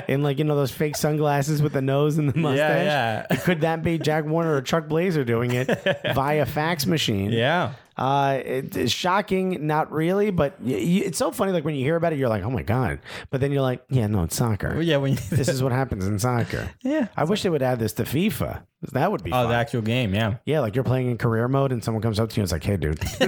[0.07, 2.85] in like you know those fake sunglasses with the nose and the mustache.
[2.85, 3.37] Yeah, yeah.
[3.37, 5.67] Could that be Jack Warner or Chuck Blazer doing it
[6.13, 7.31] via fax machine?
[7.31, 7.73] Yeah.
[7.97, 11.51] Uh, it- it's shocking, not really, but y- y- it's so funny.
[11.53, 12.99] Like when you hear about it, you're like, "Oh my god!"
[13.29, 14.73] But then you're like, "Yeah, no, it's soccer.
[14.73, 17.07] Well, yeah, when you, This is what happens in soccer." Yeah.
[17.15, 18.63] I wish they would add this to FIFA.
[18.91, 19.49] That would be oh, fun.
[19.49, 20.35] the actual game, yeah.
[20.45, 22.51] yeah, like you're playing in career mode, and someone comes up to you and is
[22.51, 22.99] like, "Hey, dude,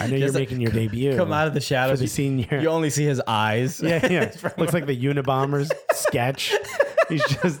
[0.00, 1.16] I know you're Just, uh, making your debut.
[1.16, 1.94] Come out of the shadows.
[1.94, 3.80] for the you- senior." You only see his eyes.
[3.82, 4.32] Yeah, yeah.
[4.56, 6.54] Looks like the Unabomber's sketch.
[7.08, 7.60] He's just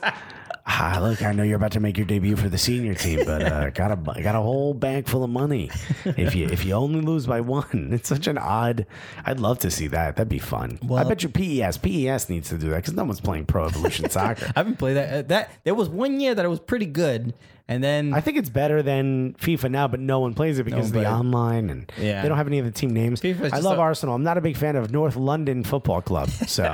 [0.80, 1.22] ah, look.
[1.22, 3.90] I know you're about to make your debut for the senior team, but uh, got
[3.92, 5.70] a got a whole bag full of money.
[6.04, 8.86] If you if you only lose by one, it's such an odd.
[9.24, 10.16] I'd love to see that.
[10.16, 10.78] That'd be fun.
[10.92, 14.08] I bet you PES PES needs to do that because no one's playing Pro Evolution
[14.10, 14.46] Soccer.
[14.54, 15.12] I haven't played that.
[15.12, 17.34] Uh, That there was one year that it was pretty good,
[17.68, 20.88] and then I think it's better than FIFA now, but no one plays it because
[20.88, 22.22] of the online and Yeah.
[22.22, 23.24] they don't have any of the team names.
[23.24, 24.14] I love a- Arsenal.
[24.14, 26.72] I'm not a big fan of North London Football Club, so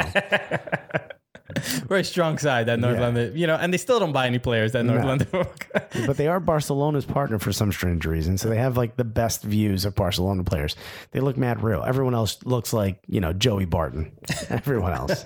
[1.88, 3.00] very strong side that North Yeah.
[3.00, 5.06] London, you know, and they still don't buy any players that North No.
[5.08, 5.28] London.
[6.06, 8.38] but they are Barcelona's partner for some strange reason.
[8.38, 10.76] So they have like the best views of Barcelona players.
[11.12, 11.82] They look mad real.
[11.82, 14.12] Everyone else looks like, you know, Joey Barton.
[14.50, 15.24] Everyone else.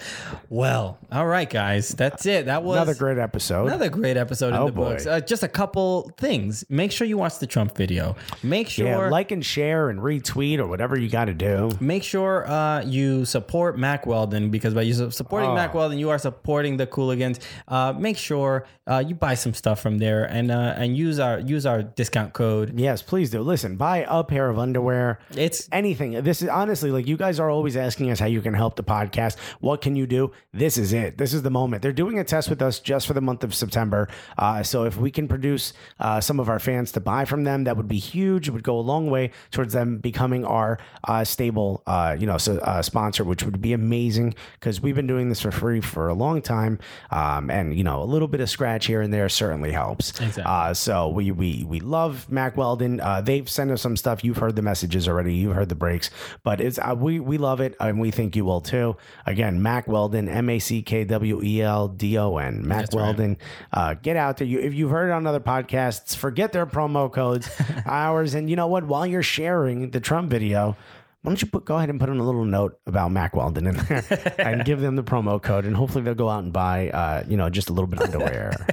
[0.48, 2.46] well, all right, guys, that's it.
[2.46, 3.66] That was Another great episode.
[3.66, 4.90] Another great episode in Oh, the boy.
[4.90, 5.06] books.
[5.06, 6.64] Uh, just a couple things.
[6.68, 8.16] Make sure you watch the Trump video.
[8.42, 11.70] Make sure yeah, like and share and retweet or whatever you got to do.
[11.80, 15.54] Make sure uh, you support Mack Weldon because by you supporting Oh.
[15.54, 17.40] Mack Weldon, you are supporting the Cooligans.
[17.68, 21.38] Uh, make sure uh, you buy some stuff from there and uh, and use our
[21.38, 22.78] use our discount code.
[22.78, 23.40] Yes, please do.
[23.40, 25.18] Listen, buy a pair of underwear.
[25.34, 26.12] It's anything.
[26.22, 28.84] This is honestly like you guys are always asking us how you can help the
[28.84, 29.36] podcast.
[29.60, 30.32] What can you do?
[30.52, 31.18] This is it.
[31.18, 31.82] This is the moment.
[31.82, 34.08] They're doing a test with us just for the month of September.
[34.38, 37.64] Uh, so if we can produce uh, some of our fans to buy from them,
[37.64, 38.48] that would be huge.
[38.48, 42.38] It would go a long way towards them becoming our uh, stable, uh, you know,
[42.38, 46.03] so, uh, sponsor, which would be amazing because we've been doing this for free for
[46.08, 46.78] a long time,
[47.10, 50.10] um, and you know a little bit of scratch here and there certainly helps.
[50.10, 50.42] Exactly.
[50.44, 53.00] Uh, so we we we love Mack Weldon.
[53.00, 54.24] Uh, they've sent us some stuff.
[54.24, 55.34] You've heard the messages already.
[55.34, 56.10] You've heard the breaks,
[56.42, 58.96] but it's uh, we we love it and we think you will too.
[59.26, 62.66] Again, Mack Weldon, M A C K W E L D O N.
[62.66, 63.02] Mack That's right.
[63.02, 63.36] Weldon.
[63.72, 64.46] Uh, get out there.
[64.46, 67.48] You if you've heard it on other podcasts, forget their promo codes,
[67.86, 68.84] ours, and you know what?
[68.84, 70.76] While you're sharing the Trump video.
[71.24, 73.66] Why don't you put, go ahead and put in a little note about Mack Weldon
[73.66, 76.90] in there and give them the promo code, and hopefully they'll go out and buy,
[76.90, 78.66] uh, you know, just a little bit of underwear.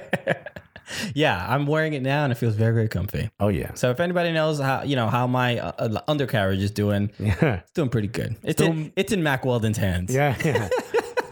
[1.15, 3.30] Yeah, I'm wearing it now and it feels very, very comfy.
[3.40, 6.72] Oh yeah, So if anybody knows how you know how my uh, uh, undercarriage is
[6.72, 7.61] doing, yeah.
[7.61, 8.36] it's doing pretty good.
[8.44, 10.14] It's in, it's in Mack Weldon's hands.
[10.14, 10.68] Yeah, yeah.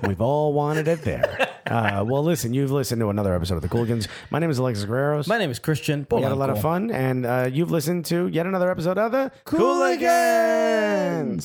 [0.08, 1.49] We've all wanted it there.
[1.70, 4.08] Uh, well, listen, you've listened to another episode of The Cooligans.
[4.32, 5.28] My name is Alexis Guerreros.
[5.28, 6.08] My name is Christian.
[6.10, 9.12] we had a lot of fun, and uh, you've listened to yet another episode of
[9.12, 11.44] The Cooligans.